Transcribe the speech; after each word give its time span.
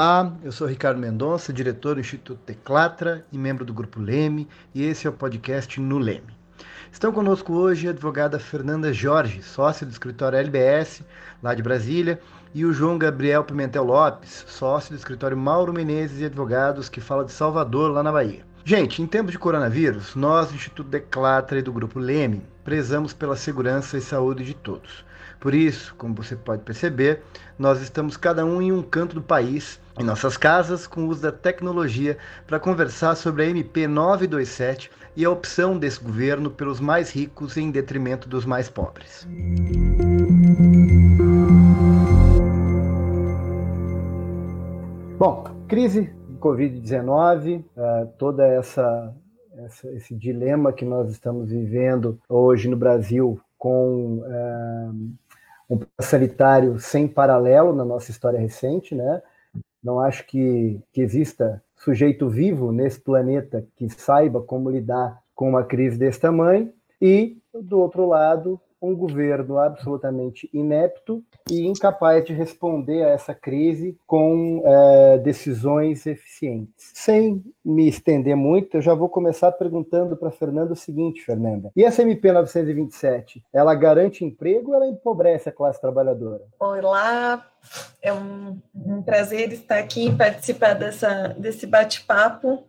Olá, 0.00 0.32
eu 0.42 0.50
sou 0.50 0.66
Ricardo 0.66 0.98
Mendonça, 0.98 1.52
diretor 1.52 1.94
do 1.94 2.00
Instituto 2.00 2.40
Teclatra 2.46 3.22
e 3.30 3.36
membro 3.36 3.66
do 3.66 3.74
Grupo 3.74 4.00
Leme, 4.00 4.48
e 4.74 4.82
esse 4.82 5.06
é 5.06 5.10
o 5.10 5.12
podcast 5.12 5.78
No 5.78 5.98
Leme. 5.98 6.34
Estão 6.90 7.12
conosco 7.12 7.52
hoje 7.52 7.86
a 7.86 7.90
advogada 7.90 8.38
Fernanda 8.38 8.94
Jorge, 8.94 9.42
sócia 9.42 9.86
do 9.86 9.92
escritório 9.92 10.38
LBS, 10.38 11.02
lá 11.42 11.54
de 11.54 11.62
Brasília, 11.62 12.18
e 12.54 12.64
o 12.64 12.72
João 12.72 12.96
Gabriel 12.96 13.44
Pimentel 13.44 13.84
Lopes, 13.84 14.46
sócio 14.48 14.94
do 14.94 14.96
escritório 14.96 15.36
Mauro 15.36 15.70
Menezes 15.70 16.18
e 16.22 16.24
Advogados, 16.24 16.88
que 16.88 17.02
fala 17.02 17.26
de 17.26 17.32
Salvador, 17.32 17.90
lá 17.90 18.02
na 18.02 18.10
Bahia. 18.10 18.42
Gente, 18.64 19.02
em 19.02 19.06
tempos 19.06 19.32
de 19.32 19.38
coronavírus, 19.38 20.14
nós 20.14 20.48
do 20.48 20.54
Instituto 20.54 20.88
Declatra 20.88 21.58
e 21.58 21.62
do 21.62 21.74
Grupo 21.74 21.98
Leme 21.98 22.42
prezamos 22.64 23.12
pela 23.12 23.36
segurança 23.36 23.98
e 23.98 24.00
saúde 24.00 24.46
de 24.46 24.54
todos. 24.54 25.04
Por 25.40 25.54
isso, 25.54 25.94
como 25.96 26.14
você 26.14 26.36
pode 26.36 26.62
perceber, 26.62 27.22
nós 27.58 27.80
estamos 27.80 28.14
cada 28.14 28.44
um 28.44 28.60
em 28.60 28.70
um 28.70 28.82
canto 28.82 29.14
do 29.14 29.22
país, 29.22 29.80
em 29.98 30.04
nossas 30.04 30.36
casas, 30.36 30.86
com 30.86 31.04
o 31.04 31.08
uso 31.08 31.22
da 31.22 31.32
tecnologia, 31.32 32.18
para 32.46 32.60
conversar 32.60 33.14
sobre 33.14 33.44
a 33.44 33.46
MP 33.46 33.88
927 33.88 34.90
e 35.16 35.24
a 35.24 35.30
opção 35.30 35.78
desse 35.78 35.98
governo 35.98 36.50
pelos 36.50 36.78
mais 36.78 37.10
ricos 37.10 37.56
em 37.56 37.70
detrimento 37.70 38.28
dos 38.28 38.44
mais 38.44 38.68
pobres. 38.68 39.26
Bom, 45.18 45.44
crise 45.66 46.12
Covid-19, 46.38 47.60
uh, 47.60 48.06
toda 48.18 48.46
essa, 48.46 49.14
esse 49.94 50.14
dilema 50.14 50.70
que 50.70 50.84
nós 50.84 51.10
estamos 51.10 51.48
vivendo 51.50 52.18
hoje 52.28 52.68
no 52.68 52.76
Brasil 52.76 53.40
com 53.58 54.18
uh, 54.18 55.19
um 55.70 55.78
sanitário 56.00 56.78
sem 56.80 57.06
paralelo 57.06 57.72
na 57.72 57.84
nossa 57.84 58.10
história 58.10 58.40
recente, 58.40 58.94
né? 58.94 59.22
Não 59.82 60.00
acho 60.00 60.26
que, 60.26 60.80
que 60.92 61.00
exista 61.00 61.62
sujeito 61.76 62.28
vivo 62.28 62.72
nesse 62.72 63.00
planeta 63.00 63.64
que 63.76 63.88
saiba 63.88 64.42
como 64.42 64.68
lidar 64.68 65.22
com 65.34 65.48
uma 65.48 65.64
crise 65.64 65.96
desse 65.96 66.20
tamanho. 66.20 66.72
E, 67.00 67.38
do 67.54 67.78
outro 67.78 68.06
lado, 68.06 68.60
um 68.80 68.94
governo 68.94 69.58
absolutamente 69.58 70.48
inepto 70.52 71.22
e 71.50 71.66
incapaz 71.66 72.24
de 72.24 72.32
responder 72.32 73.02
a 73.04 73.10
essa 73.10 73.34
crise 73.34 73.98
com 74.06 74.62
é, 74.64 75.18
decisões 75.18 76.06
eficientes. 76.06 76.90
Sem 76.94 77.44
me 77.64 77.88
estender 77.88 78.36
muito, 78.36 78.76
eu 78.76 78.82
já 78.82 78.94
vou 78.94 79.08
começar 79.08 79.52
perguntando 79.52 80.16
para 80.16 80.30
Fernanda 80.30 80.72
o 80.72 80.76
seguinte, 80.76 81.22
Fernanda. 81.22 81.70
E 81.76 81.84
essa 81.84 82.02
MP 82.02 82.32
927, 82.32 83.44
ela 83.52 83.74
garante 83.74 84.24
emprego 84.24 84.70
ou 84.70 84.76
ela 84.76 84.86
empobrece 84.86 85.48
a 85.48 85.52
classe 85.52 85.80
trabalhadora? 85.80 86.44
Olá, 86.58 87.46
é 88.02 88.12
um, 88.12 88.58
um 88.74 89.02
prazer 89.02 89.52
estar 89.52 89.78
aqui 89.78 90.08
e 90.08 90.16
participar 90.16 90.74
dessa, 90.74 91.28
desse 91.38 91.66
bate-papo. 91.66 92.64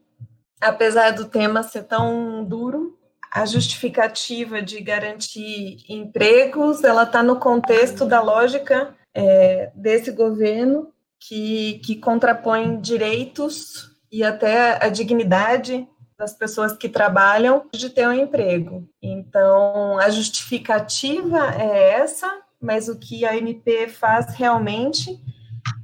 Apesar 0.59 1.11
do 1.11 1.25
tema 1.25 1.63
ser 1.63 1.83
tão 1.83 2.43
duro, 2.43 2.95
a 3.31 3.45
justificativa 3.45 4.61
de 4.61 4.81
garantir 4.81 5.77
empregos, 5.87 6.83
ela 6.83 7.03
está 7.03 7.23
no 7.23 7.37
contexto 7.39 8.05
da 8.05 8.21
lógica 8.21 8.93
é, 9.13 9.71
desse 9.73 10.11
governo 10.11 10.91
que, 11.17 11.79
que 11.85 11.95
contrapõe 11.95 12.79
direitos 12.81 13.89
e 14.11 14.23
até 14.23 14.83
a 14.83 14.89
dignidade 14.89 15.87
das 16.17 16.33
pessoas 16.33 16.73
que 16.73 16.89
trabalham 16.89 17.65
de 17.73 17.89
ter 17.89 18.07
um 18.07 18.13
emprego. 18.13 18.87
Então, 19.01 19.97
a 19.97 20.09
justificativa 20.09 21.55
é 21.55 21.93
essa, 21.93 22.41
mas 22.61 22.89
o 22.89 22.99
que 22.99 23.25
a 23.25 23.35
MP 23.37 23.87
faz 23.87 24.35
realmente 24.35 25.19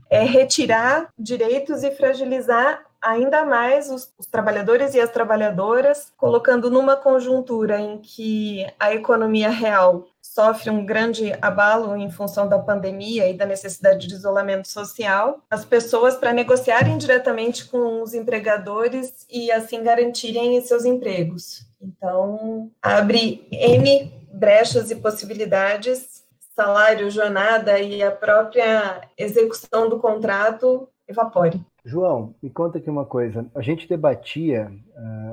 é 0.10 0.24
retirar 0.24 1.10
direitos 1.18 1.84
e 1.84 1.92
fragilizar 1.92 2.87
ainda 3.08 3.46
mais 3.46 3.90
os, 3.90 4.14
os, 4.18 4.26
trabalhadores 4.26 4.94
e 4.94 5.00
as 5.00 5.10
trabalhadoras, 5.10 6.12
colocando 6.18 6.70
numa 6.70 6.98
conjuntura 6.98 7.80
em 7.80 7.98
que 8.00 8.68
a 8.78 8.94
economia 8.94 9.50
real 9.50 10.08
sofre 10.22 10.70
um 10.70 10.86
grande 10.86 11.34
abalo 11.42 11.96
em 11.96 12.12
função 12.12 12.50
da 12.50 12.60
pandemia 12.60 13.30
e 13.30 13.34
da 13.34 13.46
necessidade 13.46 14.08
de 14.08 14.14
isolamento 14.14 14.68
social, 14.68 15.42
as 15.50 15.64
pessoas 15.64 16.16
para 16.16 16.34
negociarem 16.34 16.98
diretamente 16.98 17.66
com 17.66 18.02
os 18.02 18.14
empregadores 18.14 19.26
e 19.30 19.50
assim 19.52 19.82
garantirem 19.82 20.60
seus 20.62 20.84
empregos. 20.84 21.66
Então, 21.82 22.70
abre 22.82 23.48
N 23.52 24.12
brechas 24.34 24.92
e 24.92 24.96
possibilidades, 24.96 26.24
salário, 26.54 27.10
jornada 27.10 27.80
e 27.80 28.04
a 28.04 28.12
própria 28.12 29.02
execução 29.18 29.88
do 29.88 29.98
contrato 29.98 30.90
evapore. 31.08 31.64
João, 31.88 32.36
me 32.44 32.50
conta 32.50 32.80
aqui 32.80 32.90
uma 32.90 33.06
coisa. 33.06 33.50
A 33.56 33.62
gente 33.62 33.88
debatia, 33.88 34.70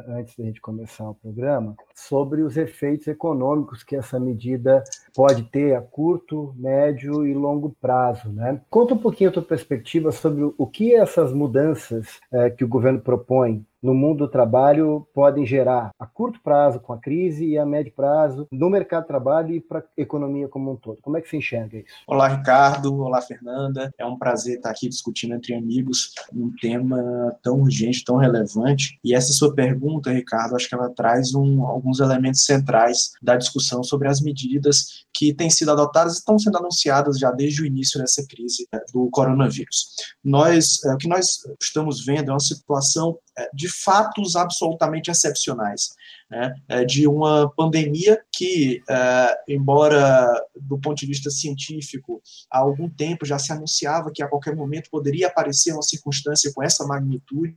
antes 0.08 0.36
da 0.36 0.44
gente 0.44 0.60
começar 0.60 1.08
o 1.08 1.14
programa, 1.14 1.74
sobre 1.94 2.42
os 2.42 2.56
efeitos 2.56 3.06
econômicos 3.06 3.82
que 3.82 3.96
essa 3.96 4.18
medida 4.18 4.82
pode 5.14 5.44
ter 5.44 5.74
a 5.74 5.80
curto, 5.80 6.54
médio 6.56 7.26
e 7.26 7.34
longo 7.34 7.74
prazo. 7.80 8.30
Né? 8.30 8.60
Conta 8.68 8.94
um 8.94 8.98
pouquinho 8.98 9.30
a 9.30 9.32
tua 9.32 9.42
perspectiva 9.42 10.12
sobre 10.12 10.44
o 10.56 10.66
que 10.66 10.94
essas 10.94 11.32
mudanças 11.32 12.20
uh, 12.32 12.54
que 12.56 12.64
o 12.64 12.68
governo 12.68 13.00
propõe 13.00 13.64
no 13.84 13.92
mundo 13.92 14.20
do 14.20 14.28
trabalho 14.28 15.06
podem 15.12 15.44
gerar 15.44 15.90
a 15.98 16.06
curto 16.06 16.40
prazo 16.42 16.80
com 16.80 16.94
a 16.94 16.98
crise 16.98 17.44
e 17.44 17.58
a 17.58 17.66
médio 17.66 17.92
prazo 17.92 18.48
no 18.50 18.70
mercado 18.70 19.02
de 19.02 19.08
trabalho 19.08 19.54
e 19.54 19.60
para 19.60 19.80
a 19.80 19.84
economia 19.98 20.48
como 20.48 20.72
um 20.72 20.76
todo. 20.76 20.98
Como 21.02 21.18
é 21.18 21.20
que 21.20 21.28
você 21.28 21.36
enxerga 21.36 21.76
isso? 21.76 21.94
Olá, 22.06 22.28
Ricardo. 22.28 22.96
Olá, 23.02 23.20
Fernanda. 23.20 23.92
É 23.98 24.06
um 24.06 24.16
prazer 24.16 24.56
estar 24.56 24.70
aqui 24.70 24.88
discutindo 24.88 25.34
entre 25.34 25.54
amigos 25.54 26.14
um 26.32 26.50
tema 26.58 27.36
tão 27.42 27.60
urgente, 27.60 28.02
tão 28.02 28.16
relevante. 28.16 28.98
E 29.04 29.14
essa 29.14 29.34
sua 29.34 29.53
pergunta, 29.54 30.12
Ricardo, 30.12 30.56
acho 30.56 30.68
que 30.68 30.74
ela 30.74 30.90
traz 30.90 31.34
um, 31.34 31.62
alguns 31.64 32.00
elementos 32.00 32.44
centrais 32.44 33.12
da 33.22 33.36
discussão 33.36 33.82
sobre 33.82 34.08
as 34.08 34.20
medidas 34.20 35.04
que 35.12 35.32
têm 35.32 35.48
sido 35.48 35.70
adotadas 35.70 36.14
e 36.14 36.18
estão 36.18 36.38
sendo 36.38 36.58
anunciadas 36.58 37.18
já 37.18 37.30
desde 37.30 37.62
o 37.62 37.66
início 37.66 38.00
dessa 38.00 38.26
crise 38.26 38.66
né, 38.72 38.80
do 38.92 39.08
coronavírus. 39.10 39.94
Nós, 40.22 40.82
é, 40.84 40.94
o 40.94 40.98
que 40.98 41.08
nós 41.08 41.38
estamos 41.60 42.04
vendo 42.04 42.30
é 42.30 42.32
uma 42.32 42.40
situação 42.40 43.18
é, 43.38 43.48
de 43.54 43.68
fatos 43.68 44.36
absolutamente 44.36 45.10
excepcionais. 45.10 45.94
Né, 46.30 46.54
é, 46.68 46.84
de 46.86 47.06
uma 47.06 47.52
pandemia 47.54 48.18
que, 48.34 48.82
é, 48.88 49.36
embora 49.46 50.26
do 50.56 50.78
ponto 50.78 50.98
de 50.98 51.06
vista 51.06 51.28
científico, 51.30 52.22
há 52.50 52.60
algum 52.60 52.88
tempo 52.88 53.26
já 53.26 53.38
se 53.38 53.52
anunciava 53.52 54.10
que 54.12 54.22
a 54.22 54.26
qualquer 54.28 54.56
momento 54.56 54.88
poderia 54.90 55.26
aparecer 55.26 55.74
uma 55.74 55.82
circunstância 55.82 56.50
com 56.54 56.62
essa 56.62 56.86
magnitude, 56.86 57.54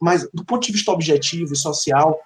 mas 0.00 0.28
do 0.32 0.44
ponto 0.44 0.66
de 0.66 0.72
vista 0.72 0.92
objetivo 0.92 1.52
e 1.52 1.56
social, 1.56 2.18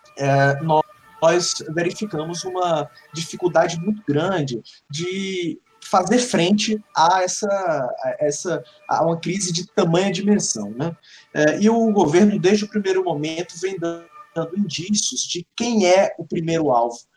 nós 0.63 0.85
nós 1.21 1.63
verificamos 1.75 2.45
uma 2.45 2.89
dificuldade 3.13 3.79
muito 3.79 4.03
grande 4.07 4.63
de 4.91 5.61
fazer 5.83 6.19
frente 6.19 6.83
a 6.97 7.23
essa, 7.23 7.49
a 7.49 8.17
essa 8.21 8.63
a 8.89 9.05
uma 9.05 9.19
crise 9.19 9.53
de 9.53 9.67
tamanha 9.67 10.13
dimensão. 10.13 10.71
Né? 10.71 10.97
É, 11.35 11.61
e 11.61 11.69
o 11.69 11.93
governo, 11.93 12.39
desde 12.39 12.65
o 12.65 12.69
primeiro 12.69 13.05
momento, 13.05 13.55
vem 13.61 13.77
dando 13.79 14.09
indícios 14.57 15.23
de 15.23 15.47
quem 15.57 15.87
é 15.87 16.15
o 16.19 16.25
primeiro 16.25 16.71
alvo, 16.71 16.97
é, 16.97 17.10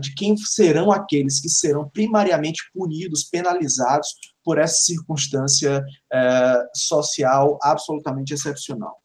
de 0.00 0.14
quem 0.14 0.36
serão 0.36 0.90
aqueles 0.90 1.40
que 1.40 1.48
serão 1.48 1.88
primariamente 1.88 2.62
punidos, 2.74 3.24
penalizados 3.24 4.08
por 4.44 4.58
essa 4.58 4.76
circunstância 4.76 5.84
é, 6.12 6.64
social 6.74 7.58
absolutamente 7.62 8.32
excepcional. 8.32 8.96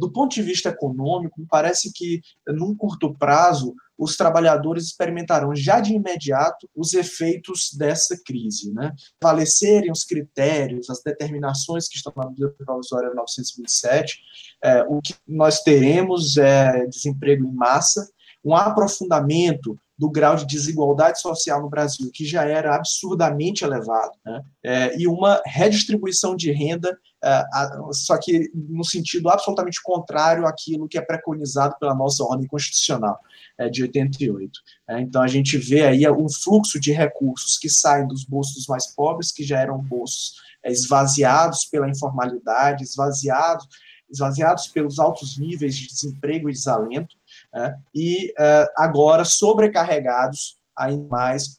do 0.00 0.10
ponto 0.10 0.34
de 0.34 0.42
vista 0.42 0.70
econômico, 0.70 1.46
parece 1.48 1.92
que, 1.92 2.20
num 2.48 2.74
curto 2.74 3.14
prazo, 3.14 3.74
os 3.98 4.16
trabalhadores 4.16 4.84
experimentarão 4.84 5.54
já 5.56 5.80
de 5.80 5.92
imediato 5.92 6.70
os 6.74 6.94
efeitos 6.94 7.72
dessa 7.76 8.16
crise. 8.24 8.72
Né? 8.72 8.94
Falecerem 9.20 9.90
os 9.90 10.04
critérios, 10.04 10.88
as 10.88 11.02
determinações 11.02 11.88
que 11.88 11.96
estão 11.96 12.12
na 12.16 12.28
medida 12.28 12.54
provisória 12.64 13.12
927, 13.12 14.20
é, 14.62 14.82
o 14.84 15.02
que 15.02 15.14
nós 15.26 15.62
teremos 15.62 16.36
é 16.36 16.86
desemprego 16.86 17.44
em 17.44 17.52
massa, 17.52 18.08
um 18.44 18.54
aprofundamento 18.54 19.76
do 19.98 20.08
grau 20.08 20.36
de 20.36 20.46
desigualdade 20.46 21.20
social 21.20 21.60
no 21.60 21.68
Brasil, 21.68 22.08
que 22.12 22.24
já 22.24 22.44
era 22.44 22.76
absurdamente 22.76 23.64
elevado, 23.64 24.12
né? 24.24 24.42
é, 24.62 24.98
e 24.98 25.08
uma 25.08 25.42
redistribuição 25.44 26.36
de 26.36 26.52
renda, 26.52 26.96
é, 27.22 27.28
a, 27.28 27.80
só 27.92 28.16
que 28.16 28.48
no 28.54 28.84
sentido 28.84 29.28
absolutamente 29.28 29.82
contrário 29.82 30.46
àquilo 30.46 30.86
que 30.86 30.96
é 30.96 31.00
preconizado 31.00 31.74
pela 31.80 31.96
nossa 31.96 32.22
ordem 32.22 32.46
constitucional 32.46 33.18
é, 33.58 33.68
de 33.68 33.82
88. 33.82 34.60
É, 34.88 35.00
então, 35.00 35.20
a 35.20 35.26
gente 35.26 35.58
vê 35.58 35.84
aí 35.84 36.08
um 36.08 36.28
fluxo 36.28 36.78
de 36.78 36.92
recursos 36.92 37.58
que 37.58 37.68
saem 37.68 38.06
dos 38.06 38.24
bolsos 38.24 38.66
mais 38.68 38.94
pobres, 38.94 39.32
que 39.32 39.42
já 39.42 39.58
eram 39.58 39.78
bolsos 39.78 40.34
é, 40.62 40.70
esvaziados 40.70 41.64
pela 41.64 41.88
informalidade, 41.88 42.84
esvaziados, 42.84 43.66
esvaziados 44.08 44.68
pelos 44.68 45.00
altos 45.00 45.36
níveis 45.38 45.76
de 45.76 45.88
desemprego 45.88 46.48
e 46.48 46.52
desalento, 46.52 47.17
é, 47.54 47.74
e 47.94 48.32
é, 48.38 48.72
agora 48.76 49.24
sobrecarregados 49.24 50.56
ainda 50.76 51.08
mais 51.08 51.58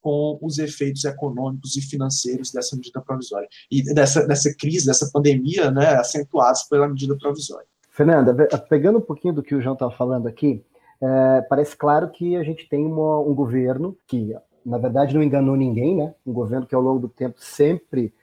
com 0.00 0.38
os 0.40 0.58
efeitos 0.58 1.04
econômicos 1.04 1.76
e 1.76 1.80
financeiros 1.80 2.52
dessa 2.52 2.76
medida 2.76 3.00
provisória 3.00 3.48
e 3.70 3.82
dessa, 3.92 4.24
dessa 4.24 4.54
crise, 4.54 4.86
dessa 4.86 5.10
pandemia, 5.12 5.70
né, 5.70 5.96
acentuados 5.96 6.62
pela 6.62 6.88
medida 6.88 7.16
provisória. 7.16 7.66
Fernanda, 7.90 8.46
pegando 8.68 8.98
um 8.98 9.02
pouquinho 9.02 9.34
do 9.34 9.42
que 9.42 9.54
o 9.54 9.60
João 9.60 9.72
estava 9.72 9.90
falando 9.90 10.28
aqui, 10.28 10.64
é, 11.00 11.42
parece 11.48 11.76
claro 11.76 12.08
que 12.10 12.36
a 12.36 12.42
gente 12.42 12.68
tem 12.68 12.86
uma, 12.86 13.18
um 13.20 13.34
governo 13.34 13.98
que, 14.06 14.34
na 14.64 14.78
verdade, 14.78 15.14
não 15.14 15.22
enganou 15.22 15.56
ninguém, 15.56 15.96
né? 15.96 16.14
Um 16.24 16.32
governo 16.32 16.66
que 16.66 16.74
ao 16.74 16.80
longo 16.80 17.00
do 17.00 17.08
tempo 17.08 17.36
sempre 17.38 18.14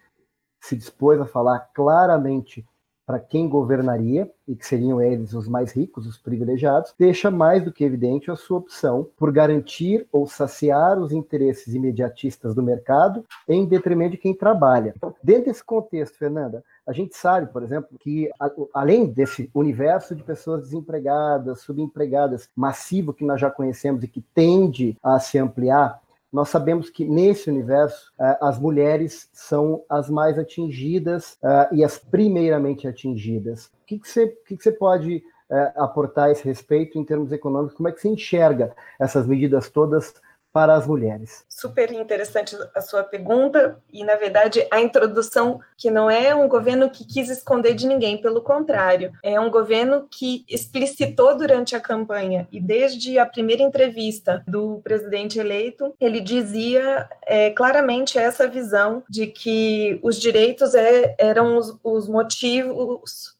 se 0.61 0.75
dispôs 0.75 1.19
a 1.19 1.25
falar 1.25 1.59
claramente 1.73 2.65
para 3.05 3.19
quem 3.19 3.50
governaria, 3.50 4.29
e 4.47 4.55
que 4.55 4.65
seriam 4.65 5.01
eles 5.01 5.33
os 5.33 5.47
mais 5.47 5.71
ricos, 5.71 6.05
os 6.05 6.17
privilegiados, 6.17 6.94
deixa 6.97 7.31
mais 7.31 7.63
do 7.63 7.71
que 7.71 7.83
evidente 7.83 8.29
a 8.29 8.35
sua 8.35 8.57
opção 8.57 9.07
por 9.17 9.31
garantir 9.31 10.07
ou 10.11 10.27
saciar 10.27 11.00
os 11.00 11.11
interesses 11.11 11.73
imediatistas 11.73 12.53
do 12.53 12.61
mercado 12.61 13.23
em 13.47 13.65
detrimento 13.65 14.11
de 14.11 14.17
quem 14.17 14.33
trabalha. 14.33 14.94
Então, 14.95 15.13
dentro 15.23 15.45
desse 15.45 15.63
contexto, 15.63 16.17
Fernanda, 16.17 16.63
a 16.85 16.91
gente 16.91 17.15
sabe, 17.15 17.47
por 17.47 17.63
exemplo, 17.63 17.97
que 17.97 18.29
além 18.73 19.06
desse 19.06 19.49
universo 19.53 20.13
de 20.13 20.23
pessoas 20.23 20.63
desempregadas, 20.63 21.61
subempregadas, 21.61 22.49
massivo 22.53 23.13
que 23.13 23.23
nós 23.23 23.39
já 23.39 23.49
conhecemos 23.49 24.03
e 24.03 24.07
que 24.07 24.21
tende 24.33 24.97
a 25.01 25.17
se 25.19 25.38
ampliar, 25.38 26.01
nós 26.33 26.50
sabemos 26.50 26.89
que 26.89 27.06
nesse 27.06 27.47
universo 27.47 28.12
uh, 28.19 28.44
as 28.44 28.57
mulheres 28.57 29.30
são 29.31 29.83
as 29.88 30.09
mais 30.09 30.39
atingidas 30.39 31.38
uh, 31.44 31.71
e 31.71 31.83
as 31.83 32.00
primeiramente 32.00 32.88
atingidas. 32.88 33.68
O 33.68 33.85
que, 33.85 34.00
que, 34.00 34.09
você, 34.09 34.27
que, 34.47 34.57
que 34.57 34.63
você 34.63 34.71
pode 34.71 35.18
uh, 35.18 35.81
aportar 35.83 36.25
a 36.25 36.31
esse 36.31 36.44
respeito 36.44 36.97
em 36.97 37.06
termos 37.06 37.31
econômicos? 37.31 37.77
Como 37.77 37.88
é 37.88 37.91
que 37.91 38.01
você 38.01 38.09
enxerga 38.09 38.75
essas 39.00 39.27
medidas 39.27 39.69
todas 39.69 40.15
para 40.53 40.75
as 40.75 40.85
mulheres? 40.85 41.44
Super 41.50 41.91
interessante 41.91 42.55
a 42.75 42.79
sua 42.79 43.03
pergunta 43.03 43.79
e, 43.91 44.03
na 44.03 44.15
verdade, 44.15 44.65
a 44.69 44.79
introdução 44.79 45.59
que 45.75 45.89
não 45.89 46.09
é 46.09 46.33
um 46.35 46.47
governo 46.47 46.91
que 46.91 47.03
quis 47.03 47.29
esconder 47.29 47.73
de 47.73 47.88
ninguém, 47.88 48.21
pelo 48.21 48.41
contrário, 48.41 49.11
é 49.23 49.39
um 49.39 49.50
governo 49.50 50.07
que 50.09 50.45
explicitou 50.47 51.35
durante 51.35 51.75
a 51.75 51.79
campanha 51.79 52.47
e 52.51 52.61
desde 52.61 53.17
a 53.17 53.25
primeira 53.25 53.63
entrevista 53.63 54.44
do 54.47 54.79
presidente 54.83 55.39
eleito, 55.39 55.95
ele 56.00 56.21
dizia 56.21 57.09
é, 57.25 57.49
claramente 57.49 58.19
essa 58.19 58.47
visão 58.47 59.03
de 59.09 59.25
que 59.25 59.99
os 60.03 60.19
direitos 60.19 60.75
é, 60.75 61.15
eram 61.17 61.57
os, 61.57 61.75
os 61.83 62.07
motivos 62.07 63.33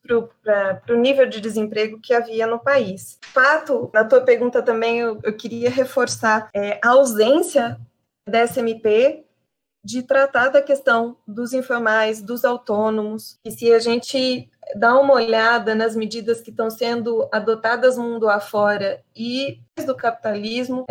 para 0.44 0.82
o 0.90 0.98
nível 0.98 1.28
de 1.28 1.40
desemprego 1.40 2.00
que 2.02 2.14
havia 2.14 2.46
no 2.46 2.60
país. 2.60 3.18
Fato, 3.22 3.90
na 3.94 4.04
tua 4.04 4.22
pergunta 4.22 4.62
também 4.62 5.00
eu, 5.00 5.20
eu 5.24 5.34
queria 5.34 5.70
reforçar 5.70 6.50
é, 6.54 6.80
ausência 7.04 7.78
da 8.28 8.48
SMP 8.48 9.26
de 9.84 10.02
tratar 10.02 10.48
da 10.48 10.62
questão 10.62 11.18
dos 11.28 11.52
informais, 11.52 12.22
dos 12.22 12.46
autônomos, 12.46 13.38
e 13.44 13.52
se 13.52 13.74
a 13.74 13.80
gente 13.80 14.50
dá 14.78 14.98
uma 14.98 15.14
olhada 15.14 15.76
nas 15.76 15.94
medidas 15.94 16.40
que 16.40 16.52
estão 16.52 16.70
sendo 16.70 17.28
adotadas 17.34 17.98
mundo 17.98 18.30
afora 18.30 19.04
e 19.14 19.60
do 19.86 19.94
capitalismo, 19.94 20.86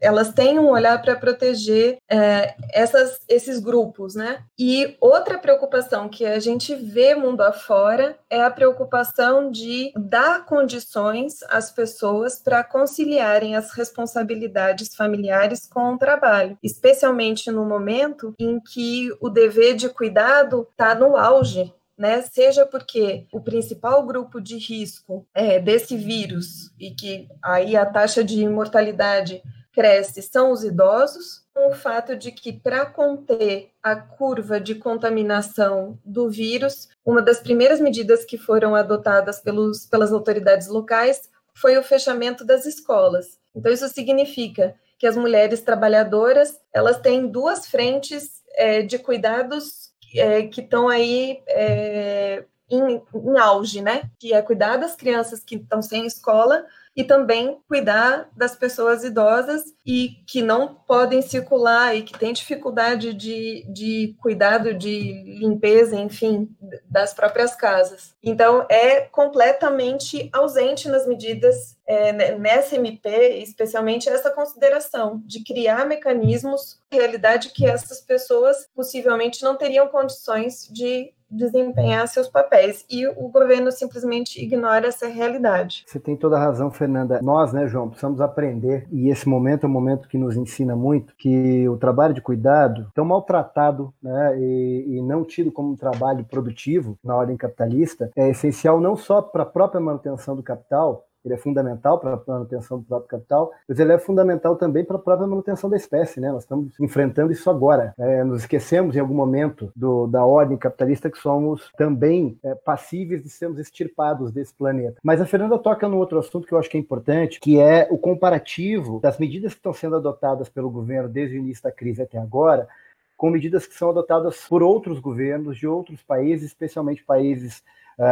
elas 0.00 0.32
têm 0.32 0.58
um 0.58 0.70
olhar 0.70 1.00
para 1.00 1.16
proteger 1.16 1.98
é, 2.08 2.54
essas, 2.72 3.20
esses 3.28 3.58
grupos, 3.58 4.14
né? 4.14 4.42
E 4.58 4.96
outra 5.00 5.38
preocupação 5.38 6.08
que 6.08 6.24
a 6.24 6.38
gente 6.38 6.74
vê 6.74 7.14
mundo 7.14 7.40
afora 7.40 8.18
é 8.28 8.42
a 8.42 8.50
preocupação 8.50 9.50
de 9.50 9.92
dar 9.96 10.44
condições 10.44 11.42
às 11.48 11.70
pessoas 11.70 12.38
para 12.38 12.62
conciliarem 12.62 13.56
as 13.56 13.72
responsabilidades 13.72 14.94
familiares 14.94 15.66
com 15.66 15.94
o 15.94 15.98
trabalho, 15.98 16.58
especialmente 16.62 17.50
no 17.50 17.64
momento 17.64 18.34
em 18.38 18.60
que 18.60 19.10
o 19.20 19.28
dever 19.28 19.74
de 19.74 19.88
cuidado 19.88 20.66
está 20.70 20.94
no 20.94 21.16
auge 21.16 21.72
né? 21.98 22.20
Seja 22.20 22.66
porque 22.66 23.26
o 23.32 23.40
principal 23.40 24.04
grupo 24.04 24.40
de 24.40 24.58
risco 24.58 25.26
é, 25.34 25.58
desse 25.58 25.96
vírus 25.96 26.70
e 26.78 26.90
que 26.90 27.26
aí 27.42 27.74
a 27.74 27.86
taxa 27.86 28.22
de 28.22 28.46
mortalidade 28.46 29.42
cresce 29.76 30.22
são 30.22 30.52
os 30.52 30.64
idosos, 30.64 31.44
com 31.52 31.68
o 31.68 31.74
fato 31.74 32.16
de 32.16 32.32
que, 32.32 32.50
para 32.50 32.86
conter 32.86 33.68
a 33.82 33.94
curva 33.94 34.58
de 34.58 34.74
contaminação 34.74 35.98
do 36.02 36.30
vírus, 36.30 36.88
uma 37.04 37.20
das 37.20 37.40
primeiras 37.40 37.78
medidas 37.78 38.24
que 38.24 38.38
foram 38.38 38.74
adotadas 38.74 39.38
pelos, 39.38 39.84
pelas 39.84 40.12
autoridades 40.12 40.68
locais 40.68 41.28
foi 41.54 41.76
o 41.76 41.82
fechamento 41.82 42.42
das 42.42 42.64
escolas. 42.64 43.38
Então, 43.54 43.70
isso 43.70 43.86
significa 43.88 44.74
que 44.98 45.06
as 45.06 45.14
mulheres 45.14 45.60
trabalhadoras 45.60 46.58
elas 46.72 46.98
têm 46.98 47.26
duas 47.26 47.66
frentes 47.66 48.42
é, 48.54 48.80
de 48.80 48.98
cuidados 48.98 49.90
é, 50.14 50.44
que 50.44 50.62
estão 50.62 50.88
aí 50.88 51.42
é, 51.46 52.44
em, 52.70 53.02
em 53.14 53.38
auge, 53.38 53.82
né? 53.82 54.10
Que 54.18 54.32
é 54.32 54.40
cuidar 54.40 54.78
das 54.78 54.96
crianças 54.96 55.40
que 55.44 55.56
estão 55.56 55.82
sem 55.82 56.06
escola 56.06 56.64
e 56.96 57.04
também 57.04 57.60
cuidar 57.68 58.30
das 58.34 58.56
pessoas 58.56 59.04
idosas 59.04 59.62
e 59.84 60.16
que 60.26 60.40
não 60.40 60.74
podem 60.74 61.20
circular 61.20 61.94
e 61.94 62.02
que 62.02 62.18
têm 62.18 62.32
dificuldade 62.32 63.12
de, 63.12 63.66
de 63.70 64.16
cuidado 64.18 64.72
de 64.72 65.22
limpeza, 65.38 65.94
enfim, 65.94 66.48
das 66.88 67.12
próprias 67.12 67.54
casas. 67.54 68.14
Então, 68.22 68.64
é 68.70 69.02
completamente 69.02 70.30
ausente 70.32 70.88
nas 70.88 71.06
medidas 71.06 71.76
é, 71.86 72.36
nessa 72.36 72.76
MP, 72.76 73.40
especialmente 73.42 74.08
essa 74.08 74.30
consideração 74.30 75.22
de 75.26 75.44
criar 75.44 75.86
mecanismos, 75.86 76.80
realidade 76.90 77.50
que 77.50 77.66
essas 77.66 78.00
pessoas 78.00 78.68
possivelmente 78.74 79.42
não 79.42 79.54
teriam 79.56 79.86
condições 79.88 80.66
de 80.72 81.12
desempenhar 81.30 82.06
seus 82.08 82.28
papéis 82.28 82.84
e 82.90 83.06
o 83.06 83.28
governo 83.28 83.70
simplesmente 83.72 84.42
ignora 84.42 84.88
essa 84.88 85.06
realidade. 85.06 85.84
Você 85.86 85.98
tem 85.98 86.16
toda 86.16 86.36
a 86.36 86.40
razão, 86.40 86.70
Fernanda. 86.70 87.20
Nós, 87.22 87.52
né, 87.52 87.66
João, 87.66 87.88
precisamos 87.88 88.20
aprender 88.20 88.86
e 88.90 89.08
esse 89.08 89.28
momento 89.28 89.64
é 89.64 89.68
um 89.68 89.72
momento 89.72 90.08
que 90.08 90.18
nos 90.18 90.36
ensina 90.36 90.76
muito 90.76 91.14
que 91.16 91.68
o 91.68 91.76
trabalho 91.76 92.14
de 92.14 92.20
cuidado 92.20 92.90
tão 92.94 93.04
maltratado, 93.04 93.92
né, 94.02 94.38
e, 94.38 94.96
e 94.96 95.02
não 95.02 95.24
tido 95.24 95.50
como 95.50 95.72
um 95.72 95.76
trabalho 95.76 96.24
produtivo 96.24 96.98
na 97.02 97.16
ordem 97.16 97.36
capitalista 97.36 98.10
é 98.16 98.30
essencial 98.30 98.80
não 98.80 98.96
só 98.96 99.20
para 99.20 99.42
a 99.42 99.46
própria 99.46 99.80
manutenção 99.80 100.36
do 100.36 100.42
capital, 100.42 101.06
ele 101.26 101.34
é 101.34 101.38
fundamental 101.38 101.98
para 101.98 102.14
a 102.14 102.20
manutenção 102.26 102.78
do 102.78 102.84
próprio 102.84 103.08
capital, 103.08 103.52
mas 103.68 103.78
ele 103.78 103.92
é 103.92 103.98
fundamental 103.98 104.56
também 104.56 104.84
para 104.84 104.96
a 104.96 104.98
própria 104.98 105.26
manutenção 105.26 105.68
da 105.68 105.76
espécie, 105.76 106.20
né? 106.20 106.30
Nós 106.30 106.44
estamos 106.44 106.78
enfrentando 106.80 107.32
isso 107.32 107.50
agora. 107.50 107.92
É, 107.98 108.22
nos 108.24 108.40
esquecemos 108.40 108.96
em 108.96 109.00
algum 109.00 109.14
momento 109.14 109.70
do, 109.74 110.06
da 110.06 110.24
ordem 110.24 110.56
capitalista 110.56 111.10
que 111.10 111.18
somos 111.18 111.70
também 111.76 112.38
é, 112.42 112.54
passíveis 112.54 113.22
de 113.22 113.28
sermos 113.28 113.58
extirpados 113.58 114.30
desse 114.30 114.54
planeta. 114.54 115.00
Mas 115.02 115.20
a 115.20 115.26
Fernanda 115.26 115.58
toca 115.58 115.88
num 115.88 115.98
outro 115.98 116.18
assunto 116.18 116.46
que 116.46 116.52
eu 116.52 116.58
acho 116.58 116.70
que 116.70 116.76
é 116.76 116.80
importante, 116.80 117.40
que 117.40 117.58
é 117.58 117.88
o 117.90 117.98
comparativo 117.98 119.00
das 119.00 119.18
medidas 119.18 119.52
que 119.52 119.58
estão 119.58 119.72
sendo 119.72 119.96
adotadas 119.96 120.48
pelo 120.48 120.70
governo 120.70 121.08
desde 121.08 121.36
o 121.36 121.40
início 121.40 121.64
da 121.64 121.72
crise 121.72 122.02
até 122.02 122.18
agora, 122.18 122.68
com 123.16 123.30
medidas 123.30 123.66
que 123.66 123.74
são 123.74 123.90
adotadas 123.90 124.46
por 124.46 124.62
outros 124.62 125.00
governos 125.00 125.56
de 125.56 125.66
outros 125.66 126.02
países, 126.02 126.46
especialmente 126.46 127.02
países 127.02 127.62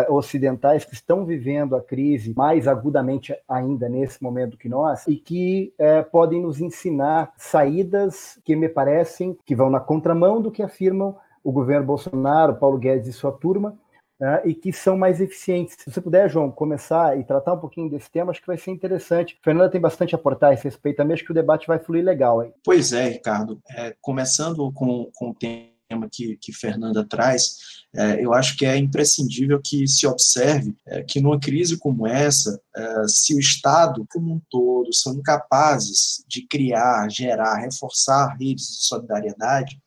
ocidentais 0.08 0.84
que 0.84 0.94
estão 0.94 1.24
vivendo 1.24 1.76
a 1.76 1.82
crise 1.82 2.32
mais 2.34 2.66
agudamente 2.66 3.36
ainda 3.48 3.88
nesse 3.88 4.22
momento 4.22 4.56
que 4.56 4.68
nós 4.68 5.06
e 5.06 5.16
que 5.16 5.74
uh, 5.78 6.08
podem 6.10 6.40
nos 6.40 6.60
ensinar 6.60 7.32
saídas 7.36 8.38
que 8.44 8.56
me 8.56 8.68
parecem 8.68 9.36
que 9.44 9.54
vão 9.54 9.68
na 9.68 9.80
contramão 9.80 10.40
do 10.40 10.50
que 10.50 10.62
afirmam 10.62 11.16
o 11.42 11.52
governo 11.52 11.86
Bolsonaro, 11.86 12.56
Paulo 12.56 12.78
Guedes 12.78 13.08
e 13.08 13.12
sua 13.12 13.32
turma, 13.32 13.78
Uh, 14.20 14.48
e 14.48 14.54
que 14.54 14.72
são 14.72 14.96
mais 14.96 15.20
eficientes. 15.20 15.74
Se 15.76 15.90
você 15.90 16.00
puder, 16.00 16.30
João, 16.30 16.48
começar 16.48 17.18
e 17.18 17.24
tratar 17.24 17.54
um 17.54 17.58
pouquinho 17.58 17.90
desse 17.90 18.08
tema, 18.08 18.30
acho 18.30 18.40
que 18.40 18.46
vai 18.46 18.56
ser 18.56 18.70
interessante. 18.70 19.36
Fernanda 19.42 19.68
tem 19.68 19.80
bastante 19.80 20.14
a 20.14 20.18
aportar 20.18 20.50
a 20.50 20.54
esse 20.54 20.62
respeito 20.62 20.98
também, 20.98 21.14
acho 21.14 21.24
que 21.24 21.32
o 21.32 21.34
debate 21.34 21.66
vai 21.66 21.80
fluir 21.80 22.04
legal 22.04 22.38
aí. 22.38 22.52
Pois 22.64 22.92
é, 22.92 23.08
Ricardo. 23.08 23.60
É, 23.76 23.92
começando 24.00 24.72
com, 24.72 25.10
com 25.12 25.30
o 25.30 25.34
tema 25.34 25.73
que, 26.10 26.36
que 26.40 26.52
Fernanda 26.52 27.04
traz, 27.04 27.56
é, 27.94 28.24
eu 28.24 28.34
acho 28.34 28.56
que 28.56 28.66
é 28.66 28.76
imprescindível 28.76 29.60
que 29.62 29.86
se 29.86 30.06
observe 30.06 30.74
é, 30.86 31.02
que 31.02 31.20
numa 31.20 31.38
crise 31.38 31.78
como 31.78 32.06
essa, 32.06 32.60
é, 32.76 33.08
se 33.08 33.34
o 33.34 33.38
Estado 33.38 34.04
como 34.10 34.34
um 34.34 34.40
todo 34.50 34.92
são 34.92 35.14
incapazes 35.14 36.24
de 36.28 36.46
criar, 36.46 37.08
gerar, 37.08 37.60
reforçar 37.60 38.36
redes 38.36 38.66
de 38.66 38.86
solidariedade, 38.86 39.78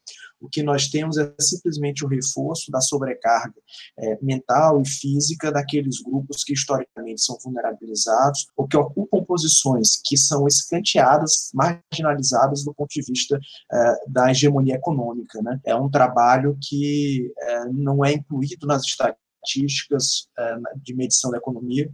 o 0.48 0.50
que 0.50 0.64
nós 0.64 0.88
temos 0.88 1.18
é 1.18 1.32
simplesmente 1.40 2.06
o 2.06 2.08
reforço 2.08 2.72
da 2.72 2.80
sobrecarga 2.80 3.54
é, 4.00 4.18
mental 4.22 4.82
e 4.82 4.88
física 4.88 5.52
daqueles 5.52 6.02
grupos 6.02 6.44
que 6.44 6.54
historicamente 6.54 7.22
são 7.22 7.38
vulnerabilizados 7.44 8.48
ou 8.56 8.66
que 8.66 8.78
ocupam 8.78 9.24
posições 9.26 10.00
que 10.04 10.16
são 10.16 10.48
escanteadas, 10.48 11.52
marginalizadas 11.54 12.64
do 12.64 12.74
ponto 12.74 12.90
de 12.90 13.02
vista 13.02 13.38
é, 13.72 13.94
da 14.08 14.32
hegemonia 14.32 14.76
econômica. 14.76 15.42
Né? 15.42 15.60
É 15.66 15.76
um 15.76 15.90
trabalho 15.90 16.58
que 16.62 17.32
é, 17.38 17.66
não 17.66 18.04
é 18.04 18.14
incluído 18.14 18.66
nas 18.66 18.84
estatísticas 18.84 20.28
é, 20.40 20.56
de 20.82 20.96
medição 20.96 21.30
da 21.30 21.38
economia, 21.38 21.92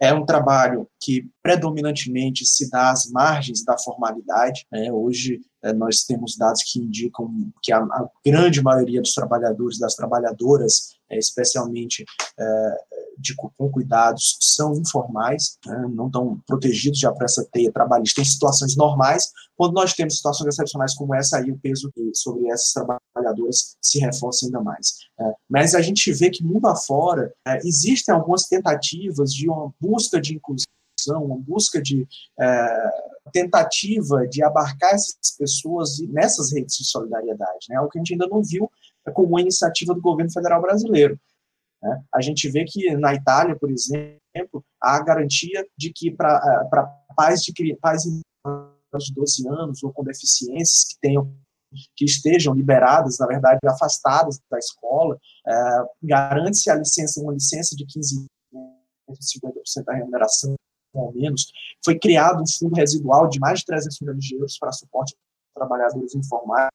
É 0.00 0.12
um 0.12 0.24
trabalho 0.24 0.88
que 1.00 1.28
predominantemente 1.42 2.44
se 2.44 2.70
dá 2.70 2.90
às 2.90 3.10
margens 3.10 3.64
da 3.64 3.76
formalidade. 3.78 4.66
Né? 4.70 4.90
Hoje 4.92 5.40
é, 5.62 5.72
nós 5.72 6.04
temos 6.04 6.36
dados 6.36 6.62
que 6.62 6.78
indicam 6.78 7.28
que 7.62 7.72
a, 7.72 7.78
a 7.78 8.08
grande 8.24 8.62
maioria 8.62 9.00
dos 9.00 9.14
trabalhadores, 9.14 9.78
das 9.78 9.94
trabalhadoras, 9.94 10.96
é, 11.10 11.18
especialmente 11.18 12.04
é, 12.38 12.76
de, 13.18 13.34
com 13.36 13.70
cuidados, 13.70 14.36
são 14.40 14.74
informais, 14.74 15.58
né? 15.66 15.86
não 15.92 16.06
estão 16.06 16.40
protegidos 16.46 16.98
já 16.98 17.12
por 17.12 17.24
essa 17.24 17.46
teia 17.52 17.72
trabalhista 17.72 18.20
em 18.20 18.24
situações 18.24 18.76
normais. 18.76 19.30
Quando 19.56 19.74
nós 19.74 19.92
temos 19.92 20.16
situações 20.16 20.48
excepcionais 20.48 20.94
como 20.94 21.14
essa, 21.14 21.38
aí 21.38 21.50
o 21.50 21.58
peso 21.58 21.90
sobre 22.14 22.48
essas 22.48 22.72
trabalhadoras 22.72 23.76
se 23.80 23.98
reforça 23.98 24.46
ainda 24.46 24.60
mais. 24.60 24.94
É, 25.20 25.32
mas 25.48 25.74
a 25.74 25.80
gente 25.80 26.12
vê 26.12 26.30
que 26.30 26.44
mundo 26.44 26.66
afora 26.66 27.32
é, 27.46 27.58
existem 27.58 28.14
algumas 28.14 28.44
tentativas 28.44 29.32
de 29.32 29.48
uma 29.48 29.72
busca 29.80 30.20
de 30.20 30.34
inclusão 30.34 30.66
uma 31.12 31.36
busca 31.36 31.82
de 31.82 32.06
é, 32.40 32.90
tentativa 33.32 34.26
de 34.26 34.42
abarcar 34.42 34.94
essas 34.94 35.36
pessoas 35.38 35.98
nessas 36.08 36.52
redes 36.52 36.76
de 36.76 36.84
solidariedade, 36.84 37.66
né? 37.68 37.80
O 37.80 37.88
que 37.88 37.98
a 37.98 38.00
gente 38.00 38.12
ainda 38.12 38.26
não 38.26 38.42
viu 38.42 38.70
é 39.06 39.10
como 39.10 39.28
uma 39.28 39.40
iniciativa 39.40 39.94
do 39.94 40.00
governo 40.00 40.32
federal 40.32 40.62
brasileiro. 40.62 41.18
Né? 41.84 42.02
A 42.12 42.20
gente 42.22 42.48
vê 42.48 42.64
que 42.64 42.96
na 42.96 43.14
Itália, 43.14 43.54
por 43.54 43.70
exemplo, 43.70 44.64
há 44.80 45.02
garantia 45.02 45.66
de 45.76 45.92
que 45.92 46.10
para 46.10 46.40
é, 46.42 47.14
pais 47.14 47.42
de 47.42 47.76
pais 47.76 48.02
de 48.02 49.12
12 49.14 49.48
anos 49.48 49.82
ou 49.82 49.92
com 49.92 50.02
deficiências 50.02 50.84
que 50.84 50.98
tenham 51.00 51.32
que 51.96 52.04
estejam 52.04 52.54
liberadas, 52.54 53.18
na 53.18 53.26
verdade, 53.26 53.58
afastadas 53.66 54.40
da 54.48 54.58
escola, 54.58 55.18
é, 55.46 55.52
garante-se 56.04 56.70
a 56.70 56.76
licença, 56.76 57.20
uma 57.20 57.32
licença 57.32 57.74
de 57.74 57.84
15 57.84 58.26
50% 59.10 59.84
da 59.84 59.94
remuneração 59.94 60.54
ao 60.94 61.12
menos, 61.12 61.52
foi 61.84 61.98
criado 61.98 62.40
um 62.42 62.46
fundo 62.46 62.76
residual 62.76 63.28
de 63.28 63.40
mais 63.40 63.58
de 63.60 63.66
300 63.66 64.00
milhões 64.00 64.24
de 64.24 64.34
euros 64.36 64.56
para 64.56 64.72
suporte 64.72 65.14
a 65.14 65.58
trabalhadores 65.58 66.14
informais, 66.14 66.70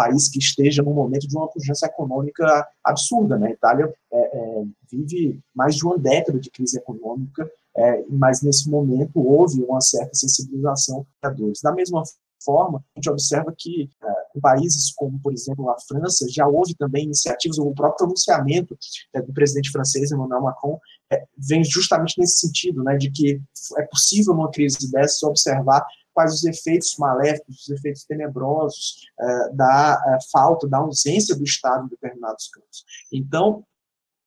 país 0.00 0.30
que 0.30 0.38
esteja 0.38 0.82
num 0.82 0.94
momento 0.94 1.28
de 1.28 1.36
uma 1.36 1.46
pujança 1.46 1.84
econômica 1.84 2.66
absurda. 2.82 3.38
Né? 3.38 3.48
A 3.48 3.50
Itália 3.50 3.94
é, 4.10 4.18
é, 4.18 4.64
vive 4.90 5.38
mais 5.54 5.76
de 5.76 5.84
uma 5.84 5.98
década 5.98 6.40
de 6.40 6.50
crise 6.50 6.78
econômica, 6.78 7.50
é, 7.76 8.02
mas 8.08 8.40
nesse 8.40 8.70
momento 8.70 9.20
houve 9.20 9.62
uma 9.62 9.80
certa 9.82 10.14
sensibilização 10.14 11.00
dos 11.00 11.06
trabalhadores. 11.20 11.60
Da 11.62 11.72
mesma 11.72 12.02
forma, 12.42 12.78
a 12.78 12.98
gente 12.98 13.10
observa 13.10 13.54
que 13.56 13.90
é, 14.02 14.40
países 14.40 14.90
como, 14.94 15.20
por 15.20 15.34
exemplo, 15.34 15.68
a 15.68 15.76
França, 15.86 16.26
já 16.30 16.46
houve 16.46 16.74
também 16.74 17.04
iniciativas, 17.04 17.58
o 17.58 17.74
próprio 17.74 18.06
pronunciamento 18.06 18.74
é, 19.14 19.20
do 19.20 19.34
presidente 19.34 19.70
francês, 19.70 20.10
Emmanuel 20.10 20.40
Macron, 20.40 20.78
é, 21.12 21.24
vem 21.36 21.62
justamente 21.62 22.18
nesse 22.18 22.38
sentido, 22.38 22.82
né, 22.82 22.96
de 22.96 23.10
que 23.10 23.38
é 23.76 23.82
possível 23.82 24.34
numa 24.34 24.50
crise 24.50 24.90
dessa 24.90 25.26
observar 25.26 25.84
quais 26.20 26.34
os 26.34 26.44
efeitos 26.44 26.96
maléficos, 26.98 27.62
os 27.62 27.70
efeitos 27.70 28.04
tenebrosos 28.04 29.06
é, 29.18 29.52
da 29.54 30.02
é, 30.06 30.18
falta, 30.30 30.68
da 30.68 30.78
ausência 30.78 31.34
do 31.34 31.44
Estado 31.44 31.86
em 31.86 31.88
determinados 31.88 32.48
campos. 32.48 32.84
Então, 33.10 33.64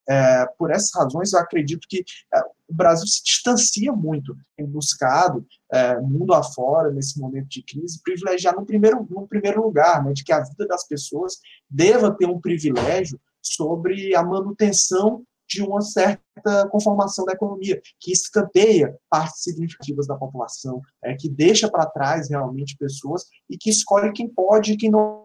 é, 0.10 0.46
por 0.58 0.72
essas 0.72 0.92
razões, 0.94 1.32
eu 1.32 1.40
acredito 1.40 1.88
que 1.88 2.04
o 2.68 2.74
Brasil 2.74 3.08
se 3.08 3.24
distancia 3.24 3.94
muito, 3.94 4.36
tem 4.58 4.66
buscado, 4.66 5.46
é, 5.72 6.00
mundo 6.02 6.34
afora, 6.34 6.92
nesse 6.92 7.20
momento 7.20 7.48
de 7.48 7.64
crise, 7.64 8.02
privilegiar 8.04 8.56
no 8.56 8.66
primeiro, 8.66 9.08
no 9.10 9.28
primeiro 9.28 9.62
lugar, 9.62 10.04
né, 10.04 10.12
de 10.12 10.24
que 10.24 10.34
a 10.34 10.44
vida 10.44 10.68
das 10.68 10.86
pessoas 10.88 11.38
deva 11.70 12.12
ter 12.12 12.26
um 12.26 12.42
privilégio 12.42 13.20
sobre 13.42 14.16
a 14.16 14.24
manutenção 14.24 15.24
de 15.48 15.62
uma 15.62 15.82
certa 15.82 16.68
conformação 16.70 17.26
da 17.26 17.34
economia, 17.34 17.82
que 18.00 18.12
escanteia 18.12 18.98
partes 19.10 19.44
significativas 19.44 20.08
da 20.08 20.16
população, 20.16 20.82
é, 21.04 21.16
que 21.16 21.30
deixa 21.30 21.70
para 21.70 21.86
trás 21.86 22.30
realmente 22.30 22.78
pessoas 22.78 23.26
e 23.50 23.58
que 23.58 23.70
escolhe 23.70 24.12
quem 24.12 24.28
pode 24.28 24.74
e 24.74 24.78
quem 24.78 24.90
não 24.90 25.24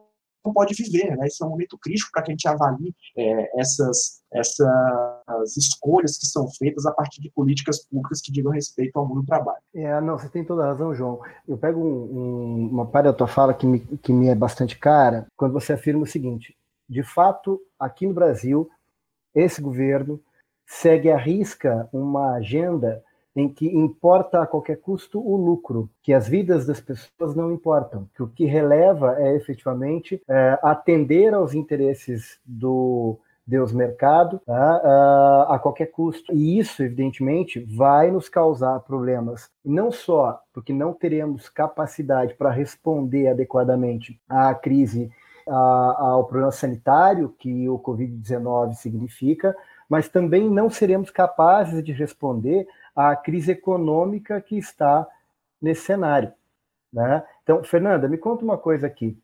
pode 0.55 0.75
viver. 0.75 1.17
Né? 1.17 1.27
Isso 1.27 1.43
é 1.43 1.47
um 1.47 1.51
momento 1.51 1.79
crítico 1.79 2.11
para 2.13 2.23
que 2.23 2.31
a 2.31 2.33
gente 2.33 2.49
avalie 2.49 2.95
é, 3.17 3.61
essas, 3.61 4.23
essas 4.33 5.57
escolhas 5.57 6.19
que 6.19 6.27
são 6.27 6.49
feitas 6.51 6.87
a 6.87 6.93
partir 6.93 7.21
de 7.21 7.31
políticas 7.31 7.85
públicas 7.85 8.21
que 8.21 8.33
digam 8.33 8.53
respeito 8.53 8.99
ao 8.99 9.07
mundo 9.07 9.23
do 9.23 9.27
trabalho. 9.27 9.63
É, 9.75 10.01
não, 10.01 10.19
você 10.19 10.29
tem 10.29 10.45
toda 10.45 10.65
a 10.65 10.73
razão, 10.73 10.95
João. 10.95 11.21
Eu 11.47 11.59
pego 11.59 11.81
um, 11.81 12.19
um, 12.19 12.69
uma 12.71 12.87
parte 12.87 13.07
da 13.07 13.13
tua 13.13 13.27
fala 13.27 13.55
que 13.55 13.67
me, 13.67 13.81
que 13.81 14.13
me 14.13 14.29
é 14.29 14.35
bastante 14.35 14.79
cara, 14.79 15.27
quando 15.37 15.53
você 15.53 15.73
afirma 15.73 16.03
o 16.03 16.07
seguinte: 16.07 16.57
de 16.89 17.03
fato, 17.03 17.61
aqui 17.79 18.07
no 18.07 18.15
Brasil, 18.15 18.69
esse 19.41 19.61
governo 19.61 20.21
segue 20.67 21.11
à 21.11 21.17
risca 21.17 21.89
uma 21.93 22.35
agenda 22.35 23.03
em 23.35 23.49
que 23.49 23.67
importa 23.69 24.43
a 24.43 24.47
qualquer 24.47 24.81
custo 24.81 25.21
o 25.21 25.37
lucro, 25.37 25.89
que 26.03 26.13
as 26.13 26.29
vidas 26.29 26.67
das 26.67 26.81
pessoas 26.81 27.37
não 27.37 27.53
importam, 27.53 28.09
que 28.15 28.23
o 28.23 28.27
que 28.27 28.45
releva 28.45 29.17
é 29.19 29.35
efetivamente 29.37 30.21
é, 30.29 30.59
atender 30.63 31.33
aos 31.33 31.55
interesses 31.55 32.41
do 32.45 33.17
Deus 33.47 33.73
mercado 33.73 34.41
tá, 34.45 34.55
a, 34.55 35.55
a 35.55 35.59
qualquer 35.59 35.87
custo. 35.87 36.35
E 36.35 36.59
isso, 36.59 36.83
evidentemente, 36.83 37.61
vai 37.61 38.11
nos 38.11 38.29
causar 38.29 38.81
problemas, 38.81 39.49
não 39.65 39.91
só 39.91 40.41
porque 40.53 40.73
não 40.73 40.93
teremos 40.93 41.49
capacidade 41.49 42.35
para 42.35 42.51
responder 42.51 43.29
adequadamente 43.29 44.21
à 44.29 44.55
crise, 44.55 45.11
ao 45.49 46.25
problema 46.25 46.53
sanitário 46.53 47.35
que 47.39 47.69
o 47.69 47.79
Covid-19 47.79 48.75
significa, 48.75 49.57
mas 49.89 50.09
também 50.09 50.49
não 50.51 50.69
seremos 50.69 51.11
capazes 51.11 51.83
de 51.83 51.93
responder 51.93 52.67
à 52.95 53.17
crise 53.17 53.53
econômica 53.53 54.41
que 54.41 54.59
está 54.59 55.07
nesse 55.61 55.83
cenário. 55.83 56.33
Né? 56.93 57.23
Então, 57.43 57.63
Fernanda, 57.65 58.09
me 58.09 58.19
conta 58.19 58.45
uma 58.45 58.59
coisa 58.59 58.87
aqui. 58.87 59.19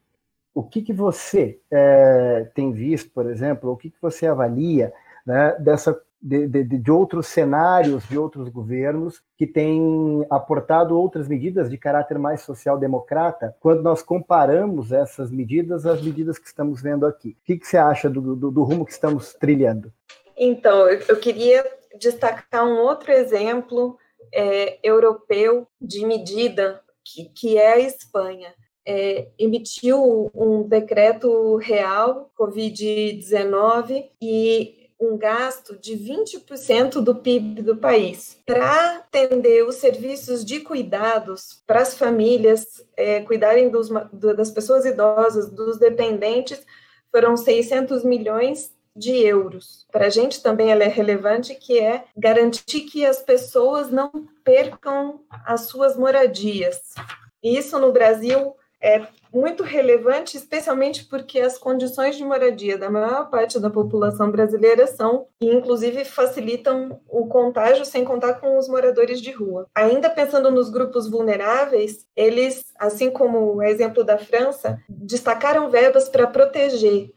O 0.55 0.63
que, 0.63 0.83
que 0.83 0.93
você 0.93 1.59
é, 1.71 2.49
tem 2.55 2.73
visto, 2.73 3.11
por 3.11 3.27
exemplo, 3.27 3.71
o 3.71 3.77
que, 3.77 3.91
que 3.91 4.01
você 4.01 4.27
avalia 4.27 4.93
né, 5.27 5.57
dessa, 5.59 6.01
de, 6.25 6.49
de, 6.49 6.65
de, 6.65 6.91
outros 6.91 7.27
cenários, 7.27 8.09
de 8.09 8.17
outros 8.17 8.49
governos 8.49 9.23
que 9.37 9.47
têm 9.47 10.25
aportado 10.31 10.99
outras 10.99 11.29
medidas 11.29 11.69
de 11.69 11.77
caráter 11.77 12.19
mais 12.19 12.41
social-democrata, 12.41 13.55
quando 13.61 13.83
nós 13.83 14.03
comparamos 14.03 14.91
essas 14.91 15.31
medidas 15.31 15.85
às 15.85 16.01
medidas 16.01 16.39
que 16.39 16.47
estamos 16.47 16.81
vendo 16.81 17.05
aqui? 17.05 17.37
O 17.43 17.45
que, 17.45 17.59
que 17.59 17.67
você 17.67 17.77
acha 17.77 18.09
do, 18.09 18.35
do, 18.35 18.51
do 18.51 18.63
rumo 18.63 18.87
que 18.87 18.93
estamos 18.93 19.35
trilhando? 19.35 19.93
Então, 20.35 20.89
eu 20.89 21.21
queria 21.21 21.63
destacar 22.01 22.65
um 22.65 22.79
outro 22.79 23.13
exemplo 23.13 23.99
é, 24.33 24.79
europeu 24.83 25.67
de 25.79 26.07
medida, 26.07 26.81
que, 27.05 27.27
que 27.27 27.59
é 27.59 27.75
a 27.75 27.81
Espanha. 27.81 28.55
É, 28.87 29.29
emitiu 29.39 30.31
um 30.35 30.63
decreto 30.63 31.57
real 31.57 32.31
Covid-19 32.39 34.11
e 34.21 34.84
um 35.01 35.17
gasto 35.17 35.77
de 35.77 35.97
20% 35.97 37.03
do 37.03 37.17
PIB 37.17 37.63
do 37.63 37.77
país 37.77 38.39
para 38.47 38.97
atender 38.97 39.67
os 39.67 39.77
serviços 39.77 40.45
de 40.45 40.61
cuidados 40.61 41.63
para 41.67 41.81
as 41.81 41.97
famílias 41.97 42.85
é, 42.97 43.21
cuidarem 43.21 43.69
dos, 43.69 43.89
das 44.13 44.51
pessoas 44.51 44.85
idosas, 44.85 45.51
dos 45.51 45.79
dependentes, 45.79 46.65
foram 47.11 47.37
600 47.37 48.05
milhões 48.05 48.73
de 48.97 49.17
euros. 49.17 49.87
Para 49.91 50.07
a 50.07 50.11
gente 50.11 50.43
também 50.43 50.71
ela 50.71 50.85
é 50.85 50.89
relevante, 50.89 51.55
que 51.55 51.79
é 51.79 52.05
garantir 52.17 52.83
que 52.83 53.05
as 53.05 53.21
pessoas 53.21 53.91
não 53.91 54.11
percam 54.45 55.21
as 55.45 55.63
suas 55.63 55.97
moradias. 55.97 56.95
Isso 57.43 57.79
no 57.79 57.93
Brasil 57.93 58.55
é 58.85 59.09
muito 59.33 59.63
relevante, 59.63 60.37
especialmente 60.37 61.07
porque 61.07 61.41
as 61.41 61.57
condições 61.57 62.17
de 62.17 62.25
moradia 62.25 62.77
da 62.77 62.91
maior 62.91 63.31
parte 63.31 63.59
da 63.59 63.71
população 63.71 64.31
brasileira 64.31 64.87
são, 64.87 65.27
e 65.41 65.49
inclusive 65.49 66.05
facilitam 66.05 67.01
o 67.09 67.27
contágio, 67.27 67.85
sem 67.85 68.05
contar 68.05 68.35
com 68.35 68.59
os 68.59 68.69
moradores 68.69 69.21
de 69.23 69.33
rua. 69.33 69.67
Ainda 69.75 70.11
pensando 70.11 70.51
nos 70.51 70.69
grupos 70.69 71.09
vulneráveis, 71.09 72.07
eles, 72.15 72.67
assim 72.79 73.11
como 73.11 73.55
o 73.55 73.63
exemplo 73.63 74.05
da 74.05 74.19
França, 74.19 74.79
destacaram 74.89 75.71
verbas 75.71 76.09
para 76.09 76.27
proteger 76.27 77.11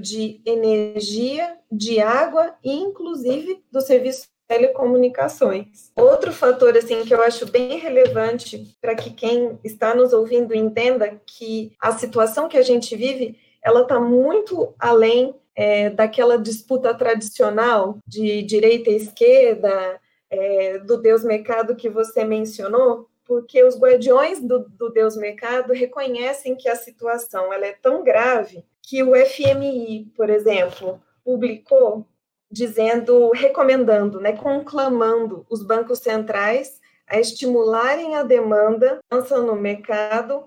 de 0.00 0.40
energia, 0.46 1.56
de 1.70 2.00
água 2.00 2.54
e, 2.64 2.72
inclusive, 2.72 3.62
do 3.70 3.80
serviço 3.80 4.28
telecomunicações. 4.48 5.92
Outro 5.94 6.32
fator 6.32 6.76
assim 6.76 7.04
que 7.04 7.14
eu 7.14 7.22
acho 7.22 7.46
bem 7.46 7.78
relevante 7.78 8.74
para 8.80 8.94
que 8.94 9.10
quem 9.10 9.58
está 9.62 9.94
nos 9.94 10.12
ouvindo 10.12 10.54
entenda 10.54 11.20
que 11.26 11.72
a 11.78 11.92
situação 11.92 12.48
que 12.48 12.56
a 12.56 12.62
gente 12.62 12.96
vive 12.96 13.38
ela 13.62 13.82
está 13.82 14.00
muito 14.00 14.74
além 14.78 15.34
é, 15.54 15.90
daquela 15.90 16.38
disputa 16.38 16.94
tradicional 16.94 17.98
de 18.06 18.42
direita 18.42 18.90
e 18.90 18.96
esquerda, 18.96 20.00
é, 20.30 20.78
do 20.78 20.96
Deus 20.96 21.24
mercado 21.24 21.74
que 21.74 21.88
você 21.88 22.24
mencionou, 22.24 23.08
porque 23.24 23.62
os 23.62 23.78
guardiões 23.78 24.40
do, 24.40 24.60
do 24.60 24.88
Deus 24.88 25.16
mercado 25.16 25.72
reconhecem 25.72 26.54
que 26.54 26.68
a 26.68 26.76
situação 26.76 27.52
ela 27.52 27.66
é 27.66 27.72
tão 27.72 28.02
grave 28.02 28.64
que 28.82 29.02
o 29.02 29.14
FMI, 29.14 30.10
por 30.16 30.30
exemplo, 30.30 31.02
publicou 31.24 32.06
dizendo, 32.50 33.30
recomendando, 33.30 34.20
né, 34.20 34.32
conclamando 34.32 35.44
os 35.50 35.62
bancos 35.62 35.98
centrais 35.98 36.80
a 37.08 37.18
estimularem 37.18 38.16
a 38.16 38.22
demanda, 38.22 38.98
lançando 39.10 39.46
no 39.46 39.56
mercado, 39.56 40.46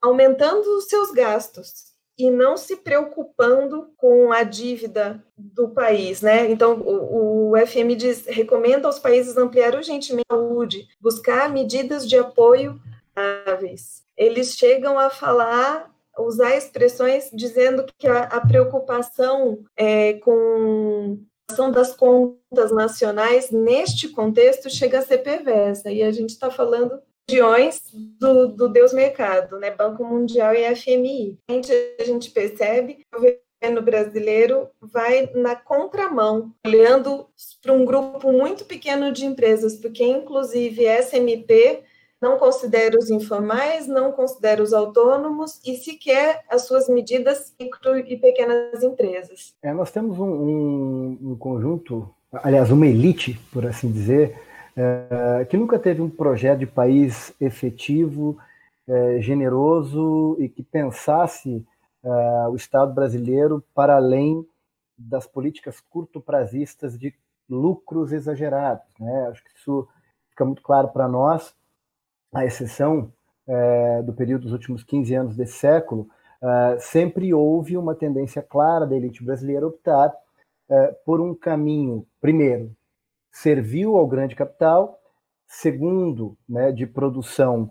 aumentando 0.00 0.76
os 0.76 0.86
seus 0.86 1.12
gastos 1.12 1.90
e 2.18 2.30
não 2.30 2.56
se 2.56 2.76
preocupando 2.76 3.90
com 3.96 4.30
a 4.32 4.42
dívida 4.42 5.24
do 5.36 5.70
país, 5.70 6.20
né? 6.20 6.50
Então, 6.50 6.74
o, 6.80 7.52
o 7.52 7.66
FM 7.66 7.96
diz, 7.96 8.26
recomenda 8.26 8.86
aos 8.86 8.98
países 8.98 9.36
ampliar 9.38 9.74
urgentemente 9.74 10.26
a 10.28 10.34
saúde, 10.34 10.86
buscar 11.00 11.48
medidas 11.48 12.06
de 12.06 12.18
apoio 12.18 12.78
áveis. 13.46 14.02
Eles 14.16 14.54
chegam 14.54 14.98
a 14.98 15.08
falar, 15.08 15.90
usar 16.18 16.54
expressões 16.56 17.30
dizendo 17.32 17.86
que 17.98 18.06
a, 18.06 18.24
a 18.24 18.46
preocupação 18.46 19.64
é, 19.74 20.14
com 20.14 21.18
a 21.50 21.52
ação 21.52 21.70
das 21.70 21.94
contas 21.94 22.70
nacionais 22.70 23.50
neste 23.50 24.08
contexto 24.08 24.70
chega 24.70 25.00
a 25.00 25.02
ser 25.02 25.18
perversa. 25.18 25.90
E 25.90 26.02
a 26.02 26.12
gente 26.12 26.30
está 26.30 26.50
falando 26.50 27.00
regiões 27.28 27.82
do, 27.92 28.48
do 28.48 28.68
Deus 28.68 28.92
Mercado, 28.92 29.58
né? 29.58 29.70
Banco 29.70 30.04
Mundial 30.04 30.54
e 30.54 30.74
FMI. 30.74 31.38
A 31.48 31.52
gente, 31.52 31.72
a 31.98 32.04
gente 32.04 32.30
percebe 32.30 32.94
que 32.94 33.04
o 33.14 33.18
governo 33.18 33.82
brasileiro 33.82 34.68
vai 34.80 35.30
na 35.34 35.54
contramão, 35.54 36.52
olhando 36.66 37.26
para 37.62 37.72
um 37.72 37.84
grupo 37.84 38.32
muito 38.32 38.64
pequeno 38.64 39.12
de 39.12 39.26
empresas, 39.26 39.76
porque 39.76 40.04
inclusive 40.04 40.84
SMP 41.02 41.82
não 42.20 42.38
considera 42.38 42.98
os 42.98 43.10
informais, 43.10 43.86
não 43.86 44.12
considera 44.12 44.62
os 44.62 44.72
autônomos 44.72 45.60
e 45.64 45.76
sequer 45.76 46.44
as 46.50 46.66
suas 46.66 46.88
medidas 46.88 47.54
micro 47.58 47.98
e 47.98 48.16
pequenas 48.16 48.82
empresas. 48.82 49.54
É, 49.62 49.72
nós 49.72 49.90
temos 49.90 50.18
um, 50.18 50.30
um, 50.30 51.18
um 51.22 51.36
conjunto, 51.36 52.08
aliás, 52.32 52.70
uma 52.70 52.86
elite, 52.86 53.40
por 53.52 53.66
assim 53.66 53.90
dizer, 53.90 54.38
é, 54.76 55.44
que 55.46 55.56
nunca 55.56 55.78
teve 55.78 56.02
um 56.02 56.10
projeto 56.10 56.60
de 56.60 56.66
país 56.66 57.32
efetivo, 57.40 58.38
é, 58.86 59.20
generoso 59.20 60.36
e 60.38 60.48
que 60.48 60.62
pensasse 60.62 61.64
é, 62.02 62.08
o 62.48 62.56
Estado 62.56 62.92
brasileiro 62.92 63.64
para 63.74 63.96
além 63.96 64.46
das 64.98 65.26
políticas 65.26 65.80
curto-prazistas 65.80 66.98
de 66.98 67.14
lucros 67.48 68.12
exagerados. 68.12 68.84
Né? 68.98 69.28
Acho 69.30 69.42
que 69.42 69.50
isso 69.56 69.88
fica 70.28 70.44
muito 70.44 70.62
claro 70.62 70.88
para 70.88 71.08
nós, 71.08 71.54
à 72.32 72.44
exceção 72.44 73.12
é, 73.46 74.02
do 74.02 74.12
período 74.12 74.42
dos 74.42 74.52
últimos 74.52 74.84
15 74.84 75.14
anos 75.14 75.36
desse 75.36 75.54
século, 75.54 76.08
é, 76.42 76.78
sempre 76.78 77.34
houve 77.34 77.76
uma 77.76 77.94
tendência 77.94 78.42
clara 78.42 78.86
da 78.86 78.96
elite 78.96 79.24
brasileira 79.24 79.66
optar 79.66 80.14
é, 80.68 80.86
por 81.04 81.20
um 81.20 81.34
caminho, 81.34 82.06
primeiro, 82.20 82.74
serviu 83.32 83.96
ao 83.96 84.06
grande 84.06 84.34
capital, 84.34 85.00
segundo, 85.46 86.36
né, 86.48 86.72
de 86.72 86.86
produção 86.86 87.70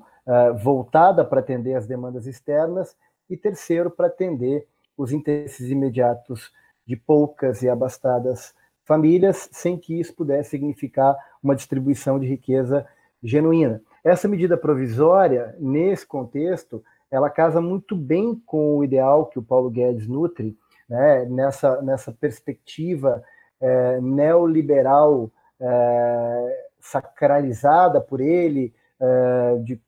voltada 0.61 1.25
para 1.25 1.39
atender 1.39 1.73
as 1.73 1.87
demandas 1.87 2.27
externas, 2.27 2.95
e 3.27 3.35
terceiro, 3.35 3.89
para 3.89 4.05
atender 4.05 4.67
os 4.95 5.11
interesses 5.11 5.71
imediatos 5.71 6.51
de 6.85 6.95
poucas 6.95 7.63
e 7.63 7.69
abastadas 7.69 8.53
famílias, 8.83 9.49
sem 9.51 9.77
que 9.77 9.99
isso 9.99 10.13
pudesse 10.15 10.51
significar 10.51 11.15
uma 11.41 11.55
distribuição 11.55 12.19
de 12.19 12.27
riqueza 12.27 12.85
genuína. 13.23 13.81
Essa 14.03 14.27
medida 14.27 14.57
provisória, 14.57 15.55
nesse 15.59 16.05
contexto, 16.05 16.83
ela 17.11 17.29
casa 17.29 17.59
muito 17.59 17.95
bem 17.95 18.35
com 18.45 18.77
o 18.77 18.83
ideal 18.83 19.25
que 19.25 19.39
o 19.39 19.43
Paulo 19.43 19.69
Guedes 19.69 20.07
nutre, 20.07 20.57
né, 20.87 21.25
nessa, 21.25 21.81
nessa 21.81 22.11
perspectiva 22.11 23.23
é, 23.59 23.99
neoliberal 24.01 25.29
é, 25.59 26.67
sacralizada 26.79 27.99
por 27.99 28.21
ele, 28.21 28.73
é, 28.99 29.57
de 29.63 29.79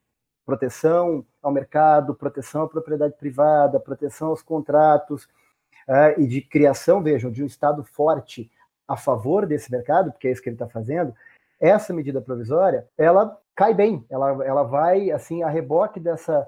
proteção 0.44 1.24
ao 1.42 1.52
mercado, 1.52 2.14
proteção 2.14 2.62
à 2.62 2.68
propriedade 2.68 3.14
privada, 3.16 3.80
proteção 3.80 4.28
aos 4.28 4.42
contratos 4.42 5.28
é, 5.88 6.20
e 6.20 6.26
de 6.26 6.40
criação, 6.40 7.02
vejam, 7.02 7.30
de 7.30 7.42
um 7.42 7.46
Estado 7.46 7.82
forte 7.82 8.50
a 8.86 8.96
favor 8.96 9.46
desse 9.46 9.70
mercado, 9.70 10.12
porque 10.12 10.28
é 10.28 10.32
isso 10.32 10.42
que 10.42 10.48
ele 10.48 10.56
está 10.56 10.68
fazendo, 10.68 11.14
essa 11.62 11.94
medida 11.94 12.20
provisória, 12.20 12.88
ela 12.98 13.38
cai 13.54 13.72
bem, 13.72 14.04
ela, 14.10 14.44
ela 14.44 14.62
vai 14.64 15.12
assim 15.12 15.44
a 15.44 15.48
reboque 15.48 16.00
dessa, 16.00 16.46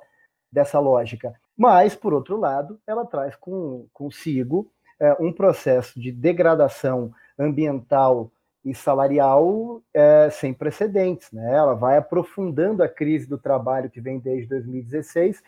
dessa 0.50 0.80
lógica. 0.80 1.32
Mas, 1.56 1.94
por 1.94 2.12
outro 2.12 2.36
lado, 2.36 2.80
ela 2.84 3.06
traz 3.06 3.36
com, 3.36 3.86
consigo 3.92 4.68
é, 4.98 5.16
um 5.20 5.32
processo 5.32 6.00
de 6.00 6.10
degradação 6.10 7.12
ambiental 7.38 8.32
e 8.64 8.74
salarial 8.74 9.80
é, 9.92 10.28
sem 10.30 10.52
precedentes. 10.52 11.30
Né? 11.30 11.54
Ela 11.54 11.74
vai 11.74 11.96
aprofundando 11.96 12.82
a 12.82 12.88
crise 12.88 13.28
do 13.28 13.38
trabalho 13.38 13.90
que 13.90 14.00
vem 14.00 14.18
desde 14.18 14.48
2016 14.48 15.42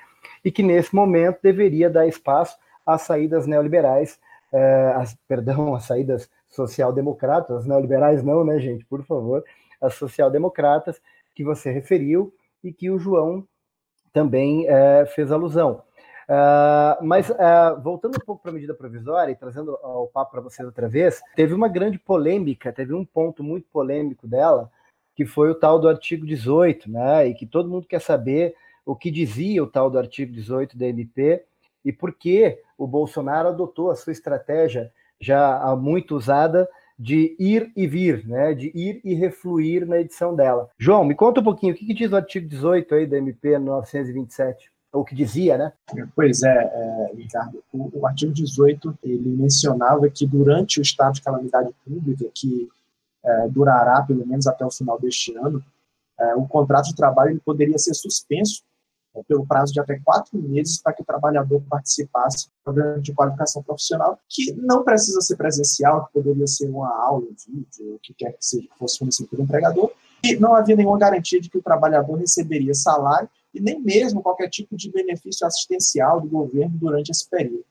e 0.45 0.53
que, 0.53 0.63
nesse 0.63 0.95
momento, 0.95 1.41
deveria 1.43 1.91
dar 1.91 2.07
espaço 2.07 2.57
às 2.85 3.03
saídas 3.03 3.49
neoliberais, 3.49 4.21
é, 4.53 4.95
perdão, 5.27 5.75
às 5.75 5.85
saídas 5.85 6.31
social-democratas, 6.57 7.59
as 7.59 7.67
neoliberais 7.67 8.23
não, 8.23 8.45
né, 8.45 8.59
gente, 8.59 8.85
por 8.85 9.05
favor, 9.05 9.45
as 9.81 9.95
social-democratas 9.95 11.01
que 11.35 11.45
você 11.45 11.71
referiu 11.71 12.35
e 12.65 12.73
que 12.73 12.91
o 12.91 12.99
João 12.99 13.47
também 14.13 14.67
é, 14.67 15.05
fez 15.07 15.31
alusão. 15.31 15.83
Uh, 16.29 17.05
mas 17.05 17.31
uh, 17.31 17.81
voltando 17.81 18.17
um 18.17 18.25
pouco 18.25 18.43
para 18.43 18.51
a 18.51 18.55
medida 18.55 18.75
provisória 18.75 19.31
e 19.31 19.37
trazendo 19.37 19.79
o 19.81 20.09
papo 20.09 20.33
para 20.33 20.41
vocês 20.41 20.67
outra 20.67 20.89
vez, 20.89 21.23
teve 21.37 21.55
uma 21.55 21.69
grande 21.69 22.01
polêmica, 22.01 22.73
teve 22.73 22.93
um 22.93 23.05
ponto 23.05 23.45
muito 23.45 23.69
polêmico 23.69 24.27
dela, 24.27 24.69
que 25.15 25.25
foi 25.25 25.51
o 25.51 25.55
tal 25.55 25.79
do 25.79 25.89
artigo 25.89 26.27
18, 26.27 26.91
né? 26.91 27.29
E 27.29 27.35
que 27.35 27.47
todo 27.47 27.69
mundo 27.69 27.87
quer 27.87 28.01
saber 28.01 28.57
o 28.85 28.97
que 28.97 29.11
dizia 29.11 29.63
o 29.63 29.69
tal 29.69 29.89
do 29.89 29.99
artigo 29.99 30.33
18 30.33 30.77
da 30.77 30.87
MP 30.87 31.45
e 31.85 31.93
por 31.93 32.13
que 32.13 32.61
o 32.77 32.87
Bolsonaro 32.87 33.49
adotou 33.49 33.91
a 33.91 33.97
sua 33.97 34.13
estratégia 34.13 34.93
já 35.21 35.75
muito 35.77 36.17
usada 36.17 36.69
de 36.99 37.37
ir 37.39 37.71
e 37.77 37.87
vir, 37.87 38.27
né? 38.27 38.55
De 38.55 38.73
ir 38.75 39.01
e 39.05 39.15
refluir 39.15 39.87
na 39.87 40.01
edição 40.01 40.35
dela. 40.35 40.71
João, 40.79 41.05
me 41.05 41.15
conta 41.15 41.41
um 41.41 41.45
pouquinho 41.45 41.75
o 41.75 41.77
que, 41.77 41.87
que 41.87 41.95
diz 41.95 42.11
o 42.11 42.17
artigo 42.17 42.49
18 42.49 42.95
aí 42.95 43.07
da 43.07 43.19
MP 43.19 43.59
927 43.59 44.71
o 44.97 45.05
que 45.05 45.15
dizia, 45.15 45.59
né? 45.59 45.73
Pois 46.15 46.43
é, 46.43 46.49
é 46.49 47.13
Ricardo, 47.15 47.63
o, 47.73 48.01
o, 48.01 48.07
artigo 48.07 48.33
18, 48.33 48.99
ele 49.03 49.29
mencionava 49.29 50.09
que 50.09 50.27
durante 50.27 50.81
o 50.81 50.83
estado 50.83 51.15
de 51.15 51.23
calamidade 51.23 51.71
pública, 51.85 52.25
que 52.35 52.69
é, 53.25 53.49
durará 53.49 54.03
pelo 54.03 54.27
menos 54.27 54.47
até 54.47 54.65
o 54.65 54.71
final 54.71 54.99
deste 54.99 55.37
ano, 55.37 55.63
é, 56.19 56.35
o 56.35 56.47
contrato 56.47 56.87
de 56.87 56.97
trabalho 56.97 57.33
ele 57.33 57.41
poderia 57.41 57.79
ser 57.79 57.95
suspenso 57.95 58.63
pelo 59.25 59.47
prazo 59.47 59.73
de 59.73 59.81
até 59.81 59.99
quatro 59.99 60.39
meses 60.39 60.81
para 60.81 60.93
que 60.93 61.03
o 61.03 61.05
trabalhador 61.05 61.63
participasse 61.69 62.47
do 62.47 62.53
programa 62.65 63.01
de 63.01 63.13
qualificação 63.13 63.63
profissional, 63.63 64.19
que 64.29 64.53
não 64.53 64.85
precisa 64.85 65.21
ser 65.21 65.37
presencial, 65.37 66.07
que 66.07 66.13
poderia 66.13 66.47
ser 66.47 66.69
uma 66.69 66.89
aula, 66.89 67.25
um 67.25 67.35
vídeo, 67.47 67.95
o 67.95 67.99
que 68.01 68.15
quer 68.15 68.33
que 68.33 68.45
seja, 68.45 68.69
que 68.69 68.79
fosse 68.79 68.99
fornecido 68.99 69.29
pelo 69.29 69.43
empregador, 69.43 69.93
e 70.23 70.37
não 70.37 70.55
havia 70.55 70.77
nenhuma 70.77 70.99
garantia 70.99 71.41
de 71.41 71.49
que 71.49 71.59
o 71.59 71.63
trabalhador 71.63 72.17
receberia 72.17 72.75
salário 72.75 73.29
e 73.55 73.61
nem 73.61 73.81
mesmo 73.81 74.23
qualquer 74.23 74.49
tipo 74.49 74.77
de 74.77 74.91
benefício 74.91 75.47
assistencial 75.47 76.21
do 76.21 76.29
governo 76.29 76.77
durante 76.77 77.11
esse 77.11 77.29
período. 77.29 77.65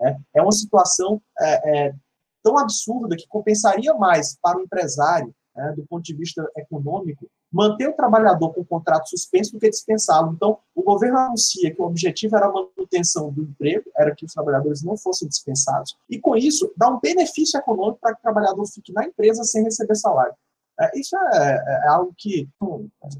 É, 0.00 0.16
é 0.36 0.42
uma 0.42 0.52
situação 0.52 1.20
é, 1.38 1.86
é, 1.86 1.94
tão 2.42 2.58
absurda 2.58 3.16
que 3.16 3.28
compensaria 3.28 3.94
mais 3.94 4.36
para 4.40 4.58
o 4.58 4.62
empresário, 4.62 5.34
né, 5.54 5.72
do 5.76 5.86
ponto 5.86 6.02
de 6.02 6.14
vista 6.14 6.48
econômico, 6.56 7.26
manter 7.52 7.88
o 7.88 7.92
trabalhador 7.92 8.52
com 8.54 8.62
o 8.62 8.64
contrato 8.64 9.08
suspenso 9.08 9.52
do 9.52 9.60
que 9.60 9.68
dispensá-lo. 9.68 10.32
Então, 10.32 10.58
o 10.74 10.82
governo 10.82 11.18
anuncia 11.18 11.74
que 11.74 11.80
o 11.80 11.84
objetivo 11.84 12.36
era 12.36 12.46
a 12.46 12.52
manutenção 12.52 13.30
do 13.30 13.42
emprego, 13.42 13.90
era 13.96 14.14
que 14.14 14.24
os 14.24 14.32
trabalhadores 14.32 14.82
não 14.82 14.96
fossem 14.96 15.28
dispensados, 15.28 15.96
e 16.08 16.18
com 16.18 16.36
isso 16.36 16.72
dá 16.76 16.88
um 16.88 17.00
benefício 17.00 17.58
econômico 17.58 17.98
para 18.00 18.14
que 18.14 18.20
o 18.20 18.22
trabalhador 18.22 18.66
fique 18.66 18.92
na 18.92 19.04
empresa 19.04 19.44
sem 19.44 19.62
receber 19.62 19.94
salário. 19.96 20.34
É, 20.80 20.98
isso 20.98 21.14
é, 21.16 21.64
é, 21.66 21.88
algo 21.88 22.14
que 22.16 22.48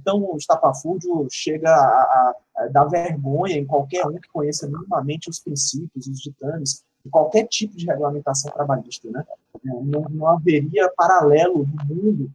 tão 0.05 0.37
estapafúrdio 0.37 1.27
chega 1.31 1.71
a, 1.71 2.35
a, 2.57 2.67
dar 2.69 2.87
vergonha 2.87 3.57
em 3.57 3.67
qualquer 3.67 4.07
um 4.07 4.19
que 4.19 4.29
conheça 4.33 4.67
minimamente 4.67 5.29
os 5.29 5.39
princípios, 5.39 6.07
os 6.07 6.19
ditames 6.19 6.83
de 7.05 7.11
qualquer 7.11 7.47
tipo 7.47 7.77
de 7.77 7.87
regulamentação 7.87 8.51
trabalhista. 8.53 9.11
Né? 9.11 9.25
É, 9.65 9.69
não, 9.69 10.03
não 10.11 10.29
haveria 10.29 10.91
paralelo 10.97 11.67
no 11.67 11.95
mundo 11.95 12.31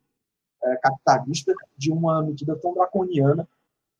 é, 0.64 0.76
capitalista 0.78 1.54
de 1.78 1.92
uma 1.92 2.22
medida 2.22 2.56
tão 2.56 2.74
draconiana 2.74 3.48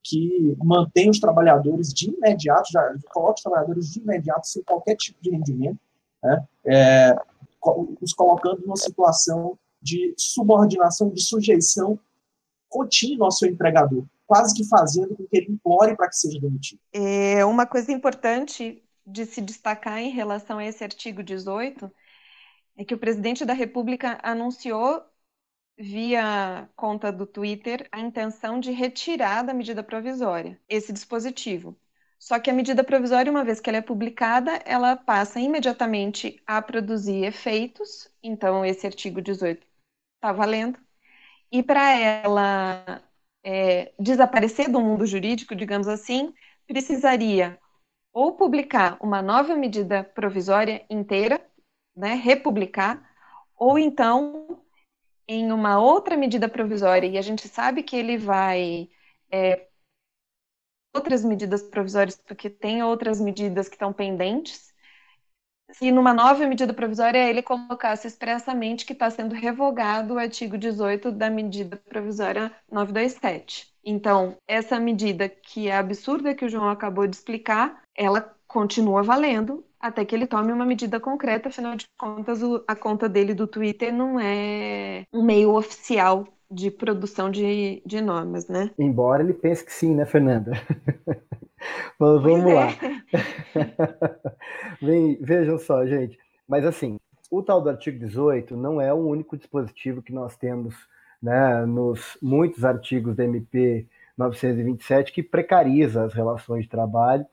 que 0.02 0.56
mantém 0.62 1.10
os 1.10 1.20
trabalhadores 1.20 1.92
de 1.92 2.10
imediato, 2.10 2.72
já 2.72 2.94
coloca 3.12 3.34
os 3.34 3.42
trabalhadores 3.42 3.92
de 3.92 4.00
imediato 4.00 4.48
sem 4.48 4.62
qualquer 4.62 4.96
tipo 4.96 5.20
de 5.20 5.30
rendimento, 5.30 5.78
né? 6.22 6.46
é, 6.64 7.16
os 8.00 8.12
colocando 8.14 8.62
numa 8.62 8.76
situação 8.76 9.58
de 9.82 10.14
subordinação, 10.16 11.10
de 11.10 11.22
sujeição 11.22 11.98
contínua 12.68 13.26
ao 13.26 13.32
seu 13.32 13.48
empregador, 13.48 14.04
quase 14.26 14.54
que 14.54 14.64
fazendo 14.64 15.14
com 15.14 15.24
que 15.24 15.36
ele 15.36 15.52
implore 15.52 15.96
para 15.96 16.08
que 16.08 16.16
seja 16.16 16.40
demitido. 16.40 16.80
É 16.92 17.44
uma 17.44 17.66
coisa 17.66 17.92
importante 17.92 18.82
de 19.08 19.26
se 19.26 19.40
destacar 19.40 19.98
em 19.98 20.10
relação 20.10 20.58
a 20.58 20.64
esse 20.64 20.84
artigo 20.84 21.22
18 21.22 21.90
é 22.76 22.84
que 22.84 22.94
o 22.94 22.98
presidente 22.98 23.44
da 23.44 23.54
República 23.54 24.18
anunciou 24.22 25.02
via 25.78 26.68
conta 26.76 27.12
do 27.12 27.26
Twitter 27.26 27.88
a 27.92 28.00
intenção 28.00 28.60
de 28.60 28.72
retirar 28.72 29.42
da 29.42 29.54
medida 29.54 29.82
provisória 29.82 30.60
esse 30.68 30.92
dispositivo. 30.92 31.78
Só 32.18 32.38
que 32.40 32.50
a 32.50 32.52
medida 32.52 32.82
provisória, 32.82 33.30
uma 33.30 33.44
vez 33.44 33.60
que 33.60 33.70
ela 33.70 33.78
é 33.78 33.82
publicada, 33.82 34.56
ela 34.64 34.96
passa 34.96 35.40
imediatamente 35.40 36.42
a 36.46 36.60
produzir 36.60 37.24
efeitos. 37.24 38.10
Então, 38.22 38.64
esse 38.64 38.86
artigo 38.86 39.22
18 39.22 39.64
está 40.16 40.32
valendo. 40.32 40.78
E 41.52 41.62
para 41.62 41.96
ela 41.96 43.02
é, 43.44 43.92
desaparecer 43.98 44.70
do 44.70 44.80
mundo 44.80 45.06
jurídico, 45.06 45.54
digamos 45.54 45.88
assim, 45.88 46.34
precisaria 46.66 47.58
ou 48.18 48.32
publicar 48.32 48.96
uma 49.00 49.22
nova 49.22 49.54
medida 49.54 50.02
provisória 50.02 50.84
inteira, 50.90 51.40
né, 51.96 52.14
republicar, 52.14 53.08
ou 53.54 53.78
então 53.78 54.60
em 55.28 55.52
uma 55.52 55.80
outra 55.80 56.16
medida 56.16 56.48
provisória, 56.48 57.06
e 57.06 57.16
a 57.16 57.22
gente 57.22 57.46
sabe 57.46 57.80
que 57.80 57.94
ele 57.94 58.18
vai 58.18 58.88
é, 59.30 59.68
outras 60.96 61.24
medidas 61.24 61.62
provisórias, 61.62 62.16
porque 62.16 62.50
tem 62.50 62.82
outras 62.82 63.20
medidas 63.20 63.68
que 63.68 63.76
estão 63.76 63.92
pendentes, 63.92 64.74
se 65.70 65.92
numa 65.92 66.12
nova 66.12 66.44
medida 66.44 66.74
provisória 66.74 67.18
ele 67.30 67.40
colocasse 67.40 68.08
expressamente 68.08 68.84
que 68.84 68.94
está 68.94 69.08
sendo 69.10 69.32
revogado 69.32 70.14
o 70.14 70.18
artigo 70.18 70.58
18 70.58 71.12
da 71.12 71.30
medida 71.30 71.76
provisória 71.76 72.50
927. 72.68 73.72
Então, 73.90 74.36
essa 74.46 74.78
medida 74.78 75.30
que 75.30 75.66
é 75.66 75.74
absurda 75.74 76.34
que 76.34 76.44
o 76.44 76.48
João 76.48 76.68
acabou 76.68 77.06
de 77.06 77.16
explicar, 77.16 77.80
ela 77.96 78.34
continua 78.46 79.02
valendo 79.02 79.64
até 79.80 80.04
que 80.04 80.14
ele 80.14 80.26
tome 80.26 80.52
uma 80.52 80.66
medida 80.66 81.00
concreta, 81.00 81.48
afinal 81.48 81.74
de 81.74 81.86
contas, 81.96 82.40
a 82.66 82.76
conta 82.76 83.08
dele 83.08 83.32
do 83.32 83.46
Twitter 83.46 83.90
não 83.90 84.20
é 84.20 85.04
um 85.10 85.22
meio 85.22 85.54
oficial 85.54 86.28
de 86.50 86.70
produção 86.70 87.30
de, 87.30 87.82
de 87.86 88.02
normas, 88.02 88.46
né? 88.46 88.70
Embora 88.78 89.22
ele 89.22 89.32
pense 89.32 89.64
que 89.64 89.72
sim, 89.72 89.94
né, 89.94 90.04
Fernanda? 90.04 90.52
Mas 91.98 92.20
vamos 92.20 92.50
é. 92.50 92.54
lá. 92.54 92.68
Vem, 94.82 95.16
vejam 95.18 95.58
só, 95.58 95.86
gente. 95.86 96.18
Mas 96.46 96.66
assim, 96.66 96.98
o 97.30 97.42
tal 97.42 97.62
do 97.62 97.70
artigo 97.70 97.98
18 97.98 98.54
não 98.54 98.82
é 98.82 98.92
o 98.92 98.98
único 98.98 99.34
dispositivo 99.34 100.02
que 100.02 100.12
nós 100.12 100.36
temos 100.36 100.74
né, 101.22 101.64
nos 101.66 102.16
muitos 102.22 102.64
artigos 102.64 103.16
da 103.16 103.24
MP 103.24 103.86
927 104.16 105.12
que 105.12 105.22
precariza 105.22 106.04
as 106.04 106.12
relações 106.12 106.64
de 106.64 106.70
trabalho, 106.70 107.26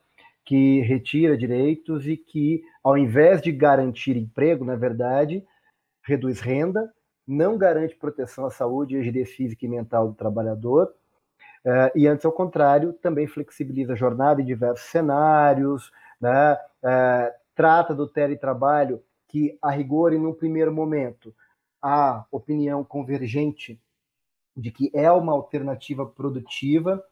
que 0.43 0.81
retira 0.81 1.35
direitos 1.35 2.07
e 2.07 2.15
que, 2.15 2.63
ao 2.83 2.97
invés 2.97 3.41
de 3.41 3.51
garantir 3.51 4.15
emprego, 4.15 4.63
na 4.63 4.75
verdade, 4.75 5.43
reduz 6.03 6.39
renda, 6.39 6.91
não 7.27 7.57
garante 7.57 7.95
proteção 7.95 8.45
à 8.45 8.51
saúde 8.51 8.95
e 8.95 8.99
agilidade 8.99 9.35
física 9.35 9.65
e 9.65 9.69
mental 9.69 10.07
do 10.07 10.13
trabalhador, 10.13 10.93
uh, 11.65 11.91
e 11.95 12.07
antes, 12.07 12.23
ao 12.23 12.31
contrário, 12.31 12.93
também 12.93 13.25
flexibiliza 13.25 13.93
a 13.93 13.95
jornada 13.95 14.39
em 14.39 14.45
diversos 14.45 14.85
cenários, 14.85 15.91
né, 16.21 16.53
uh, 16.53 17.33
trata 17.55 17.95
do 17.95 18.07
teletrabalho 18.07 19.01
que, 19.27 19.57
a 19.59 19.71
rigor 19.71 20.13
e 20.13 20.19
num 20.19 20.33
primeiro 20.33 20.71
momento, 20.71 21.33
a 21.87 22.25
opinião 22.31 22.83
convergente 22.83 23.79
de 24.57 24.71
que 24.71 24.89
é 24.91 25.11
uma 25.11 25.33
alternativa 25.33 26.03
produtiva 26.03 27.03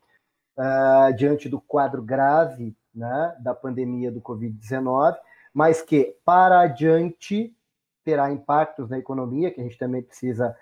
uh, 0.57 1.13
diante 1.15 1.47
do 1.47 1.61
quadro 1.61 2.01
grave 2.01 2.75
né, 2.93 3.37
da 3.39 3.53
pandemia 3.53 4.11
do 4.11 4.19
Covid-19, 4.19 5.15
mas 5.53 5.83
que, 5.83 6.15
para 6.25 6.61
adiante, 6.61 7.55
terá 8.03 8.31
impactos 8.31 8.89
na 8.89 8.97
economia, 8.97 9.51
que 9.51 9.61
a 9.61 9.63
gente 9.63 9.77
também 9.77 10.01
precisa 10.01 10.57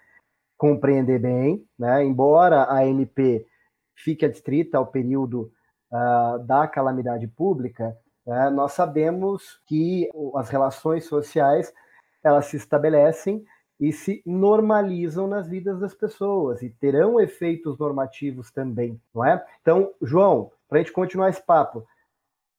compreender 0.57 1.17
bem, 1.17 1.65
né? 1.79 2.03
embora 2.03 2.69
a 2.69 2.85
MP 2.85 3.47
fique 3.95 4.25
adstrita 4.25 4.77
ao 4.77 4.87
período 4.87 5.53
uh, 5.89 6.37
da 6.39 6.67
calamidade 6.67 7.27
pública, 7.29 7.97
uh, 8.25 8.51
nós 8.51 8.73
sabemos 8.73 9.61
que 9.65 10.09
as 10.35 10.49
relações 10.49 11.05
sociais 11.05 11.73
elas 12.21 12.47
se 12.47 12.57
estabelecem 12.57 13.45
e 13.81 13.91
se 13.91 14.21
normalizam 14.23 15.27
nas 15.27 15.47
vidas 15.47 15.79
das 15.79 15.91
pessoas 15.91 16.61
e 16.61 16.69
terão 16.69 17.19
efeitos 17.19 17.79
normativos 17.79 18.51
também, 18.51 19.01
não 19.11 19.25
é? 19.25 19.43
Então, 19.59 19.91
João, 19.99 20.51
para 20.69 20.77
a 20.77 20.81
gente 20.83 20.93
continuar 20.93 21.29
esse 21.29 21.43
papo, 21.43 21.79
o 21.79 21.85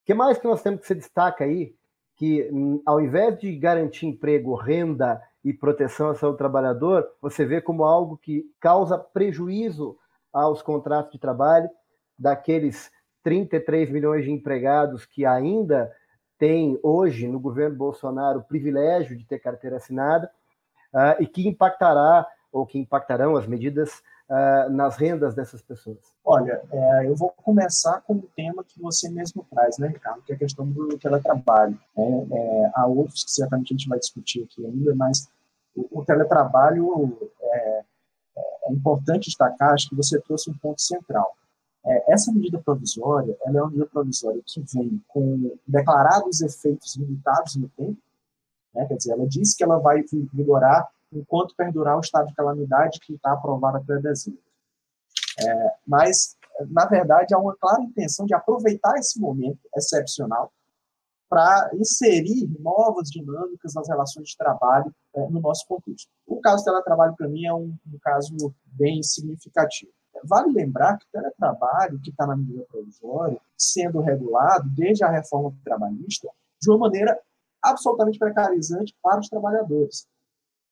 que 0.04 0.14
mais 0.14 0.37
que 0.37 0.44
nós 0.44 0.61
temos 0.61 0.80
que 0.80 0.87
se 0.88 0.96
destaca 0.96 1.44
aí 1.44 1.76
que, 2.16 2.50
hum, 2.52 2.82
ao 2.85 3.00
invés 3.00 3.38
de 3.38 3.56
garantir 3.56 4.06
emprego, 4.06 4.56
renda 4.56 5.22
e 5.44 5.52
proteção 5.52 6.08
ao 6.08 6.16
seu 6.16 6.35
trabalhador, 6.35 7.08
você 7.20 7.44
vê 7.44 7.61
como 7.61 7.85
algo 7.85 8.16
que 8.16 8.44
causa 8.58 8.98
prejuízo 8.98 9.96
aos 10.32 10.61
contratos 10.61 11.12
de 11.12 11.20
trabalho 11.20 11.70
daqueles 12.18 12.90
33 13.22 13.90
milhões 13.90 14.24
de 14.24 14.32
empregados 14.32 15.06
que 15.06 15.24
ainda 15.24 15.92
têm 16.37 16.80
hoje 16.82 17.28
no 17.28 17.38
governo 17.38 17.76
Bolsonaro 17.76 18.40
o 18.40 18.44
privilégio 18.44 19.16
de 19.16 19.24
ter 19.24 19.38
carteira 19.38 19.76
assinada 19.76 20.28
uh, 20.94 21.20
e 21.20 21.26
que 21.26 21.46
impactará 21.48 22.26
ou 22.52 22.66
que 22.66 22.78
impactarão 22.78 23.37
as 23.37 23.46
medidas 23.46 24.02
uh, 24.28 24.70
nas 24.70 24.96
rendas 24.96 25.35
dessas 25.35 25.62
pessoas? 25.62 25.98
Olha, 26.24 26.62
é, 26.70 27.09
eu 27.09 27.16
vou 27.16 27.31
começar 27.31 28.00
com 28.02 28.14
o 28.14 28.28
tema 28.37 28.62
que 28.64 28.81
você 28.81 29.09
mesmo 29.09 29.44
traz, 29.50 29.78
né, 29.78 29.88
Ricardo, 29.88 30.22
que 30.22 30.33
é 30.33 30.37
a 30.37 30.38
questão 30.38 30.66
do 30.66 30.98
teletrabalho. 30.98 31.78
É, 31.96 32.02
é, 32.02 32.70
há 32.74 32.87
outros 32.87 33.24
que 33.24 33.31
certamente 33.31 33.72
a 33.72 33.76
gente 33.76 33.88
vai 33.88 33.98
discutir 33.98 34.44
aqui 34.44 34.64
ainda, 34.64 34.94
mas 34.94 35.28
o, 35.74 36.00
o 36.00 36.05
teletrabalho 36.05 37.18
é, 37.40 37.85
é, 38.37 38.72
importante 38.72 39.26
destacar, 39.26 39.72
acho 39.72 39.88
que 39.88 39.96
você 39.96 40.20
trouxe 40.20 40.50
um 40.50 40.55
ponto 40.55 40.81
central. 40.81 41.35
É, 41.85 42.12
essa 42.12 42.33
medida 42.33 42.59
provisória, 42.59 43.37
ela 43.44 43.59
é 43.59 43.61
uma 43.62 43.70
medida 43.70 43.87
provisória 43.87 44.40
que 44.46 44.62
vem 44.72 45.02
com 45.09 45.57
declarados 45.66 46.40
efeitos 46.40 46.96
limitados 46.96 47.57
no 47.57 47.68
tempo, 47.70 47.98
né, 48.74 48.87
quer 48.87 48.96
dizer, 48.96 49.12
ela 49.12 49.26
diz 49.26 49.54
que 49.54 49.64
ela 49.64 49.78
vai 49.78 50.02
vigorar 50.32 50.88
enquanto 51.12 51.54
perdurar 51.54 51.96
o 51.96 52.00
estado 52.00 52.28
de 52.28 52.35
calamidade 52.35 52.98
que 53.00 53.14
está 53.14 53.32
aprovado 53.32 53.78
até 53.78 53.98
dezembro. 53.98 54.40
É, 55.38 55.74
mas, 55.87 56.37
na 56.70 56.87
verdade, 56.87 57.35
há 57.35 57.38
uma 57.38 57.56
clara 57.56 57.82
intenção 57.82 58.26
de 58.26 58.35
aproveitar 58.35 58.96
esse 58.98 59.20
momento 59.20 59.61
excepcional 59.76 60.52
para 61.28 61.70
inserir 61.74 62.46
novas 62.61 63.08
dinâmicas 63.08 63.72
nas 63.74 63.88
relações 63.88 64.28
de 64.28 64.37
trabalho 64.37 64.94
é, 65.14 65.28
no 65.28 65.40
nosso 65.40 65.66
contexto. 65.66 66.08
O 66.26 66.40
caso 66.40 66.62
do 66.62 66.66
teletrabalho, 66.66 67.16
para 67.16 67.28
mim, 67.28 67.46
é 67.46 67.54
um, 67.54 67.74
um, 67.87 67.98
caso 68.02 68.54
bem 68.66 69.02
significativo. 69.02 69.90
Vale 70.24 70.52
lembrar 70.52 70.98
que 70.98 71.06
o 71.06 71.08
teletrabalho, 71.11 71.98
que 72.00 72.11
está 72.11 72.26
na 72.26 72.37
medida 72.37 72.64
provisória, 72.70 73.40
sendo 73.56 74.00
regulado 74.00 74.68
desde 74.76 75.04
a 75.04 75.08
reforma 75.08 75.54
trabalhista, 75.64 76.28
de 76.61 76.70
uma 76.70 76.78
maneira 76.78 77.18
absolutamente 77.62 78.18
precarizante 78.18 78.94
para 79.03 79.20
os 79.20 79.29
trabalhadores. 79.29 80.07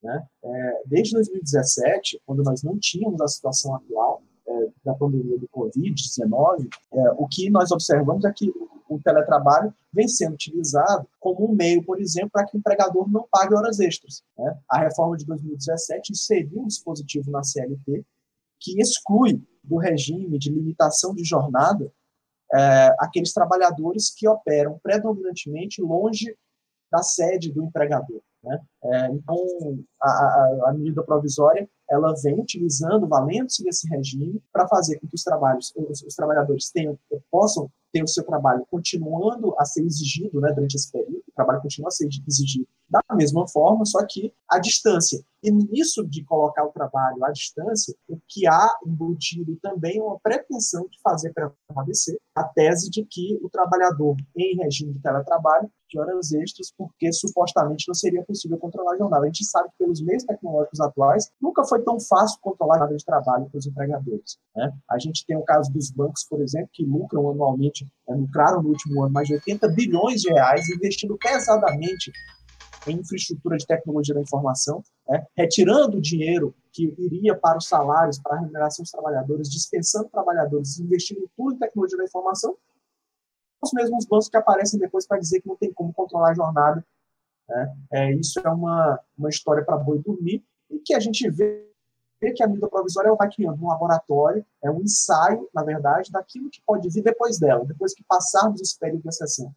Né? 0.03 0.27
É, 0.43 0.83
desde 0.87 1.15
2017, 1.15 2.21
quando 2.27 2.43
nós 2.43 2.63
não 2.63 2.79
tínhamos 2.79 3.21
a 3.21 3.29
situação 3.29 3.75
atual 3.75 4.23
é, 4.47 4.69
da 4.85 4.95
pandemia 4.95 5.39
do 5.39 5.49
Covid-19, 5.49 6.69
é, 6.93 7.11
o 7.19 7.29
que 7.29 7.51
nós 7.51 7.71
observamos 7.71 8.25
é 8.25 8.33
que 8.33 8.53
o 8.89 8.99
teletrabalho 8.99 9.73
vem 9.93 10.09
sendo 10.09 10.35
utilizado 10.35 11.07
como 11.21 11.49
um 11.49 11.55
meio, 11.55 11.85
por 11.85 12.01
exemplo, 12.01 12.31
para 12.31 12.45
que 12.45 12.57
o 12.57 12.59
empregador 12.59 13.09
não 13.09 13.27
pague 13.31 13.55
horas 13.55 13.79
extras. 13.79 14.25
Né? 14.37 14.59
A 14.69 14.81
reforma 14.81 15.17
de 15.17 15.25
2017 15.27 16.13
inseriu 16.13 16.63
um 16.63 16.67
dispositivo 16.67 17.31
na 17.31 17.45
CLT 17.45 18.05
que 18.59 18.81
exclui 18.81 19.43
do 19.63 19.77
regime 19.77 20.39
de 20.39 20.51
limitação 20.51 21.15
de 21.15 21.25
jornada 21.25 21.93
é, 22.53 22.95
aqueles 22.99 23.33
trabalhadores 23.33 24.11
que 24.11 24.27
operam 24.27 24.79
predominantemente 24.83 25.81
longe 25.81 26.37
da 26.91 27.03
sede 27.03 27.53
do 27.53 27.63
empregador. 27.63 28.21
Né? 28.43 28.59
É, 28.85 29.07
então, 29.09 29.37
a, 30.01 30.09
a, 30.09 30.71
a, 30.71 30.73
medida 30.73 31.03
provisória 31.03 31.69
ela 31.91 32.15
vem 32.23 32.41
utilizando, 32.41 33.07
valendo-se 33.07 33.63
desse 33.63 33.89
regime, 33.89 34.43
para 34.53 34.67
fazer 34.67 34.99
com 34.99 35.07
que 35.07 35.15
os, 35.15 35.23
trabalhos, 35.23 35.73
os, 35.77 36.03
os 36.03 36.15
trabalhadores 36.15 36.71
tenham, 36.71 36.99
possam 37.31 37.71
ter 37.93 38.03
o 38.03 38.09
seu 38.09 38.25
trabalho 38.25 38.65
continuando 38.71 39.55
a 39.59 39.65
ser 39.65 39.83
exigido 39.83 40.41
né, 40.41 40.53
durante 40.53 40.77
esse 40.77 40.91
período, 40.91 41.25
o 41.29 41.33
trabalho 41.35 41.61
continua 41.61 41.89
a 41.89 41.91
ser 41.91 42.09
exigido 42.27 42.69
da 42.91 43.01
mesma 43.15 43.47
forma, 43.47 43.85
só 43.85 44.05
que 44.07 44.33
à 44.49 44.59
distância. 44.59 45.23
E 45.43 45.51
nisso 45.51 46.07
de 46.07 46.23
colocar 46.25 46.65
o 46.65 46.73
trabalho 46.73 47.25
à 47.25 47.31
distância, 47.31 47.95
o 48.09 48.19
que 48.29 48.47
há 48.47 48.69
embutido 48.85 49.57
também 49.63 49.99
é 49.99 50.03
uma 50.03 50.19
pretensão 50.21 50.87
de 50.89 51.01
fazer 51.03 51.33
prevalecer 51.33 52.19
a 52.35 52.45
tese 52.45 52.91
de 52.91 53.05
que 53.05 53.39
o 53.43 53.49
trabalhador 53.49 54.17
em 54.37 54.57
regime 54.57 54.93
de 54.93 55.01
teletrabalho 55.01 55.71
de 55.89 55.99
horas 55.99 56.31
extras, 56.33 56.73
porque 56.77 57.13
supostamente 57.13 57.89
não 57.89 57.95
seria 57.95 58.23
possível 58.23 58.57
controlar 58.59 58.95
a 58.95 58.99
jornada. 58.99 59.25
A 59.25 59.27
gente 59.27 59.45
sabe 59.45 59.69
que 59.71 59.79
pelos 59.79 60.01
meios 60.01 60.23
tecnológicos 60.25 60.81
atuais, 60.81 61.31
nunca 61.41 61.65
foi 61.65 61.83
tão 61.83 61.99
fácil 61.99 62.39
controlar 62.41 62.75
a 62.75 62.79
jornada 62.79 62.97
de 62.97 63.05
trabalho 63.05 63.47
para 63.51 63.59
os 63.59 63.67
empregadores. 63.67 64.39
Né? 64.55 64.73
A 64.89 64.99
gente 64.99 65.25
tem 65.27 65.37
o 65.37 65.43
caso 65.43 65.73
dos 65.73 65.91
bancos, 65.91 66.25
por 66.29 66.41
exemplo, 66.41 66.69
que 66.73 66.85
lucram 66.85 67.29
anualmente, 67.31 67.85
né, 68.07 68.15
lucraram 68.15 68.63
no 68.63 68.69
último 68.69 69.03
ano 69.03 69.13
mais 69.13 69.27
de 69.27 69.35
80 69.35 69.69
bilhões 69.69 70.21
de 70.21 70.33
reais, 70.33 70.69
investindo 70.69 71.17
pesadamente 71.19 72.13
em 72.87 72.99
infraestrutura 72.99 73.57
de 73.57 73.67
tecnologia 73.67 74.15
da 74.15 74.21
informação, 74.21 74.83
né, 75.09 75.27
retirando 75.37 75.99
o 75.99 76.01
dinheiro 76.01 76.55
que 76.73 76.95
iria 76.99 77.37
para 77.37 77.59
os 77.59 77.67
salários, 77.67 78.19
para 78.19 78.37
a 78.37 78.41
remuneração 78.41 78.83
dos 78.83 78.91
trabalhadores, 78.91 79.51
dispensando 79.51 80.09
trabalhadores, 80.09 80.79
investindo 80.79 81.29
tudo 81.37 81.55
em 81.55 81.59
tecnologia 81.59 81.99
da 81.99 82.05
informação, 82.05 82.57
os 83.63 83.73
mesmos 83.73 84.07
bancos 84.07 84.29
que 84.29 84.37
aparecem 84.37 84.81
depois 84.81 85.07
para 85.07 85.19
dizer 85.19 85.41
que 85.41 85.49
não 85.49 85.57
tem 85.57 85.73
como 85.73 85.93
controlar 85.93 86.31
a 86.31 86.35
jornada. 86.35 86.85
Né? 87.49 87.77
É, 87.93 88.13
isso 88.15 88.41
é 88.41 88.49
uma, 88.49 88.99
uma 89.19 89.29
história 89.29 89.65
para 89.65 89.77
boi 89.77 89.99
dormir, 89.99 90.43
e 90.71 90.79
que 90.79 90.95
a 90.95 91.01
gente 91.01 91.29
vê 91.29 91.67
que 92.35 92.43
a 92.43 92.47
medida 92.47 92.69
provisória 92.69 93.15
vai 93.15 93.31
criando 93.31 93.63
um 93.63 93.69
laboratório, 93.69 94.45
é 94.63 94.71
um 94.71 94.83
ensaio, 94.83 95.49
na 95.55 95.63
verdade, 95.63 96.13
daquilo 96.13 96.51
que 96.51 96.61
pode 96.67 96.89
vir 96.89 97.03
depois 97.03 97.39
dela, 97.39 97.65
depois 97.65 97.95
que 97.95 98.05
passarmos 98.05 98.61
esse 98.61 98.79
período 98.79 99.03
de 99.03 99.09
exceção. 99.09 99.55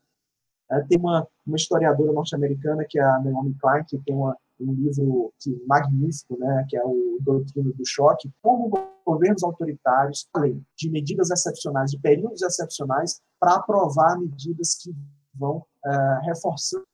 Tem 0.88 0.97
uma, 0.97 1.28
uma 1.45 1.56
historiadora 1.56 2.12
norte-americana, 2.12 2.86
que 2.89 2.99
é 2.99 3.04
a 3.04 3.19
Naomi 3.19 3.56
Klein, 3.60 3.84
que 3.88 3.97
tem 3.99 4.15
uma, 4.15 4.36
um 4.60 4.73
livro 4.73 5.34
que, 5.39 5.62
magnífico, 5.67 6.38
né, 6.38 6.65
que 6.69 6.78
é 6.78 6.84
o 6.84 7.17
Doutrina 7.21 7.71
do 7.73 7.86
Choque, 7.86 8.32
como 8.41 8.71
governos 9.06 9.43
autoritários, 9.43 10.28
além 10.34 10.65
de 10.78 10.89
medidas 10.89 11.30
excepcionais, 11.30 11.91
de 11.91 11.99
períodos 11.99 12.41
excepcionais, 12.41 13.21
para 13.39 13.56
aprovar 13.56 14.17
medidas 14.19 14.76
que 14.76 14.95
vão 15.36 15.58
uh, 15.58 16.26
reforçando 16.26 16.86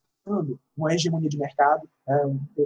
uma 0.77 0.93
hegemonia 0.93 1.29
de 1.29 1.37
mercado, 1.37 1.87
é, 2.07 2.13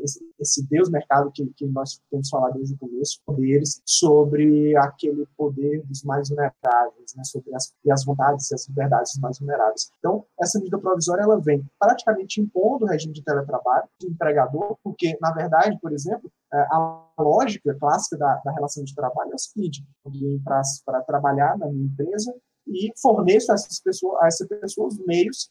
esse, 0.04 0.19
esse, 0.39 0.67
Deus 0.67 0.89
mercado 0.89 1.32
que, 1.32 1.45
que, 1.56 1.65
nós 1.67 1.99
temos 2.10 2.30
falado 2.30 2.54
desde 2.54 2.76
o 2.76 2.78
começo, 2.78 3.19
poderes 3.26 3.82
sobre 3.86 4.76
aquele 4.78 5.26
poder 5.36 5.84
dos 5.86 6.04
mais 6.04 6.30
vulneráveis, 6.30 7.13
né, 7.15 7.23
sobre 7.23 7.54
as, 7.56 7.73
e 7.84 7.91
as 7.91 8.06
vontades 8.06 8.49
e 8.52 8.56
as 8.56 8.67
liberdades 8.67 9.13
dos 9.13 9.21
mais 9.21 9.39
vulneráveis. 9.39 9.91
Então, 9.99 10.26
essa 10.39 10.60
medida 10.60 10.78
provisória 10.78 11.23
ela 11.23 11.39
vem 11.39 11.65
praticamente 11.80 12.39
impondo 12.39 12.86
o 12.86 12.88
regime 12.88 13.13
de 13.13 13.23
teletrabalho 13.23 13.88
do 13.99 14.08
empregador, 14.08 14.78
porque, 14.84 15.17
na 15.19 15.32
verdade, 15.32 15.78
por 15.82 15.91
exemplo, 15.91 16.32
é, 16.54 16.58
a 16.58 17.10
lógica 17.19 17.76
clássica 17.80 18.17
da, 18.17 18.41
da 18.45 18.52
relação 18.52 18.84
de 18.84 18.93
trabalho 18.93 19.32
é 19.32 19.36
o 19.36 19.39
seguinte: 19.39 19.84
alguém 20.06 20.41
para 20.43 21.02
trabalhar 21.02 21.58
na 21.58 21.67
minha 21.67 21.86
empresa 21.86 22.34
e 22.67 22.91
forneço 23.02 23.52
a 23.52 23.56
essas 23.56 23.80
pessoas, 23.82 24.21
a 24.21 24.28
essas 24.28 24.47
pessoas 24.47 24.97
meios 25.06 25.49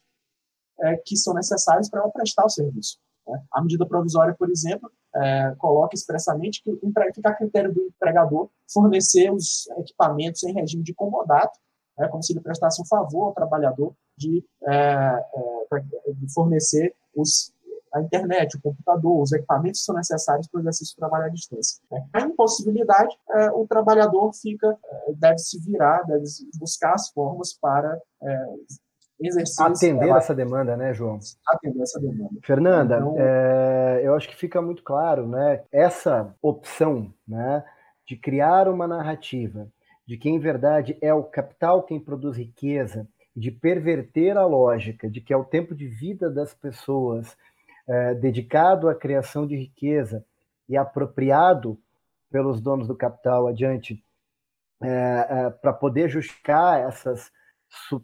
é, 0.80 0.96
que 0.96 1.16
são 1.16 1.34
necessários 1.34 1.88
para 1.88 2.00
ela 2.00 2.10
prestar 2.10 2.44
o 2.44 2.50
serviço. 2.50 2.98
Né? 3.26 3.42
A 3.52 3.62
medida 3.62 3.86
provisória, 3.86 4.34
por 4.34 4.50
exemplo, 4.50 4.90
é, 5.14 5.54
coloca 5.58 5.94
expressamente 5.94 6.62
que 6.62 6.78
fica 7.14 7.28
a 7.28 7.34
critério 7.34 7.72
do 7.72 7.82
empregador 7.82 8.48
fornecer 8.72 9.30
os 9.30 9.68
equipamentos 9.78 10.42
em 10.44 10.52
regime 10.52 10.82
de 10.82 10.94
comodato, 10.94 11.58
né, 11.98 12.08
como 12.08 12.22
se 12.22 12.32
ele 12.32 12.40
prestasse 12.40 12.80
um 12.80 12.86
favor 12.86 13.26
ao 13.26 13.34
trabalhador 13.34 13.94
de, 14.16 14.44
é, 14.66 15.24
é 15.34 16.12
de 16.14 16.32
fornecer 16.32 16.94
os, 17.14 17.52
a 17.92 18.00
internet, 18.00 18.56
o 18.56 18.62
computador, 18.62 19.20
os 19.20 19.32
equipamentos 19.32 19.80
que 19.80 19.86
são 19.86 19.94
necessários 19.94 20.48
para 20.48 20.58
o 20.58 20.62
exercício 20.62 20.94
do 20.96 21.00
trabalho 21.00 21.26
à 21.26 21.28
distância. 21.28 21.82
Né? 21.90 22.06
A 22.12 22.20
impossibilidade, 22.22 23.14
é, 23.30 23.50
o 23.50 23.66
trabalhador 23.66 24.32
fica, 24.32 24.78
é, 24.84 25.12
deve 25.12 25.38
se 25.38 25.60
virar, 25.60 26.02
deve 26.04 26.24
buscar 26.58 26.94
as 26.94 27.10
formas 27.10 27.52
para 27.52 28.00
exercício. 29.26 29.64
Atender 29.64 30.08
ela... 30.08 30.18
essa 30.18 30.34
demanda, 30.34 30.76
né, 30.76 30.92
João? 30.92 31.18
Atender 31.46 31.82
essa 31.82 32.00
demanda. 32.00 32.30
Fernanda, 32.42 32.96
então... 32.96 33.16
é, 33.18 34.00
eu 34.04 34.14
acho 34.14 34.28
que 34.28 34.36
fica 34.36 34.60
muito 34.60 34.82
claro, 34.82 35.26
né? 35.26 35.62
Essa 35.70 36.34
opção, 36.40 37.12
né, 37.26 37.64
de 38.06 38.16
criar 38.16 38.68
uma 38.68 38.86
narrativa 38.86 39.68
de 40.06 40.16
que 40.16 40.28
em 40.28 40.38
verdade 40.38 40.96
é 41.00 41.14
o 41.14 41.22
capital 41.22 41.82
quem 41.82 41.98
produz 41.98 42.36
riqueza, 42.36 43.08
de 43.34 43.50
perverter 43.50 44.36
a 44.36 44.44
lógica 44.44 45.08
de 45.08 45.20
que 45.20 45.32
é 45.32 45.36
o 45.36 45.44
tempo 45.44 45.74
de 45.74 45.86
vida 45.86 46.30
das 46.30 46.52
pessoas 46.52 47.36
é, 47.88 48.14
dedicado 48.14 48.88
à 48.88 48.94
criação 48.94 49.46
de 49.46 49.56
riqueza 49.56 50.24
e 50.68 50.76
apropriado 50.76 51.78
pelos 52.30 52.60
donos 52.60 52.86
do 52.86 52.94
capital 52.94 53.46
adiante 53.46 54.04
é, 54.82 55.26
é, 55.28 55.50
para 55.50 55.72
poder 55.72 56.08
justificar 56.08 56.80
essas 56.80 57.30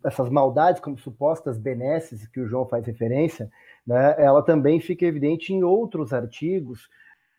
essas 0.05 0.31
maldades 0.31 0.81
como 0.81 0.99
supostas 0.99 1.59
benesses 1.59 2.27
que 2.27 2.41
o 2.41 2.47
João 2.47 2.67
faz 2.67 2.87
referência, 2.87 3.51
né, 3.87 4.15
ela 4.19 4.43
também 4.43 4.81
fica 4.81 5.05
evidente 5.05 5.53
em 5.53 5.63
outros 5.63 6.13
artigos 6.13 6.89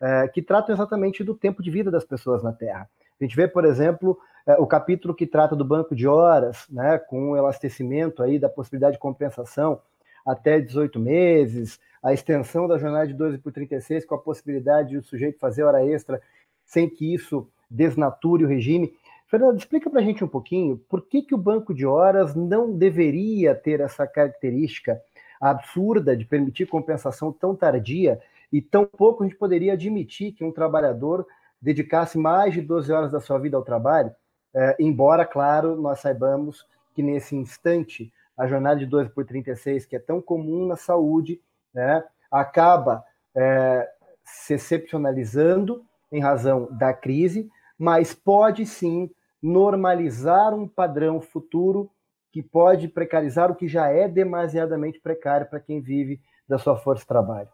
é, 0.01 0.27
que 0.27 0.41
tratam 0.41 0.73
exatamente 0.73 1.23
do 1.23 1.35
tempo 1.35 1.61
de 1.61 1.71
vida 1.71 1.91
das 1.91 2.05
pessoas 2.05 2.43
na 2.43 2.53
Terra. 2.53 2.89
A 3.19 3.23
gente 3.23 3.35
vê, 3.35 3.47
por 3.47 3.65
exemplo, 3.65 4.17
é, 4.45 4.53
o 4.53 4.65
capítulo 4.65 5.13
que 5.13 5.27
trata 5.27 5.55
do 5.55 5.65
banco 5.65 5.95
de 5.95 6.07
horas, 6.07 6.65
né, 6.69 6.97
com 6.97 7.31
o 7.31 7.37
elastecimento 7.37 8.23
aí 8.23 8.39
da 8.39 8.49
possibilidade 8.49 8.93
de 8.93 8.99
compensação 8.99 9.81
até 10.25 10.59
18 10.59 10.99
meses, 10.99 11.79
a 12.01 12.13
extensão 12.13 12.67
da 12.67 12.77
jornada 12.77 13.07
de 13.07 13.13
12 13.13 13.39
por 13.39 13.51
36 13.51 14.05
com 14.05 14.15
a 14.15 14.19
possibilidade 14.19 14.89
de 14.89 14.97
o 14.97 15.03
sujeito 15.03 15.39
fazer 15.39 15.63
hora 15.63 15.85
extra 15.85 16.21
sem 16.65 16.89
que 16.89 17.13
isso 17.13 17.47
desnature 17.69 18.45
o 18.45 18.47
regime. 18.47 18.93
Fernando, 19.29 19.59
explica 19.59 19.91
para 19.91 20.01
a 20.01 20.03
gente 20.03 20.23
um 20.23 20.27
pouquinho 20.27 20.77
por 20.89 21.03
que, 21.03 21.21
que 21.21 21.35
o 21.35 21.37
banco 21.37 21.71
de 21.71 21.85
horas 21.85 22.33
não 22.33 22.75
deveria 22.75 23.53
ter 23.53 23.79
essa 23.79 24.07
característica 24.07 24.99
absurda 25.39 26.17
de 26.17 26.25
permitir 26.25 26.65
compensação 26.65 27.31
tão 27.31 27.55
tardia 27.55 28.19
e 28.51 28.59
tão 28.59 28.87
pouco 28.87 29.23
a 29.23 29.27
gente 29.27 29.37
poderia 29.37 29.73
admitir 29.73 30.31
que 30.31 30.43
um 30.43 30.51
trabalhador 30.51 31.27
dedicasse 31.61 32.17
mais 32.17 32.55
de 32.55 32.61
12 32.61 32.91
horas 32.91 33.11
da 33.11 33.19
sua 33.19 33.37
vida 33.37 33.55
ao 33.55 33.63
trabalho, 33.63 34.11
é, 34.51 34.75
embora, 34.79 35.23
claro, 35.23 35.79
nós 35.79 35.99
saibamos 35.99 36.65
que 36.95 37.03
nesse 37.03 37.35
instante 37.35 38.11
a 38.35 38.47
jornada 38.47 38.79
de 38.79 38.87
12 38.87 39.11
por 39.11 39.25
36, 39.25 39.85
que 39.85 39.95
é 39.95 39.99
tão 39.99 40.19
comum 40.19 40.65
na 40.65 40.75
saúde, 40.75 41.39
né, 41.71 42.03
acaba 42.31 43.03
é, 43.35 43.87
se 44.23 44.55
excepcionalizando 44.55 45.85
em 46.11 46.19
razão 46.19 46.67
da 46.71 46.93
crise, 46.93 47.47
mas 47.77 48.13
pode 48.13 48.65
sim 48.65 49.09
normalizar 49.41 50.53
um 50.53 50.67
padrão 50.67 51.21
futuro 51.21 51.89
que 52.31 52.43
pode 52.43 52.87
precarizar 52.87 53.51
o 53.51 53.55
que 53.55 53.67
já 53.67 53.87
é 53.87 54.07
demasiadamente 54.07 54.99
precário 54.99 55.49
para 55.49 55.59
quem 55.59 55.81
vive 55.81 56.21
da 56.47 56.57
sua 56.57 56.77
força 56.77 57.01
de 57.01 57.07
trabalho. 57.07 57.49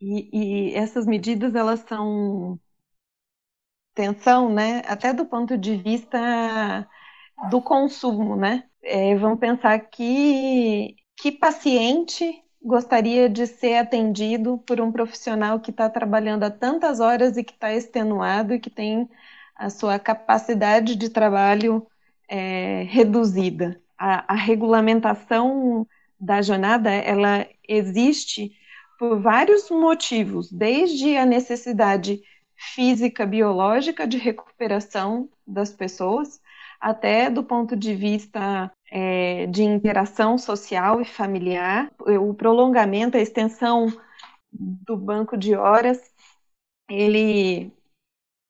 E, 0.00 0.28
e, 0.32 0.74
essas 0.74 1.06
medidas 1.06 1.54
elas 1.54 1.80
são 1.80 2.58
tensão, 3.94 4.52
né? 4.52 4.82
Até 4.86 5.12
do 5.12 5.24
ponto 5.24 5.56
de 5.56 5.76
vista 5.76 6.86
do 7.50 7.62
consumo, 7.62 8.36
né? 8.36 8.64
É, 8.82 9.16
vamos 9.16 9.38
pensar 9.38 9.78
que 9.80 10.96
que 11.16 11.32
paciente 11.32 12.42
gostaria 12.62 13.28
de 13.28 13.46
ser 13.46 13.76
atendido 13.76 14.58
por 14.58 14.80
um 14.80 14.92
profissional 14.92 15.60
que 15.60 15.70
está 15.70 15.88
trabalhando 15.88 16.44
há 16.44 16.50
tantas 16.50 17.00
horas 17.00 17.36
e 17.36 17.44
que 17.44 17.52
está 17.52 17.72
extenuado 17.72 18.52
e 18.54 18.60
que 18.60 18.68
tem 18.68 19.08
a 19.56 19.70
sua 19.70 19.98
capacidade 19.98 20.96
de 20.96 21.08
trabalho 21.08 21.86
é, 22.28 22.82
reduzida. 22.88 23.80
A, 23.98 24.34
a, 24.34 24.36
regulamentação 24.36 25.86
da 26.20 26.42
jornada 26.42 26.90
ela 26.90 27.46
existe 27.66 28.52
por 28.98 29.20
vários 29.20 29.70
motivos, 29.70 30.50
desde 30.50 31.16
a 31.16 31.26
necessidade 31.26 32.20
física, 32.56 33.26
biológica 33.26 34.06
de 34.06 34.16
recuperação 34.16 35.28
das 35.46 35.70
pessoas, 35.70 36.40
até 36.80 37.30
do 37.30 37.42
ponto 37.42 37.76
de 37.76 37.94
vista 37.94 38.70
é, 38.90 39.46
de 39.46 39.62
interação 39.62 40.38
social 40.38 41.00
e 41.00 41.04
familiar, 41.04 41.90
o 41.98 42.32
prolongamento, 42.34 43.16
a 43.16 43.20
extensão 43.20 43.92
do 44.52 44.96
banco 44.96 45.36
de 45.36 45.54
horas, 45.54 46.00
ele 46.88 47.72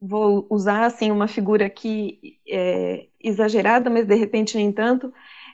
vou 0.01 0.47
usar 0.51 0.85
assim 0.87 1.11
uma 1.11 1.29
figura 1.29 1.67
aqui 1.67 2.39
é, 2.49 3.09
exagerada, 3.21 3.91
mas 3.91 4.07
de 4.07 4.15
repente 4.15 4.57
nem 4.57 4.73
tanto, 4.73 5.13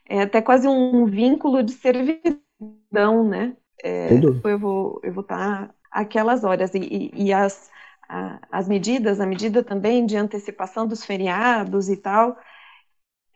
é 0.08 0.22
até 0.22 0.42
quase 0.42 0.68
um 0.68 1.06
vínculo 1.06 1.62
de 1.62 1.72
servidão, 1.72 3.28
né? 3.28 3.56
É, 3.84 4.20
eu 4.44 4.58
vou 4.58 5.00
eu 5.02 5.12
vou 5.12 5.22
estar 5.22 5.74
aquelas 5.90 6.44
horas. 6.44 6.74
E, 6.74 7.10
e 7.14 7.32
as 7.32 7.70
a, 8.08 8.40
as 8.50 8.68
medidas, 8.68 9.20
a 9.20 9.26
medida 9.26 9.62
também 9.64 10.04
de 10.06 10.16
antecipação 10.16 10.86
dos 10.86 11.04
feriados 11.04 11.88
e 11.88 11.96
tal, 11.96 12.36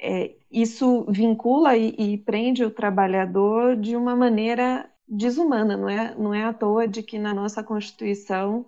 é, 0.00 0.34
isso 0.50 1.04
vincula 1.10 1.76
e, 1.76 1.94
e 1.98 2.18
prende 2.18 2.64
o 2.64 2.70
trabalhador 2.70 3.76
de 3.76 3.96
uma 3.96 4.14
maneira 4.14 4.90
desumana, 5.08 5.76
não 5.76 5.88
é, 5.88 6.14
não 6.16 6.34
é 6.34 6.44
à 6.44 6.52
toa 6.52 6.86
de 6.86 7.02
que 7.02 7.18
na 7.18 7.32
nossa 7.32 7.62
Constituição 7.62 8.66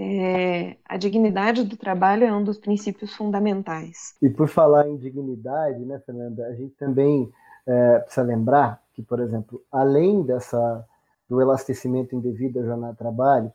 é, 0.00 0.76
a 0.84 0.96
dignidade 0.96 1.64
do 1.64 1.76
trabalho 1.76 2.24
é 2.24 2.32
um 2.32 2.44
dos 2.44 2.56
princípios 2.56 3.12
fundamentais. 3.16 4.14
E 4.22 4.30
por 4.30 4.46
falar 4.46 4.88
em 4.88 4.96
dignidade, 4.96 5.84
né, 5.84 5.98
Fernanda, 6.06 6.46
a 6.46 6.54
gente 6.54 6.72
também 6.76 7.28
é, 7.66 7.98
precisa 7.98 8.24
lembrar 8.24 8.80
que, 8.94 9.02
por 9.02 9.18
exemplo, 9.18 9.60
além 9.72 10.22
dessa 10.22 10.86
do 11.28 11.42
elastecimento 11.42 12.14
indevido 12.14 12.60
da 12.60 12.66
jornada 12.66 12.92
de 12.92 12.98
trabalho, 12.98 13.52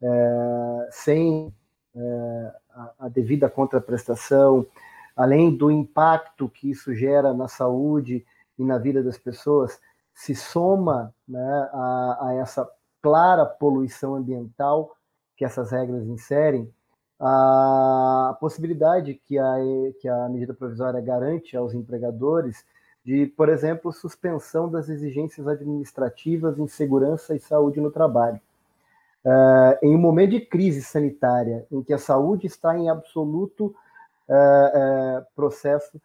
é, 0.00 0.88
sem 0.92 1.52
é, 1.94 2.52
a, 2.72 2.92
a, 3.00 3.08
devida 3.08 3.50
contraprestação, 3.50 4.64
além 5.16 5.54
do 5.54 5.72
impacto 5.72 6.48
que 6.48 6.70
isso 6.70 6.94
gera 6.94 7.34
na 7.34 7.48
saúde 7.48 8.24
e 8.56 8.64
na 8.64 8.78
vida 8.78 9.02
das 9.02 9.18
pessoas, 9.18 9.78
se 10.14 10.36
soma 10.36 11.12
né, 11.28 11.68
a, 11.72 12.28
a 12.28 12.34
essa 12.34 12.66
clara 13.02 13.44
poluição 13.44 14.14
ambiental 14.14 14.96
que 15.40 15.44
essas 15.46 15.70
regras 15.70 16.06
inserem, 16.06 16.70
a 17.18 18.36
possibilidade 18.38 19.14
que 19.14 19.38
a, 19.38 19.54
que 19.98 20.06
a 20.06 20.28
medida 20.28 20.52
provisória 20.52 21.00
garante 21.00 21.56
aos 21.56 21.72
empregadores 21.72 22.62
de, 23.02 23.24
por 23.24 23.48
exemplo, 23.48 23.90
suspensão 23.90 24.70
das 24.70 24.90
exigências 24.90 25.48
administrativas 25.48 26.58
em 26.58 26.68
segurança 26.68 27.34
e 27.34 27.40
saúde 27.40 27.80
no 27.80 27.90
trabalho. 27.90 28.38
Uh, 29.24 29.80
em 29.82 29.94
um 29.94 29.98
momento 29.98 30.32
de 30.32 30.40
crise 30.42 30.82
sanitária, 30.82 31.66
em 31.72 31.82
que 31.82 31.94
a 31.94 31.98
saúde 31.98 32.46
está 32.46 32.76
em 32.76 32.90
absoluto 32.90 33.74
uh, 34.28 35.20
uh, 35.22 35.26
processo 35.34 35.98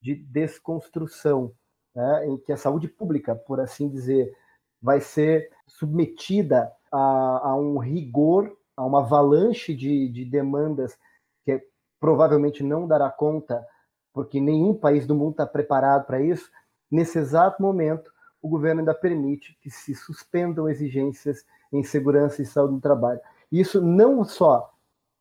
de 0.00 0.14
desconstrução, 0.14 1.50
né, 1.92 2.28
em 2.28 2.36
que 2.36 2.52
a 2.52 2.56
saúde 2.56 2.86
pública, 2.86 3.34
por 3.34 3.58
assim 3.58 3.88
dizer, 3.88 4.32
vai 4.80 5.00
ser 5.00 5.50
submetida 5.66 6.70
a, 6.92 7.48
a 7.48 7.56
um 7.56 7.78
rigor, 7.78 8.55
a 8.76 8.84
uma 8.84 9.00
avalanche 9.00 9.74
de, 9.74 10.08
de 10.08 10.24
demandas 10.24 10.96
que 11.44 11.62
provavelmente 11.98 12.62
não 12.62 12.86
dará 12.86 13.10
conta, 13.10 13.66
porque 14.12 14.40
nenhum 14.40 14.74
país 14.74 15.06
do 15.06 15.14
mundo 15.14 15.32
está 15.32 15.46
preparado 15.46 16.06
para 16.06 16.20
isso. 16.20 16.50
Nesse 16.90 17.18
exato 17.18 17.62
momento, 17.62 18.10
o 18.42 18.48
governo 18.48 18.80
ainda 18.80 18.94
permite 18.94 19.56
que 19.60 19.70
se 19.70 19.94
suspendam 19.94 20.68
exigências 20.68 21.44
em 21.72 21.82
segurança 21.82 22.42
e 22.42 22.46
saúde 22.46 22.74
do 22.74 22.80
trabalho. 22.80 23.20
Isso 23.50 23.80
não 23.80 24.24
só 24.24 24.72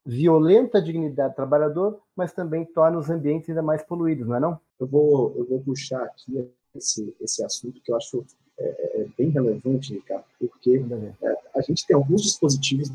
violenta 0.06 0.78
a 0.78 0.82
dignidade 0.82 1.34
do 1.34 1.36
trabalhador, 1.36 2.00
mas 2.16 2.34
também 2.34 2.66
torna 2.66 3.00
os 3.00 3.10
ambientes 3.10 3.50
ainda 3.50 3.64
mais 3.64 3.82
poluídos, 3.82 4.28
não 4.28 4.36
é 4.36 4.40
não? 4.40 4.60
Eu 4.80 4.86
vou, 4.86 5.34
eu 5.36 5.46
vou 5.48 5.60
puxar 5.62 6.04
aqui 6.04 6.48
esse, 6.76 7.16
esse 7.20 7.44
assunto 7.44 7.82
que 7.82 7.92
eu 7.92 7.96
acho 7.96 8.24
é, 8.60 8.66
é, 8.66 9.02
é 9.02 9.08
bem 9.18 9.30
relevante, 9.30 9.94
Ricardo, 9.94 10.26
porque 10.40 10.84
é, 11.22 11.38
a 11.56 11.62
gente 11.62 11.86
tem 11.88 11.96
alguns 11.96 12.22
dispositivos 12.22 12.92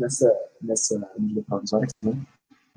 nessa, 0.00 0.32
nessa 0.60 1.12
medida 1.18 1.42
provisória, 1.42 1.88
né? 2.04 2.12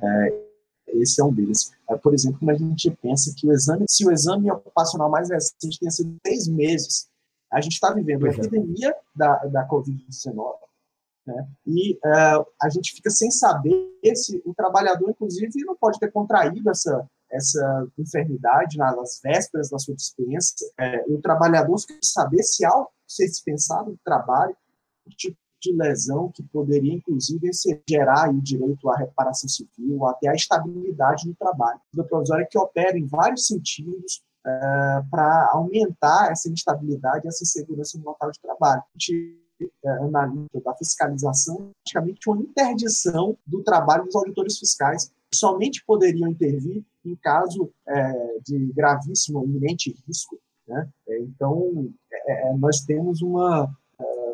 É, 0.01 0.43
esse 0.87 1.21
é 1.21 1.23
um 1.23 1.33
deles. 1.33 1.71
É, 1.89 1.95
por 1.97 2.13
exemplo, 2.13 2.39
como 2.39 2.51
a 2.51 2.55
gente 2.55 2.91
pensa 3.01 3.33
que 3.35 3.47
o 3.47 3.53
exame, 3.53 3.85
se 3.87 4.05
o 4.05 4.11
exame 4.11 4.51
ocupacional 4.51 5.09
mais 5.09 5.29
recente 5.29 5.79
tenha 5.79 5.91
sido 5.91 6.15
seis 6.25 6.47
meses, 6.47 7.07
a 7.51 7.61
gente 7.61 7.73
está 7.73 7.93
vivendo 7.93 8.25
a 8.25 8.29
é. 8.29 8.31
epidemia 8.31 8.95
da, 9.15 9.37
da 9.45 9.67
Covid-19, 9.67 10.55
né? 11.25 11.47
e 11.65 11.93
uh, 11.93 12.45
a 12.61 12.69
gente 12.69 12.93
fica 12.93 13.09
sem 13.09 13.31
saber 13.31 13.91
se 14.15 14.41
o 14.45 14.53
trabalhador, 14.53 15.09
inclusive, 15.09 15.63
não 15.65 15.75
pode 15.75 15.99
ter 15.99 16.11
contraído 16.11 16.69
essa, 16.69 17.07
essa 17.31 17.87
enfermidade 17.97 18.77
nas 18.77 19.21
vésperas 19.23 19.69
da 19.69 19.79
sua 19.79 19.95
dispensa. 19.95 20.53
É, 20.79 21.05
o 21.07 21.21
trabalhador 21.21 21.77
fica 21.79 21.93
sem 21.93 22.01
saber 22.03 22.43
se, 22.43 22.65
ao 22.65 22.91
ser 23.07 23.27
dispensado 23.27 23.91
do 23.91 23.99
trabalho, 24.03 24.55
tipo 25.15 25.37
de 25.63 25.71
lesão 25.71 26.29
que 26.29 26.43
poderia, 26.43 26.93
inclusive, 26.93 27.49
gerar 27.89 28.29
o 28.29 28.41
direito 28.41 28.89
à 28.89 28.97
reparação 28.97 29.47
civil, 29.47 30.05
até 30.05 30.27
à 30.27 30.33
estabilidade 30.33 31.27
no 31.27 31.33
trabalho. 31.35 31.79
A 31.97 32.03
provisória 32.03 32.47
que 32.49 32.57
opera 32.57 32.97
em 32.97 33.07
vários 33.07 33.47
sentidos 33.47 34.21
é, 34.45 34.49
para 35.09 35.49
aumentar 35.53 36.31
essa 36.31 36.49
instabilidade 36.49 37.27
essa 37.27 37.43
insegurança 37.43 37.97
no 37.97 38.03
local 38.03 38.29
de 38.29 38.41
trabalho. 38.41 38.81
A 38.81 38.99
gente 38.99 39.39
é, 39.85 39.89
analisa 39.89 40.61
da 40.65 40.75
fiscalização, 40.75 41.71
praticamente 41.81 42.29
uma 42.29 42.41
interdição 42.41 43.37
do 43.47 43.63
trabalho 43.63 44.03
dos 44.03 44.15
auditores 44.15 44.59
fiscais, 44.59 45.09
que 45.31 45.37
somente 45.37 45.83
poderiam 45.85 46.29
intervir 46.29 46.83
em 47.05 47.15
caso 47.15 47.71
é, 47.87 48.37
de 48.45 48.73
gravíssimo, 48.73 49.45
iminente 49.45 49.95
risco. 50.05 50.37
Né? 50.67 50.89
Então, 51.07 51.89
nós 52.57 52.81
temos 52.81 53.21
uma 53.21 53.69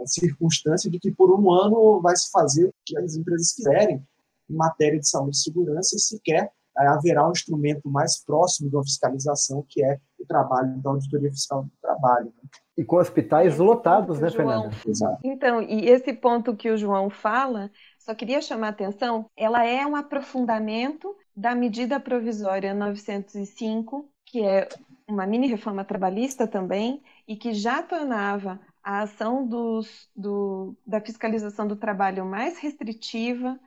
circunstância 0.05 0.89
de 0.89 0.99
que 0.99 1.11
por 1.11 1.31
um 1.37 1.51
ano 1.51 2.01
vai 2.01 2.15
se 2.15 2.29
fazer 2.31 2.65
o 2.65 2.73
que 2.85 2.97
as 2.97 3.15
empresas 3.15 3.53
quiserem 3.53 4.03
em 4.49 4.55
matéria 4.55 4.99
de 4.99 5.07
saúde 5.07 5.37
e 5.37 5.39
segurança 5.39 5.95
e 5.95 5.99
sequer 5.99 6.51
haverá 6.87 7.27
um 7.27 7.31
instrumento 7.31 7.89
mais 7.89 8.23
próximo 8.23 8.69
da 8.69 8.81
fiscalização, 8.83 9.65
que 9.67 9.83
é 9.83 9.99
o 10.19 10.25
trabalho 10.25 10.77
da 10.77 10.91
auditoria 10.91 11.29
fiscal 11.29 11.63
do 11.63 11.71
trabalho. 11.81 12.27
Né? 12.27 12.49
E 12.77 12.85
com 12.85 12.97
hospitais 12.97 13.57
lotados, 13.57 14.19
né, 14.19 14.29
Fernanda? 14.29 14.71
Exato. 14.87 15.19
Então, 15.23 15.61
e 15.61 15.89
esse 15.89 16.13
ponto 16.13 16.55
que 16.55 16.69
o 16.69 16.77
João 16.77 17.09
fala, 17.09 17.69
só 17.97 18.15
queria 18.15 18.41
chamar 18.41 18.67
a 18.67 18.71
atenção, 18.71 19.25
ela 19.35 19.65
é 19.65 19.85
um 19.85 19.95
aprofundamento 19.95 21.15
da 21.35 21.53
medida 21.53 21.99
provisória 21.99 22.73
905, 22.73 24.09
que 24.25 24.41
é 24.41 24.69
uma 25.07 25.25
mini 25.25 25.47
reforma 25.47 25.83
trabalhista 25.83 26.47
também, 26.47 27.01
e 27.27 27.35
que 27.35 27.53
já 27.53 27.81
tornava 27.81 28.59
a 28.83 29.01
ação 29.01 29.47
dos, 29.47 30.09
do, 30.15 30.75
da 30.85 31.01
fiscalização 31.01 31.67
do 31.67 31.75
trabalho 31.75 32.25
mais 32.25 32.57
restritiva, 32.59 33.59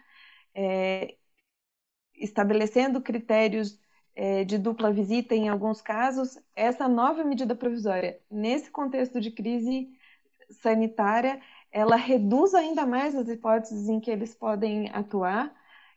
é, 0.54 1.16
estabelecendo 2.14 3.00
critérios 3.00 3.78
é, 4.14 4.44
de 4.44 4.58
dupla 4.58 4.92
visita 4.92 5.34
em 5.34 5.48
alguns 5.48 5.80
casos, 5.80 6.38
essa 6.54 6.88
nova 6.88 7.24
medida 7.24 7.54
provisória, 7.54 8.20
nesse 8.30 8.70
contexto 8.70 9.20
de 9.20 9.30
crise 9.30 9.88
sanitária, 10.50 11.40
ela 11.70 11.96
reduz 11.96 12.54
ainda 12.54 12.86
mais 12.86 13.14
as 13.14 13.28
hipóteses 13.28 13.88
em 13.88 14.00
que 14.00 14.10
eles 14.10 14.34
podem 14.34 14.90
atuar, 14.90 15.54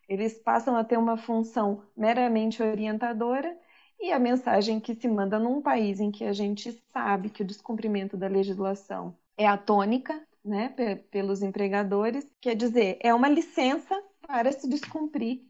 eles 0.08 0.38
passam 0.38 0.76
a 0.78 0.84
ter 0.84 0.98
uma 0.98 1.18
função 1.18 1.84
meramente 1.98 2.62
orientadora 2.64 3.58
e 4.00 4.12
a 4.12 4.20
mensagem 4.20 4.80
que 4.80 4.96
se 4.96 5.08
manda 5.08 5.40
num 5.40 5.62
país 5.62 6.00
em 6.00 6.12
que 6.12 6.24
a 6.26 6.34
gente 6.34 6.72
sabe 6.94 7.30
que 7.30 7.42
o 7.42 7.46
descumprimento 7.46 8.18
da 8.18 8.28
legislação 8.28 9.16
é 9.38 9.48
a 9.48 9.58
tônica, 9.58 10.26
né, 10.44 10.70
pelos 11.10 11.42
empregadores, 11.42 12.26
quer 12.40 12.56
dizer, 12.56 13.00
é 13.02 13.14
uma 13.14 13.28
licença 13.28 14.02
para 14.22 14.52
se 14.52 14.68
descumprir 14.70 15.44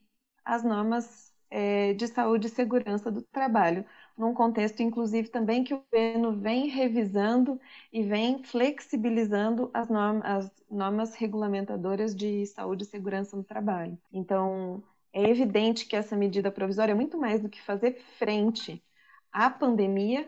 as 0.44 0.64
normas 0.64 1.34
é, 1.50 1.94
de 1.94 2.08
saúde 2.08 2.48
e 2.48 2.50
segurança 2.50 3.12
do 3.12 3.22
trabalho, 3.22 3.86
num 4.18 4.34
contexto, 4.34 4.82
inclusive, 4.82 5.30
também 5.30 5.64
que 5.64 5.74
o 5.74 5.84
governo 5.92 6.32
vem 6.34 6.68
revisando 6.68 7.60
e 7.92 8.04
vem 8.04 8.44
flexibilizando 8.44 9.70
as 9.74 9.90
normas, 9.90 10.24
as 10.26 10.52
normas 10.70 11.16
regulamentadoras 11.16 12.16
de 12.16 12.46
saúde 12.48 12.84
e 12.84 12.88
segurança 12.88 13.36
no 13.36 13.44
trabalho. 13.44 13.98
Então, 14.12 14.84
é 15.16 15.30
evidente 15.30 15.86
que 15.86 15.96
essa 15.96 16.14
medida 16.14 16.52
provisória 16.52 16.92
é 16.92 16.96
muito 16.96 17.18
mais 17.18 17.42
do 17.42 17.48
que 17.48 17.62
fazer 17.62 17.94
frente 18.20 18.84
à 19.32 19.50
pandemia, 19.50 20.28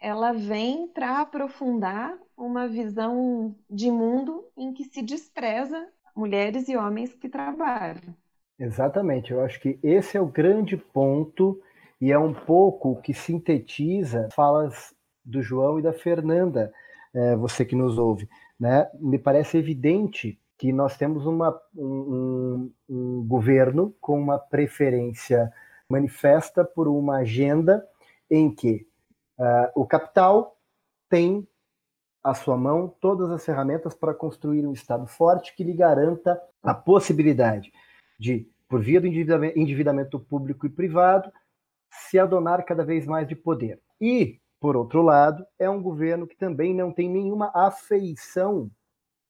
ela 0.00 0.32
vem 0.32 0.88
para 0.88 1.20
aprofundar 1.20 2.16
uma 2.34 2.66
visão 2.66 3.54
de 3.68 3.90
mundo 3.90 4.46
em 4.56 4.72
que 4.72 4.84
se 4.84 5.02
despreza 5.02 5.86
mulheres 6.16 6.68
e 6.68 6.76
homens 6.76 7.14
que 7.14 7.28
trabalham. 7.28 8.14
Exatamente, 8.58 9.30
eu 9.30 9.42
acho 9.42 9.60
que 9.60 9.78
esse 9.82 10.16
é 10.16 10.20
o 10.20 10.26
grande 10.26 10.76
ponto 10.76 11.60
e 12.00 12.10
é 12.10 12.18
um 12.18 12.32
pouco 12.32 12.92
o 12.92 13.00
que 13.02 13.12
sintetiza 13.12 14.28
falas 14.32 14.94
do 15.22 15.42
João 15.42 15.78
e 15.78 15.82
da 15.82 15.92
Fernanda, 15.92 16.72
é, 17.12 17.36
você 17.36 17.62
que 17.62 17.76
nos 17.76 17.98
ouve. 17.98 18.26
Né? 18.58 18.88
Me 18.94 19.18
parece 19.18 19.58
evidente 19.58 20.40
que 20.58 20.72
nós 20.72 20.96
temos 20.96 21.24
uma, 21.24 21.58
um, 21.74 22.70
um 22.88 23.24
governo 23.26 23.94
com 24.00 24.20
uma 24.20 24.38
preferência 24.38 25.52
manifesta 25.88 26.64
por 26.64 26.88
uma 26.88 27.18
agenda 27.18 27.86
em 28.28 28.52
que 28.52 28.86
uh, 29.38 29.80
o 29.80 29.86
capital 29.86 30.58
tem 31.08 31.46
à 32.22 32.34
sua 32.34 32.56
mão 32.56 32.94
todas 33.00 33.30
as 33.30 33.44
ferramentas 33.44 33.94
para 33.94 34.12
construir 34.12 34.66
um 34.66 34.72
Estado 34.72 35.06
forte 35.06 35.54
que 35.54 35.62
lhe 35.62 35.72
garanta 35.72 36.38
a 36.62 36.74
possibilidade 36.74 37.72
de, 38.18 38.50
por 38.68 38.82
via 38.82 39.00
do 39.00 39.06
endividamento 39.06 40.18
público 40.18 40.66
e 40.66 40.70
privado, 40.70 41.32
se 41.90 42.18
adonar 42.18 42.64
cada 42.64 42.84
vez 42.84 43.06
mais 43.06 43.26
de 43.26 43.36
poder. 43.36 43.80
E, 44.00 44.40
por 44.60 44.76
outro 44.76 45.02
lado, 45.02 45.46
é 45.58 45.70
um 45.70 45.80
governo 45.80 46.26
que 46.26 46.36
também 46.36 46.74
não 46.74 46.92
tem 46.92 47.08
nenhuma 47.08 47.50
afeição 47.54 48.70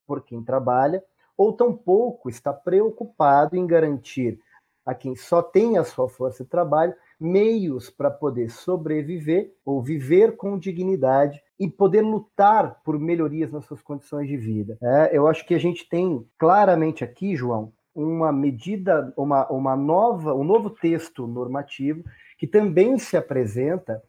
por 0.07 0.25
quem 0.25 0.43
trabalha, 0.43 1.05
ou 1.38 1.53
tampouco 1.53 2.29
está 2.29 2.53
preocupado 2.53 3.57
em 3.57 3.64
garantir 3.64 4.40
a 4.85 4.92
quem 4.94 5.14
só 5.14 5.40
tem 5.40 5.79
a 5.79 5.85
sua 5.85 6.09
força 6.09 6.42
de 6.42 6.51
trabalho 6.51 6.94
meios 7.20 7.91
para 7.91 8.11
poder 8.11 8.51
sobreviver 8.51 9.53
ou 9.64 9.82
viver 9.82 10.36
com 10.36 10.59
dignidade 10.59 11.43
e 11.59 11.68
poder 11.68 12.01
lutar 12.01 12.80
por 12.82 12.99
melhorias 12.99 13.53
nas 13.53 13.64
suas 13.64 13.82
condições 13.82 14.28
de 14.28 14.36
vida. 14.36 14.78
É, 14.82 15.16
eu 15.16 15.26
acho 15.26 15.47
que 15.47 15.55
a 15.55 15.59
gente 15.59 15.89
tem 15.89 16.26
claramente 16.39 17.05
aqui, 17.05 17.36
João, 17.36 17.72
uma 17.95 18.32
medida, 18.32 19.12
uma, 19.16 19.47
uma 19.51 19.76
nova, 19.76 20.34
um 20.34 20.45
novo 20.45 20.70
texto 20.70 21.26
normativo 21.26 22.05
que 22.39 22.47
também 22.47 22.99
se 22.99 23.16
apresenta 23.16 24.03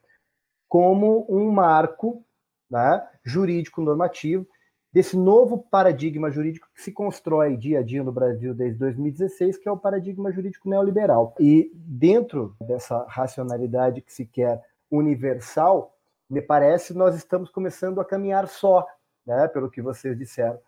como 0.68 1.26
um 1.28 1.50
marco 1.50 2.24
né, 2.70 3.04
jurídico 3.24 3.82
normativo 3.82 4.46
desse 4.92 5.16
novo 5.16 5.58
paradigma 5.58 6.30
jurídico 6.30 6.68
que 6.74 6.82
se 6.82 6.92
constrói 6.92 7.56
dia 7.56 7.80
a 7.80 7.82
dia 7.82 8.02
no 8.02 8.12
Brasil 8.12 8.54
desde 8.54 8.78
2016, 8.78 9.58
que 9.58 9.68
é 9.68 9.72
o 9.72 9.76
paradigma 9.76 10.32
jurídico 10.32 10.68
neoliberal. 10.68 11.34
E 11.38 11.70
dentro 11.74 12.56
dessa 12.60 13.04
racionalidade 13.08 14.02
que 14.02 14.12
se 14.12 14.26
quer 14.26 14.60
universal, 14.90 15.96
me 16.28 16.42
parece 16.42 16.92
nós 16.94 17.14
estamos 17.14 17.50
começando 17.50 18.00
a 18.00 18.04
caminhar 18.04 18.48
só, 18.48 18.86
né, 19.24 19.46
pelo 19.48 19.70
que 19.70 19.80
vocês 19.80 20.16
disseram 20.18 20.58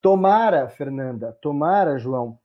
Tomara, 0.00 0.68
Fernanda, 0.68 1.36
tomara, 1.40 1.98
João, 1.98 2.38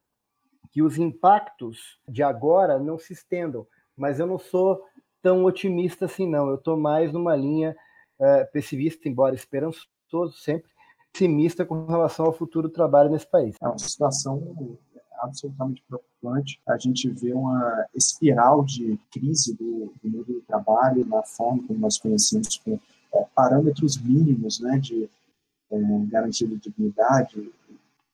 que 0.72 0.82
os 0.82 0.98
impactos 0.98 1.98
de 2.08 2.22
agora 2.22 2.78
não 2.78 2.98
se 2.98 3.12
estendam, 3.12 3.66
mas 3.96 4.18
eu 4.18 4.26
não 4.26 4.38
sou 4.38 4.82
tão 5.22 5.44
otimista 5.44 6.06
assim, 6.06 6.28
não. 6.28 6.48
Eu 6.48 6.56
estou 6.56 6.76
mais 6.76 7.12
numa 7.12 7.36
linha 7.36 7.76
uh, 8.18 8.50
pessimista, 8.50 9.08
embora 9.08 9.34
esperançoso 9.34 10.32
sempre, 10.38 10.68
pessimista 11.12 11.64
com 11.64 11.86
relação 11.86 12.26
ao 12.26 12.32
futuro 12.32 12.68
do 12.68 12.74
trabalho 12.74 13.10
nesse 13.10 13.26
país. 13.26 13.54
É 13.60 13.68
uma 13.68 13.78
situação 13.78 14.78
absolutamente 15.20 15.82
preocupante. 15.86 16.60
A 16.66 16.76
gente 16.76 17.08
vê 17.08 17.32
uma 17.32 17.86
espiral 17.94 18.64
de 18.64 18.98
crise 19.10 19.54
do, 19.54 19.92
do 20.02 20.10
mundo 20.10 20.32
do 20.32 20.40
trabalho, 20.42 21.06
na 21.06 21.22
forma 21.22 21.62
como 21.66 21.78
nós 21.78 21.98
conhecemos, 21.98 22.56
com 22.58 22.78
é, 23.14 23.26
parâmetros 23.34 23.96
mínimos 23.96 24.58
né, 24.60 24.78
de 24.78 25.08
é, 25.70 25.78
garantia 26.10 26.48
de 26.48 26.56
dignidade, 26.56 27.52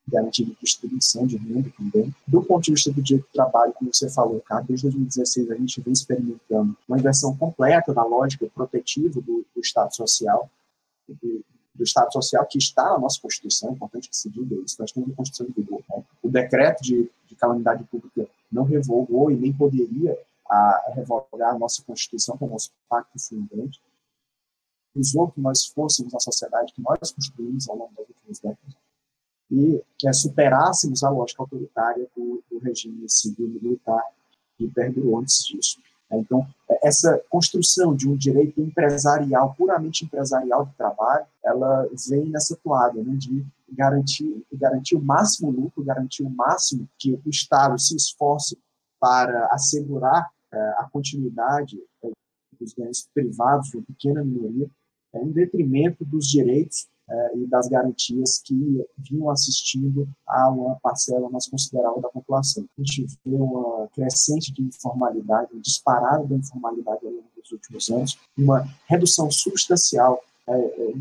garantia 0.06 0.44
de 0.44 0.56
distribuição 0.60 1.26
de 1.26 1.36
renda 1.36 1.70
também. 1.76 2.14
Do 2.26 2.42
ponto 2.42 2.64
de 2.64 2.72
vista 2.72 2.90
do 2.90 3.02
direito 3.02 3.26
do 3.26 3.32
trabalho, 3.32 3.72
como 3.74 3.92
você 3.92 4.10
falou, 4.10 4.40
cara, 4.40 4.62
desde 4.62 4.86
2016 4.86 5.50
a 5.50 5.54
gente 5.54 5.80
vem 5.80 5.92
experimentando 5.92 6.76
uma 6.86 6.98
inversão 6.98 7.36
completa 7.36 7.94
da 7.94 8.04
lógica 8.04 8.46
protetiva 8.54 9.20
do, 9.20 9.46
do 9.54 9.60
Estado 9.60 9.94
Social, 9.94 10.50
do, 11.08 11.44
do 11.78 11.84
Estado 11.84 12.12
Social 12.12 12.44
que 12.44 12.58
está 12.58 12.84
na 12.90 12.98
nossa 12.98 13.20
Constituição, 13.20 13.70
é 13.70 13.72
importante 13.72 14.10
que 14.10 14.16
se 14.16 14.28
diga 14.28 14.56
isso, 14.56 14.76
nós 14.80 14.90
temos 14.90 15.08
uma 15.08 15.16
Constituição 15.16 15.46
de 15.46 15.52
vigor. 15.52 15.82
Né? 15.88 16.04
O 16.22 16.28
decreto 16.28 16.82
de, 16.82 17.08
de, 17.26 17.34
calamidade 17.36 17.84
pública 17.84 18.28
não 18.50 18.64
revogou 18.64 19.30
e 19.30 19.36
nem 19.36 19.52
poderia 19.52 20.18
a, 20.50 20.92
revogar 20.94 21.54
a 21.54 21.58
nossa 21.58 21.82
Constituição, 21.84 22.36
que 22.36 22.42
é 22.42 22.46
o 22.46 22.50
nosso 22.50 22.72
pacto 22.88 23.18
fundante. 23.18 23.80
Usou 24.94 25.30
que 25.30 25.40
nós 25.40 25.66
fôssemos 25.66 26.12
a 26.14 26.18
sociedade 26.18 26.72
que 26.72 26.82
nós 26.82 27.12
construímos 27.12 27.68
ao 27.68 27.76
longo 27.76 27.92
das 27.96 28.08
últimas 28.08 28.38
décadas 28.40 28.76
e 29.50 29.82
que 29.96 30.08
é, 30.08 30.12
superássemos 30.12 31.02
a 31.04 31.10
lógica 31.10 31.42
autoritária 31.42 32.06
do, 32.16 32.42
do 32.50 32.58
regime 32.58 33.08
civil 33.08 33.48
militar 33.48 34.02
que 34.56 34.68
perdurou 34.68 35.18
antes 35.18 35.44
disso. 35.44 35.78
Então, 36.10 36.46
essa 36.82 37.20
construção 37.28 37.94
de 37.94 38.08
um 38.08 38.16
direito 38.16 38.60
empresarial, 38.60 39.54
puramente 39.56 40.04
empresarial 40.04 40.66
de 40.66 40.74
trabalho, 40.74 41.26
ela 41.44 41.88
vem 42.08 42.26
nessa 42.26 42.56
toada 42.56 43.02
né, 43.02 43.14
de 43.16 43.44
garantir, 43.70 44.44
garantir 44.52 44.96
o 44.96 45.02
máximo 45.02 45.50
lucro, 45.50 45.84
garantir 45.84 46.22
o 46.22 46.30
máximo 46.30 46.88
que 46.98 47.12
o 47.12 47.28
Estado 47.28 47.78
se 47.78 47.94
esforce 47.94 48.58
para 48.98 49.46
assegurar 49.52 50.30
é, 50.52 50.58
a 50.78 50.88
continuidade 50.90 51.78
é, 52.02 52.10
dos 52.58 52.72
ganhos 52.72 53.06
privados 53.14 53.72
uma 53.74 53.82
pequena 53.82 54.24
minoria, 54.24 54.68
é, 55.12 55.22
em 55.22 55.30
detrimento 55.30 56.04
dos 56.04 56.26
direitos 56.26 56.88
e 57.34 57.46
das 57.46 57.68
garantias 57.68 58.40
que 58.44 58.86
vinham 58.98 59.30
assistindo 59.30 60.08
a 60.26 60.50
uma 60.50 60.76
parcela 60.76 61.30
mais 61.30 61.46
considerável 61.48 62.02
da 62.02 62.08
população. 62.08 62.64
A 62.78 62.82
gente 62.82 63.06
vê 63.24 63.34
uma 63.34 63.88
crescente 63.88 64.52
de 64.52 64.62
informalidade, 64.62 65.54
um 65.54 65.60
disparado 65.60 66.26
da 66.26 66.36
informalidade 66.36 67.04
ao 67.04 67.12
longo 67.12 67.28
dos 67.36 67.50
últimos 67.50 67.88
anos, 67.88 68.18
uma 68.36 68.66
redução 68.86 69.30
substancial 69.30 70.22
é, 70.46 70.94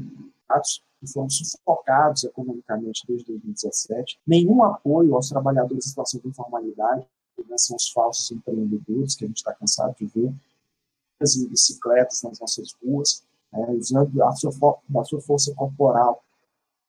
atos 0.49 0.82
que 0.99 1.08
foram 1.08 1.30
sufocados 1.30 2.24
economicamente 2.24 3.03
desde 3.08 3.26
2017, 3.28 4.20
nenhum 4.26 4.64
apoio 4.64 5.16
aos 5.16 5.30
trabalhadores 5.30 5.86
em 5.86 5.89
situação 5.89 6.20
de 6.20 6.28
informalidade, 6.28 7.05
né, 7.47 7.58
são 7.58 7.76
os 7.76 7.89
falsos 7.89 8.32
empreendedores 8.32 9.16
que 9.16 9.26
a 9.26 9.28
gente 9.28 9.38
está 9.38 9.53
cansado 9.53 9.95
de 9.99 10.08
ver, 10.08 10.34
as 11.20 11.36
bicicletas 11.36 12.22
nas 12.24 12.39
nossas 12.39 12.74
ruas, 12.84 13.24
é, 13.54 13.72
usando 13.72 14.24
a 14.24 14.32
sua, 14.34 14.52
sua 15.06 15.22
força 15.22 15.54
corporal 15.56 16.24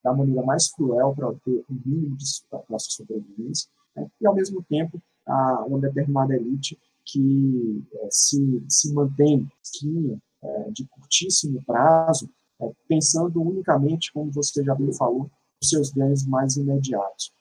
da 0.03 0.13
maneira 0.13 0.43
mais 0.43 0.71
cruel 0.71 1.15
para 1.15 1.29
obter 1.29 1.65
o 1.69 1.75
mínimo 1.85 2.17
de 2.17 2.25
para 2.49 2.79
sua 2.79 3.05
sobrevivência, 3.05 3.69
né, 3.97 4.09
e 4.21 4.27
ao 4.27 4.35
mesmo 4.35 4.63
tempo 4.63 5.01
a, 5.27 5.65
uma 5.65 5.79
determinada 5.79 6.35
elite 6.35 6.79
que 7.05 7.85
é, 7.95 8.09
se, 8.11 8.63
se 8.69 8.93
mantém 8.93 9.51
esquina 9.63 10.19
é, 10.43 10.71
de 10.71 10.85
curtíssimo 10.87 11.63
prazo, 11.65 12.29
é, 12.61 12.71
pensando 12.87 13.41
unicamente, 13.41 14.13
como 14.13 14.31
você 14.31 14.63
já 14.63 14.75
bem 14.75 14.93
falou, 14.93 15.31
os 15.61 15.69
seus 15.69 15.91
ganhos 15.91 16.27
mais 16.27 16.57
imediatos. 16.57 17.33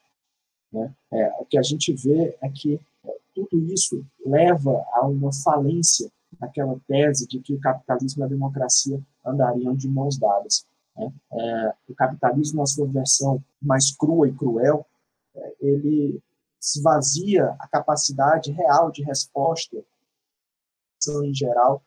Né? 0.71 0.93
É, 1.11 1.31
o 1.39 1.45
que 1.45 1.57
a 1.57 1.61
gente 1.61 1.93
vê 1.93 2.37
é 2.41 2.49
que 2.49 2.79
é, 3.05 3.17
tudo 3.35 3.59
isso 3.73 4.05
leva 4.25 4.83
a 4.93 5.05
uma 5.05 5.31
falência 5.31 6.11
naquela 6.39 6.79
tese 6.87 7.27
de 7.27 7.39
que 7.39 7.53
o 7.53 7.59
capitalismo 7.59 8.23
e 8.23 8.25
a 8.25 8.29
democracia 8.29 9.01
andariam 9.25 9.75
de 9.75 9.87
mãos 9.87 10.17
dadas. 10.17 10.65
Né? 10.95 11.11
É, 11.31 11.73
o 11.89 11.95
capitalismo, 11.95 12.59
na 12.59 12.65
sua 12.65 12.87
versão 12.87 13.43
mais 13.61 13.95
crua 13.95 14.27
e 14.27 14.33
cruel, 14.33 14.85
é, 15.35 15.55
ele 15.59 16.21
esvazia 16.61 17.55
a 17.59 17.67
capacidade 17.67 18.51
real 18.51 18.91
de 18.91 19.03
resposta, 19.03 19.77
em 21.23 21.33
geral, 21.33 21.81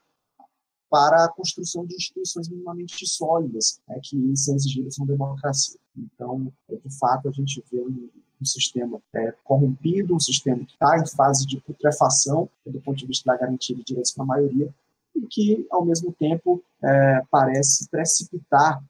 para 0.88 1.24
a 1.24 1.28
construção 1.28 1.84
de 1.86 1.94
instituições 1.94 2.48
minimamente 2.48 3.07
sólidas, 3.07 3.80
né, 3.86 4.01
que 4.03 4.36
são 4.36 4.57
exigidas 4.57 4.98
na 4.98 5.07
democracia. 5.07 5.78
Então, 5.96 6.53
é, 6.68 6.76
de 6.76 6.98
fato, 6.98 7.28
a 7.28 7.32
gente 7.32 7.62
vê 7.70 7.80
um, 7.80 8.11
um 8.41 8.45
sistema 8.45 9.01
é, 9.14 9.34
corrompido, 9.45 10.14
um 10.14 10.20
sistema 10.20 10.64
que 10.64 10.72
está 10.72 10.99
em 10.99 11.07
fase 11.07 11.47
de 11.47 11.61
putrefação, 11.61 12.49
do 12.64 12.80
ponto 12.80 12.99
de 12.99 13.07
vista 13.07 13.30
da 13.30 13.38
garantia 13.38 13.76
de 13.76 13.84
direitos 13.84 14.12
para 14.12 14.24
a 14.24 14.26
maioria, 14.26 14.72
e 15.14 15.26
que, 15.26 15.66
ao 15.70 15.84
mesmo 15.84 16.12
tempo, 16.12 16.62
é, 16.82 17.22
parece 17.30 17.88
precipitar, 17.91 18.82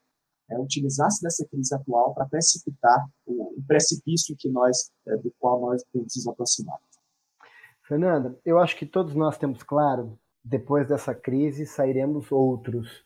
é, 0.48 0.58
utilizar-se 0.58 1.22
dessa 1.22 1.44
crise 1.46 1.74
atual 1.74 2.14
para 2.14 2.26
precipitar 2.26 3.08
o, 3.26 3.58
o, 3.58 3.62
precipício 3.66 4.36
que 4.36 4.48
nós, 4.48 4.90
é, 5.06 5.16
do 5.16 5.32
qual 5.38 5.60
nós 5.60 5.82
temos 5.92 6.14
nos 6.14 6.26
aproximado. 6.26 6.80
Fernanda, 7.82 8.38
eu 8.44 8.58
acho 8.58 8.76
que 8.76 8.86
todos 8.86 9.14
nós 9.14 9.36
temos 9.36 9.62
claro, 9.62 10.18
depois 10.44 10.86
dessa 10.86 11.14
crise 11.14 11.66
sairemos 11.66 12.30
outros. 12.30 13.04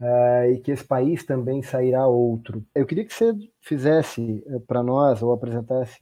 Uh, 0.00 0.52
e 0.52 0.60
que 0.60 0.70
esse 0.70 0.84
país 0.84 1.24
também 1.24 1.60
sairá 1.60 2.06
outro. 2.06 2.64
Eu 2.72 2.86
queria 2.86 3.04
que 3.04 3.12
você 3.12 3.34
fizesse 3.60 4.44
uh, 4.46 4.60
para 4.60 4.80
nós, 4.80 5.22
ou 5.22 5.32
apresentasse 5.32 5.98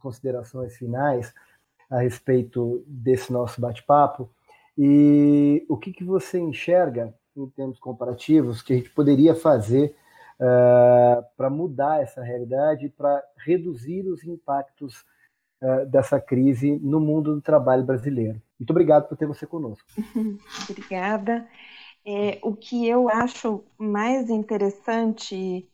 considerações 0.00 0.76
finais 0.76 1.32
a 1.88 2.00
respeito 2.00 2.82
desse 2.84 3.32
nosso 3.32 3.60
bate-papo, 3.60 4.28
e 4.76 5.64
o 5.68 5.76
que, 5.76 5.92
que 5.92 6.02
você 6.02 6.40
enxerga, 6.40 7.14
em 7.36 7.48
termos 7.50 7.78
comparativos, 7.78 8.60
que 8.60 8.72
a 8.72 8.76
gente 8.76 8.90
poderia 8.90 9.36
fazer 9.36 9.94
uh, 10.40 11.24
para 11.36 11.48
mudar 11.48 12.02
essa 12.02 12.20
realidade, 12.20 12.88
para 12.88 13.22
reduzir 13.36 14.06
os 14.08 14.24
impactos 14.24 15.04
dessa 15.90 16.20
crise 16.20 16.78
no 16.78 17.00
mundo 17.00 17.34
do 17.34 17.40
trabalho 17.40 17.82
brasileiro. 17.82 18.40
Muito 18.60 18.70
obrigado 18.70 19.08
por 19.08 19.16
ter 19.16 19.26
você 19.26 19.44
conosco. 19.44 19.84
Obrigada. 20.70 21.48
É, 22.10 22.38
o 22.42 22.56
que 22.56 22.86
eu 22.88 23.06
acho 23.10 23.62
mais 23.76 24.30
interessante, 24.30 25.68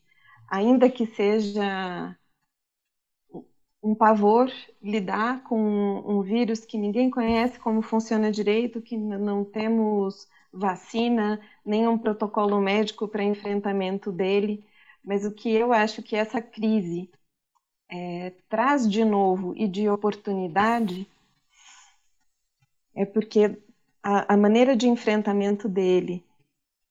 ainda 0.49 0.89
que 0.91 1.05
seja 1.07 2.17
um 3.81 3.95
pavor 3.95 4.51
lidar 4.81 5.43
com 5.43 5.57
um 5.59 6.21
vírus 6.21 6.65
que 6.65 6.77
ninguém 6.77 7.09
conhece 7.09 7.57
como 7.59 7.81
funciona 7.81 8.31
direito, 8.31 8.81
que 8.81 8.97
não 8.97 9.45
temos 9.45 10.27
vacina, 10.51 11.39
nenhum 11.65 11.97
protocolo 11.97 12.59
médico 12.59 13.07
para 13.07 13.23
enfrentamento 13.23 14.11
dele, 14.11 14.65
mas 15.03 15.23
o 15.25 15.31
que 15.31 15.49
eu 15.51 15.71
acho 15.71 16.01
que 16.03 16.15
essa 16.15 16.41
crise 16.41 17.09
é, 17.89 18.31
traz 18.49 18.89
de 18.89 19.05
novo 19.05 19.53
e 19.55 19.67
de 19.67 19.87
oportunidade 19.89 21.07
é 22.95 23.05
porque 23.05 23.57
a, 24.05 24.35
a 24.35 24.37
maneira 24.37 24.75
de 24.75 24.87
enfrentamento 24.87 25.67
dele, 25.67 26.23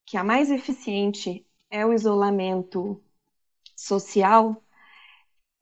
que 0.05 0.17
a 0.17 0.25
mais 0.25 0.51
eficiente 0.51 1.47
é 1.71 1.87
o 1.87 1.93
isolamento 1.93 3.01
social, 3.77 4.61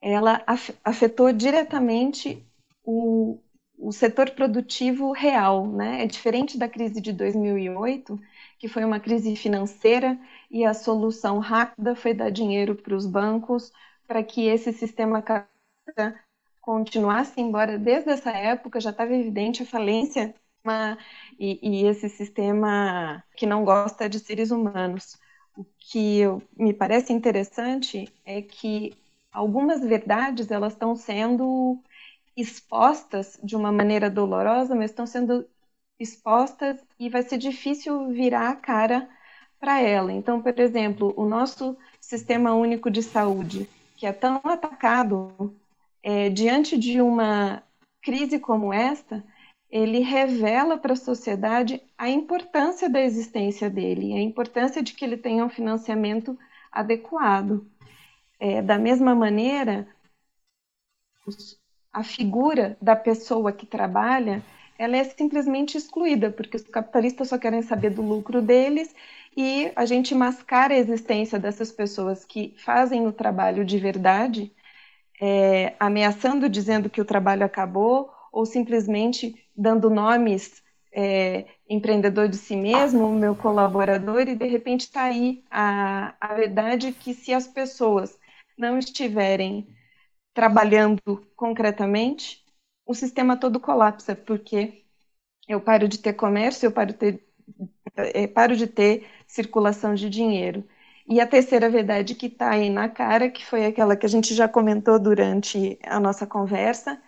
ela 0.01 0.43
afetou 0.83 1.31
diretamente 1.31 2.43
o, 2.83 3.39
o 3.77 3.91
setor 3.91 4.31
produtivo 4.31 5.11
real, 5.11 5.67
né? 5.67 6.03
É 6.03 6.07
diferente 6.07 6.57
da 6.57 6.67
crise 6.67 6.99
de 6.99 7.13
2008, 7.13 8.19
que 8.57 8.67
foi 8.67 8.83
uma 8.83 8.99
crise 8.99 9.35
financeira 9.35 10.19
e 10.49 10.65
a 10.65 10.73
solução 10.73 11.37
rápida 11.37 11.95
foi 11.95 12.15
dar 12.15 12.31
dinheiro 12.31 12.73
para 12.75 12.95
os 12.95 13.05
bancos 13.05 13.71
para 14.07 14.23
que 14.23 14.47
esse 14.47 14.73
sistema 14.73 15.21
continuasse, 16.61 17.39
embora 17.39 17.77
desde 17.77 18.09
essa 18.09 18.31
época 18.31 18.79
já 18.79 18.89
estava 18.89 19.13
evidente 19.13 19.61
a 19.61 19.65
falência 19.67 20.33
uma, 20.63 20.97
e, 21.39 21.59
e, 21.61 21.85
esse 21.85 22.09
sistema 22.09 23.23
que 23.35 23.45
não 23.45 23.63
gosta 23.65 24.07
de 24.09 24.19
seres 24.19 24.51
humanos. 24.51 25.17
O 25.55 25.65
que 25.77 26.19
eu, 26.19 26.41
me 26.57 26.73
parece 26.73 27.13
interessante 27.13 28.11
é 28.25 28.41
que 28.41 28.95
algumas 29.31 29.81
verdades 29.81 30.49
elas 30.49 30.73
estão 30.73 30.95
sendo 30.95 31.77
expostas 32.35 33.39
de 33.43 33.55
uma 33.55 33.71
maneira 33.71 34.09
dolorosa, 34.09 34.75
mas 34.75 34.89
estão 34.91 35.05
sendo 35.05 35.47
expostas 35.99 36.77
e 36.99 37.09
vai 37.09 37.21
ser 37.21 37.37
difícil 37.37 38.09
virar 38.09 38.49
a 38.49 38.55
cara 38.55 39.07
para 39.59 39.79
ela. 39.79 40.11
Então, 40.11 40.41
por 40.41 40.59
exemplo, 40.59 41.13
o 41.15 41.25
nosso 41.25 41.77
sistema 42.01 42.53
único 42.53 42.89
de 42.89 43.03
saúde, 43.03 43.69
que 43.95 44.05
é 44.05 44.11
tão 44.11 44.41
atacado 44.43 45.55
é, 46.01 46.29
diante 46.29 46.77
de 46.77 46.99
uma 46.99 47.63
crise 48.01 48.39
como 48.39 48.73
esta, 48.73 49.23
ele 49.73 50.01
revela 50.01 50.77
para 50.77 50.93
a 50.93 50.95
sociedade 50.95 51.81
a 51.97 52.07
importância 52.07 52.87
da 52.87 53.01
existência 53.01 53.71
dele, 53.71 54.13
a 54.13 54.21
importância 54.21 54.83
de 54.83 54.93
que 54.93 55.03
ele 55.03 55.17
tenha 55.17 55.43
um 55.43 55.49
financiamento 55.49 56.37
adequado. 56.71 57.65
É, 58.39 58.61
da 58.61 58.77
mesma 58.77 59.15
maneira, 59.15 59.87
a 61.91 62.03
figura 62.03 62.77
da 62.79 62.95
pessoa 62.95 63.51
que 63.51 63.65
trabalha 63.65 64.43
ela 64.77 64.95
é 64.95 65.03
simplesmente 65.05 65.75
excluída, 65.75 66.29
porque 66.29 66.57
os 66.57 66.63
capitalistas 66.63 67.29
só 67.29 67.37
querem 67.39 67.63
saber 67.63 67.91
do 67.91 68.01
lucro 68.03 68.43
deles 68.43 68.93
e 69.35 69.71
a 69.75 69.85
gente 69.85 70.13
mascara 70.13 70.75
a 70.75 70.77
existência 70.77 71.39
dessas 71.39 71.71
pessoas 71.71 72.25
que 72.25 72.53
fazem 72.57 73.07
o 73.07 73.11
trabalho 73.11 73.65
de 73.65 73.79
verdade, 73.79 74.51
é, 75.19 75.73
ameaçando, 75.79 76.47
dizendo 76.47 76.91
que 76.91 77.01
o 77.01 77.05
trabalho 77.05 77.45
acabou, 77.45 78.11
ou 78.31 78.45
simplesmente 78.45 79.42
dando 79.55 79.89
nomes 79.89 80.63
é, 80.91 81.45
empreendedor 81.67 82.27
de 82.29 82.37
si 82.37 82.55
mesmo, 82.55 83.11
meu 83.13 83.35
colaborador, 83.35 84.27
e 84.27 84.35
de 84.35 84.47
repente 84.47 84.81
está 84.81 85.03
aí 85.05 85.43
a, 85.49 86.15
a 86.19 86.33
verdade 86.35 86.91
que 86.91 87.13
se 87.13 87.33
as 87.33 87.47
pessoas 87.47 88.17
não 88.57 88.77
estiverem 88.77 89.67
trabalhando 90.33 91.01
concretamente, 91.35 92.43
o 92.85 92.93
sistema 92.93 93.37
todo 93.37 93.59
colapsa, 93.59 94.15
porque 94.15 94.83
eu 95.47 95.61
paro 95.61 95.87
de 95.87 95.99
ter 95.99 96.13
comércio, 96.13 96.67
eu 96.67 96.71
paro 96.71 96.93
ter, 96.93 97.23
é, 97.95 98.27
paro 98.27 98.55
de 98.55 98.67
ter 98.67 99.07
circulação 99.27 99.95
de 99.95 100.09
dinheiro. 100.09 100.67
E 101.07 101.19
a 101.19 101.27
terceira 101.27 101.69
verdade 101.69 102.15
que 102.15 102.27
está 102.27 102.51
aí 102.51 102.69
na 102.69 102.87
cara, 102.89 103.29
que 103.29 103.45
foi 103.45 103.65
aquela 103.65 103.95
que 103.95 104.05
a 104.05 104.09
gente 104.09 104.33
já 104.33 104.47
comentou 104.47 104.99
durante 104.99 105.77
a 105.83 105.99
nossa 105.99 106.25
conversa, 106.25 107.01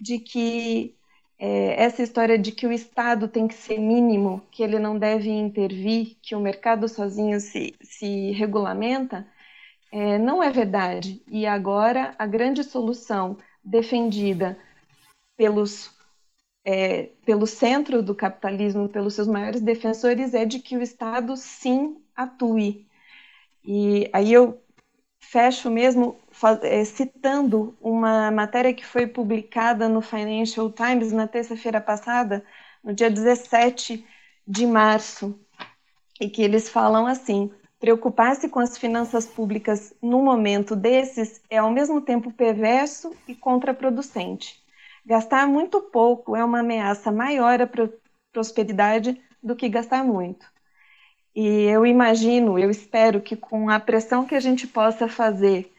de 0.00 0.18
que 0.18 0.96
é, 1.44 1.82
essa 1.82 2.04
história 2.04 2.38
de 2.38 2.52
que 2.52 2.68
o 2.68 2.72
Estado 2.72 3.26
tem 3.26 3.48
que 3.48 3.54
ser 3.54 3.76
mínimo, 3.76 4.40
que 4.52 4.62
ele 4.62 4.78
não 4.78 4.96
deve 4.96 5.28
intervir, 5.28 6.16
que 6.22 6.36
o 6.36 6.40
mercado 6.40 6.88
sozinho 6.88 7.40
se, 7.40 7.74
se 7.82 8.30
regulamenta, 8.30 9.26
é, 9.90 10.18
não 10.18 10.40
é 10.40 10.52
verdade. 10.52 11.20
E 11.26 11.44
agora 11.44 12.14
a 12.16 12.28
grande 12.28 12.62
solução 12.62 13.36
defendida 13.64 14.56
pelos 15.36 15.90
é, 16.64 17.10
pelo 17.26 17.44
centro 17.44 18.04
do 18.04 18.14
capitalismo, 18.14 18.88
pelos 18.88 19.14
seus 19.14 19.26
maiores 19.26 19.60
defensores, 19.60 20.34
é 20.34 20.44
de 20.44 20.60
que 20.60 20.76
o 20.76 20.82
Estado 20.82 21.36
sim 21.36 22.00
atue. 22.14 22.86
E 23.64 24.08
aí 24.12 24.32
eu 24.32 24.62
fecho 25.18 25.68
mesmo 25.68 26.21
citando 26.84 27.76
uma 27.80 28.30
matéria 28.30 28.74
que 28.74 28.84
foi 28.84 29.06
publicada 29.06 29.88
no 29.88 30.00
Financial 30.00 30.70
Times 30.70 31.12
na 31.12 31.26
terça-feira 31.26 31.80
passada, 31.80 32.44
no 32.82 32.92
dia 32.92 33.10
17 33.10 34.04
de 34.46 34.66
março, 34.66 35.38
e 36.20 36.28
que 36.28 36.42
eles 36.42 36.68
falam 36.68 37.06
assim: 37.06 37.50
preocupar-se 37.78 38.48
com 38.48 38.60
as 38.60 38.76
finanças 38.78 39.26
públicas 39.26 39.94
no 40.02 40.22
momento 40.22 40.76
desses 40.76 41.40
é 41.50 41.58
ao 41.58 41.70
mesmo 41.70 42.00
tempo 42.00 42.32
perverso 42.32 43.14
e 43.26 43.34
contraproducente. 43.34 44.60
Gastar 45.04 45.46
muito 45.48 45.80
pouco 45.80 46.36
é 46.36 46.44
uma 46.44 46.60
ameaça 46.60 47.10
maior 47.10 47.60
à 47.60 47.68
prosperidade 48.32 49.20
do 49.42 49.56
que 49.56 49.68
gastar 49.68 50.04
muito. 50.04 50.46
E 51.34 51.64
eu 51.64 51.86
imagino, 51.86 52.58
eu 52.58 52.70
espero 52.70 53.20
que 53.20 53.34
com 53.34 53.70
a 53.70 53.80
pressão 53.80 54.26
que 54.26 54.34
a 54.34 54.40
gente 54.40 54.66
possa 54.66 55.08
fazer 55.08 55.71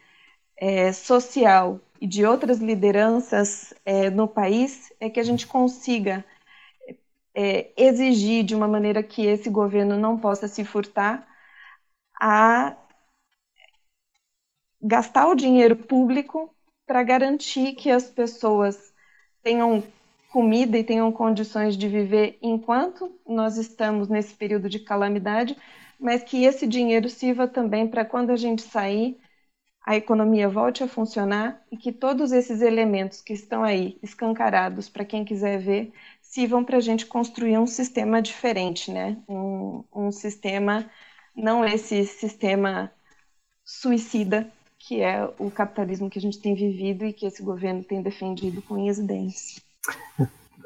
é, 0.58 0.91
social 0.93 1.80
e 1.99 2.08
de 2.08 2.26
outras 2.26 2.60
lideranças 2.60 3.74
é, 3.86 4.10
no 4.10 4.28
país, 4.28 4.91
é 4.99 5.10
que 5.10 5.20
a 5.20 5.24
gente 5.24 5.47
consiga 5.47 6.24
é, 7.34 7.72
exigir 7.78 8.43
de 8.43 8.56
uma 8.56 8.68
maneira 8.68 9.01
que 9.01 9.26
esse 9.26 9.49
governo 9.49 9.97
não 9.97 10.18
possa 10.18 10.47
se 10.47 10.64
furtar 10.64 11.28
a 12.20 12.76
gastar 14.82 15.28
o 15.28 15.36
dinheiro 15.36 15.76
público 15.76 16.54
para 16.86 17.04
garantir 17.04 17.74
que 17.74 17.89
as 17.89 18.10
pessoas 18.10 18.93
tenham 19.41 19.84
comida 20.32 20.78
e 20.78 20.84
tenham 20.84 21.12
condições 21.12 21.78
de 21.78 21.88
viver 21.88 22.38
enquanto 22.41 23.12
nós 23.26 23.58
estamos 23.58 24.10
nesse 24.10 24.34
período 24.34 24.68
de 24.68 24.80
calamidade, 24.80 25.56
mas 25.99 26.24
que 26.24 26.43
esse 26.43 26.68
dinheiro 26.68 27.10
sirva 27.10 27.47
também 27.47 27.88
para 27.88 28.04
quando 28.04 28.32
a 28.32 28.36
gente 28.36 28.62
sair, 28.64 29.18
a 29.84 29.95
economia 29.95 30.47
volte 30.49 30.84
a 30.84 30.88
funcionar 30.88 31.61
e 31.71 31.77
que 31.77 31.91
todos 31.91 32.31
esses 32.31 32.61
elementos 32.61 33.21
que 33.21 33.34
estão 33.34 33.63
aí 33.63 33.97
escancarados 34.01 34.88
para 34.89 35.05
quem 35.05 35.25
quiser 35.25 35.59
ver 35.59 35.91
sirvam 36.21 36.63
para 36.63 36.77
a 36.77 36.81
gente 36.81 37.05
construir 37.05 37.57
um 37.57 37.67
sistema 37.67 38.21
diferente, 38.21 38.91
né? 38.91 39.17
Um, 39.27 39.84
um 39.93 40.11
sistema, 40.11 40.89
não 41.36 41.65
esse 41.65 42.05
sistema 42.05 42.91
suicida 43.65 44.49
que 44.86 45.01
é 45.01 45.29
o 45.39 45.49
capitalismo 45.49 46.09
que 46.09 46.19
a 46.19 46.21
gente 46.21 46.39
tem 46.39 46.53
vivido 46.53 47.05
e 47.05 47.13
que 47.13 47.25
esse 47.25 47.41
governo 47.41 47.84
tem 47.84 48.01
defendido 48.01 48.61
com 48.61 48.73
unhas. 48.73 48.99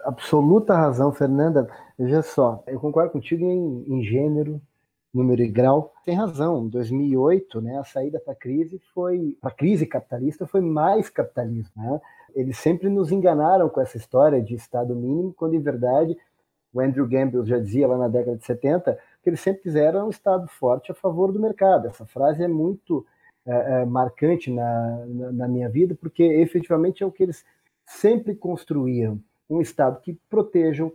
Absoluta 0.04 0.76
razão, 0.76 1.12
Fernanda. 1.12 1.70
Veja 2.00 2.24
só, 2.24 2.64
eu 2.66 2.80
concordo 2.80 3.12
contigo 3.12 3.46
em, 3.46 3.86
em 3.88 4.04
gênero, 4.04 4.60
número 5.14 5.42
e 5.42 5.48
grau. 5.48 5.94
Tem 6.06 6.16
razão. 6.16 6.66
Em 6.66 6.70
2008, 6.70 7.62
né, 7.62 7.78
a 7.78 7.84
saída 7.84 8.20
para 8.20 8.34
a 8.34 8.36
crise 8.36 8.80
foi, 8.94 9.38
a 9.42 9.52
crise 9.52 9.86
capitalista 9.86 10.46
foi 10.46 10.62
mais 10.62 11.10
capitalismo. 11.10 11.72
Né? 11.76 12.02
Eles 12.36 12.58
sempre 12.58 12.90
nos 12.90 13.12
enganaram 13.12 13.70
com 13.70 13.82
essa 13.82 13.98
história 13.98 14.42
de 14.42 14.56
Estado 14.56 14.96
mínimo, 14.96 15.34
quando 15.34 15.56
em 15.56 15.62
verdade 15.62 16.18
o 16.74 16.80
Andrew 16.80 17.08
Gamble 17.08 17.46
já 17.46 17.58
dizia 17.58 17.88
lá 17.88 17.98
na 17.98 18.08
década 18.08 18.38
de 18.38 18.46
70 18.46 18.98
que 19.24 19.30
eles 19.30 19.40
sempre 19.40 19.64
quiseram 19.64 20.08
um 20.08 20.10
Estado 20.10 20.48
forte 20.48 20.92
a 20.92 20.96
favor 20.96 21.32
do 21.32 21.40
mercado. 21.40 21.88
Essa 21.88 22.06
frase 22.06 22.44
é 22.44 22.48
muito 22.48 23.06
é, 23.46 23.82
é, 23.82 23.86
marcante 23.86 24.52
na, 24.52 25.06
na, 25.08 25.32
na, 25.32 25.48
minha 25.48 25.70
vida, 25.70 25.96
porque 25.96 26.24
efetivamente 26.24 27.02
é 27.02 27.06
o 27.06 27.12
que 27.12 27.24
eles 27.24 27.44
sempre 27.86 28.36
construíram: 28.36 29.20
um 29.50 29.62
Estado 29.62 30.02
que 30.02 30.20
proteja, 30.30 30.92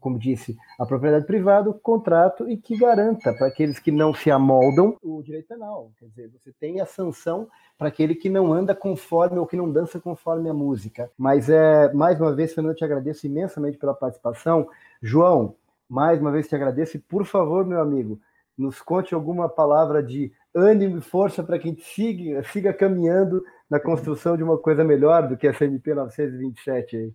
como 0.00 0.18
disse, 0.18 0.56
a 0.78 0.86
propriedade 0.86 1.26
privada, 1.26 1.70
o 1.70 1.74
contrato 1.74 2.48
e 2.48 2.56
que 2.56 2.76
garanta 2.76 3.32
para 3.34 3.48
aqueles 3.48 3.78
que 3.78 3.90
não 3.90 4.12
se 4.14 4.30
amoldam 4.30 4.96
o 5.02 5.22
direito 5.22 5.48
penal. 5.48 5.90
Quer 5.98 6.06
dizer, 6.06 6.30
você 6.30 6.52
tem 6.58 6.80
a 6.80 6.86
sanção 6.86 7.48
para 7.78 7.88
aquele 7.88 8.14
que 8.14 8.28
não 8.28 8.52
anda 8.52 8.74
conforme 8.74 9.38
ou 9.38 9.46
que 9.46 9.56
não 9.56 9.70
dança 9.70 9.98
conforme 9.98 10.48
a 10.48 10.54
música. 10.54 11.10
Mas 11.16 11.48
é 11.48 11.92
mais 11.92 12.20
uma 12.20 12.34
vez, 12.34 12.52
Fernando, 12.52 12.72
eu 12.72 12.76
te 12.76 12.84
agradeço 12.84 13.26
imensamente 13.26 13.78
pela 13.78 13.94
participação. 13.94 14.68
João, 15.02 15.54
mais 15.88 16.20
uma 16.20 16.30
vez 16.30 16.48
te 16.48 16.54
agradeço 16.54 16.96
e, 16.96 17.00
por 17.00 17.24
favor, 17.24 17.66
meu 17.66 17.80
amigo, 17.80 18.20
nos 18.56 18.80
conte 18.80 19.14
alguma 19.14 19.48
palavra 19.48 20.02
de 20.02 20.32
ânimo 20.54 20.98
e 20.98 21.00
força 21.00 21.42
para 21.42 21.58
que 21.58 21.68
a 21.68 21.70
gente 21.70 21.82
siga, 21.82 22.42
siga 22.44 22.72
caminhando 22.72 23.42
na 23.68 23.80
construção 23.80 24.36
de 24.36 24.42
uma 24.42 24.58
coisa 24.58 24.84
melhor 24.84 25.28
do 25.28 25.36
que 25.36 25.48
a 25.48 25.54
CMP 25.54 25.94
927 25.94 26.96
aí. 26.96 27.12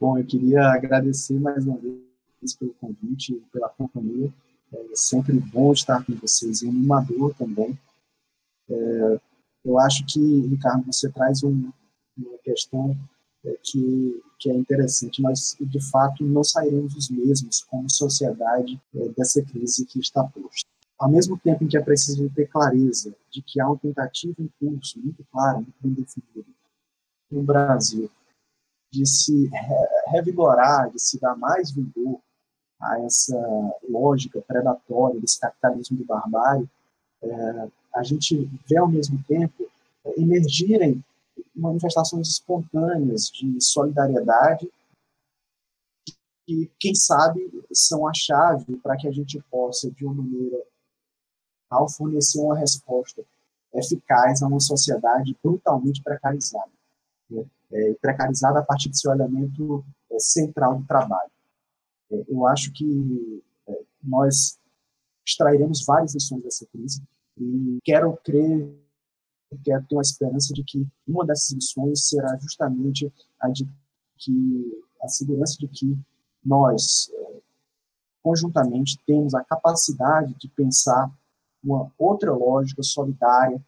Bom, 0.00 0.18
eu 0.18 0.24
queria 0.24 0.62
agradecer 0.68 1.38
mais 1.38 1.66
uma 1.66 1.76
vez 1.76 2.54
pelo 2.58 2.74
convite, 2.74 3.42
pela 3.52 3.68
companhia. 3.68 4.32
É 4.72 4.84
sempre 4.94 5.38
bom 5.38 5.72
estar 5.72 6.04
com 6.04 6.14
vocês, 6.14 6.62
e 6.62 6.68
animador 6.68 7.34
também. 7.34 7.78
É, 8.68 9.20
eu 9.64 9.78
acho 9.78 10.04
que, 10.06 10.20
Ricardo, 10.46 10.86
você 10.86 11.10
traz 11.10 11.42
um, 11.42 11.70
uma 12.16 12.38
questão 12.44 12.96
é, 13.44 13.56
que, 13.62 14.22
que 14.38 14.50
é 14.50 14.54
interessante. 14.54 15.20
Nós, 15.20 15.56
de 15.60 15.90
fato, 15.90 16.24
não 16.24 16.44
sairemos 16.44 16.94
os 16.94 17.10
mesmos 17.10 17.62
como 17.64 17.90
sociedade 17.90 18.80
é, 18.94 19.08
dessa 19.08 19.42
crise 19.42 19.84
que 19.84 19.98
está 19.98 20.24
posta 20.24 20.70
ao 21.00 21.10
mesmo 21.10 21.38
tempo 21.38 21.64
em 21.64 21.66
que 21.66 21.78
é 21.78 21.80
preciso 21.80 22.28
ter 22.28 22.46
clareza 22.46 23.16
de 23.30 23.40
que 23.40 23.58
há 23.58 23.66
uma 23.66 23.78
tentativa 23.78 24.34
em 24.38 24.50
curso, 24.60 25.00
muito 25.00 25.24
clara, 25.32 25.54
muito 25.54 25.74
bem 25.80 25.94
definida, 25.94 26.46
no 27.30 27.42
Brasil, 27.42 28.10
de 28.92 29.06
se 29.06 29.50
revigorar, 30.08 30.90
de 30.90 30.98
se 30.98 31.18
dar 31.20 31.36
mais 31.36 31.70
vigor 31.70 32.20
a 32.80 33.00
essa 33.02 33.36
lógica 33.88 34.40
predatória 34.42 35.20
desse 35.20 35.38
capitalismo 35.38 35.96
de 35.96 36.04
barbárie, 36.04 36.68
é, 37.22 37.68
a 37.94 38.02
gente 38.02 38.50
vê 38.68 38.78
ao 38.78 38.88
mesmo 38.88 39.22
tempo 39.24 39.68
emergirem 40.16 41.04
manifestações 41.54 42.28
espontâneas 42.28 43.30
de 43.30 43.60
solidariedade 43.60 44.70
que, 46.46 46.70
quem 46.78 46.94
sabe, 46.94 47.40
são 47.72 48.08
a 48.08 48.14
chave 48.14 48.76
para 48.76 48.96
que 48.96 49.06
a 49.06 49.12
gente 49.12 49.40
possa, 49.50 49.90
de 49.90 50.04
uma 50.04 50.14
maneira 50.14 50.60
ao 51.68 51.88
fornecer 51.88 52.40
uma 52.40 52.58
resposta 52.58 53.22
eficaz 53.72 54.42
a 54.42 54.48
uma 54.48 54.58
sociedade 54.58 55.36
brutalmente 55.42 56.02
precarizada. 56.02 56.79
Né? 57.30 57.44
É, 57.72 57.94
precarizada 57.94 58.58
a 58.58 58.62
partir 58.64 58.88
do 58.88 58.96
seu 58.96 59.12
elemento 59.12 59.84
é, 60.10 60.18
central 60.18 60.78
do 60.78 60.86
trabalho. 60.86 61.30
É, 62.10 62.24
eu 62.28 62.46
acho 62.46 62.72
que 62.72 63.42
é, 63.68 63.80
nós 64.02 64.58
extrairemos 65.24 65.84
várias 65.84 66.14
lições 66.14 66.42
dessa 66.42 66.66
crise 66.66 67.02
e 67.38 67.78
quero 67.84 68.16
crer 68.24 68.76
quero 69.64 69.84
ter 69.84 69.96
uma 69.96 70.02
esperança 70.02 70.54
de 70.54 70.62
que 70.62 70.86
uma 71.06 71.26
dessas 71.26 71.50
lições 71.50 72.08
será 72.08 72.36
justamente 72.38 73.12
a 73.40 73.48
de 73.48 73.68
que 74.16 74.84
a 75.02 75.08
segurança 75.08 75.56
de 75.58 75.66
que 75.66 75.98
nós 76.44 77.10
é, 77.12 77.40
conjuntamente 78.22 78.98
temos 79.06 79.34
a 79.34 79.44
capacidade 79.44 80.34
de 80.34 80.48
pensar 80.48 81.10
uma 81.62 81.90
outra 81.98 82.32
lógica 82.32 82.82
solidária 82.82 83.56
é, 83.56 83.60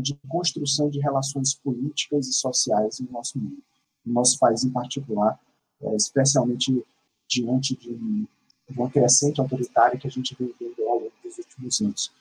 de 0.00 0.14
construção 0.28 0.90
de 0.90 1.00
relações 1.00 1.54
políticas 1.54 2.26
e 2.28 2.32
sociais 2.32 3.00
no 3.00 3.10
nosso 3.10 3.38
mundo, 3.38 3.58
no 4.04 4.12
nosso 4.12 4.38
país 4.38 4.62
em 4.64 4.70
particular, 4.70 5.38
é, 5.80 5.96
especialmente 5.96 6.84
diante 7.26 7.76
de, 7.76 8.26
uma 8.70 8.90
crescente 8.90 9.40
autoritária 9.40 9.98
que 9.98 10.06
a 10.06 10.10
gente 10.10 10.36
vem 10.38 10.54
vendo 10.60 10.86
ao 10.86 10.98
longo 10.98 11.12
dos 11.24 11.38
últimos 11.38 11.80
anos. 11.80 12.12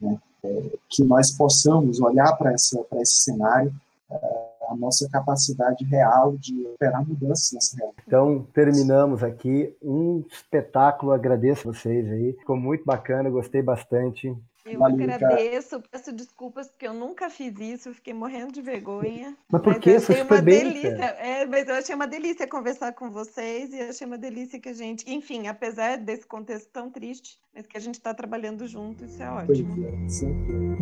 Né? 0.00 0.20
É, 0.42 0.78
que 0.88 1.04
nós 1.04 1.30
possamos 1.30 2.00
olhar 2.00 2.32
para 2.36 2.52
esse 2.54 2.76
cenário 3.22 3.72
é, 4.10 4.52
a 4.68 4.76
nossa 4.76 5.08
capacidade 5.08 5.84
real 5.84 6.36
de 6.36 6.66
operar 6.66 7.06
mudanças 7.06 7.52
nessa 7.52 7.76
realidade. 7.76 8.04
Então, 8.06 8.46
terminamos 8.52 9.22
aqui 9.22 9.74
um 9.82 10.24
espetáculo. 10.30 11.12
Agradeço 11.12 11.68
a 11.68 11.72
vocês 11.72 12.10
aí. 12.10 12.32
Ficou 12.32 12.56
muito 12.56 12.84
bacana, 12.84 13.30
gostei 13.30 13.62
bastante. 13.62 14.34
Eu 14.64 14.78
Valeu, 14.78 15.10
agradeço, 15.10 15.70
cara. 15.70 15.88
peço 15.90 16.12
desculpas 16.12 16.68
porque 16.68 16.86
eu 16.86 16.94
nunca 16.94 17.28
fiz 17.28 17.58
isso, 17.58 17.92
fiquei 17.94 18.14
morrendo 18.14 18.52
de 18.52 18.62
vergonha. 18.62 19.36
Mas 19.50 19.62
por 19.62 19.78
que? 19.80 19.96
Achei 19.96 20.22
uma 20.22 20.40
bem, 20.40 20.58
delícia. 20.58 20.88
É, 20.88 21.46
mas 21.46 21.68
eu 21.68 21.74
achei 21.74 21.94
uma 21.94 22.06
delícia 22.06 22.46
conversar 22.46 22.92
com 22.92 23.10
vocês 23.10 23.72
e 23.72 23.80
achei 23.80 24.06
uma 24.06 24.18
delícia 24.18 24.60
que 24.60 24.68
a 24.68 24.72
gente, 24.72 25.10
enfim, 25.12 25.48
apesar 25.48 25.98
desse 25.98 26.26
contexto 26.26 26.68
tão 26.70 26.90
triste, 26.90 27.40
mas 27.54 27.66
que 27.66 27.76
a 27.76 27.80
gente 27.80 27.94
está 27.94 28.14
trabalhando 28.14 28.66
junto, 28.66 29.04
isso 29.04 29.22
é 29.22 29.30
ótimo. 29.30 29.74
Pois 29.74 29.84
é, 29.84 30.08
sempre. 30.08 30.81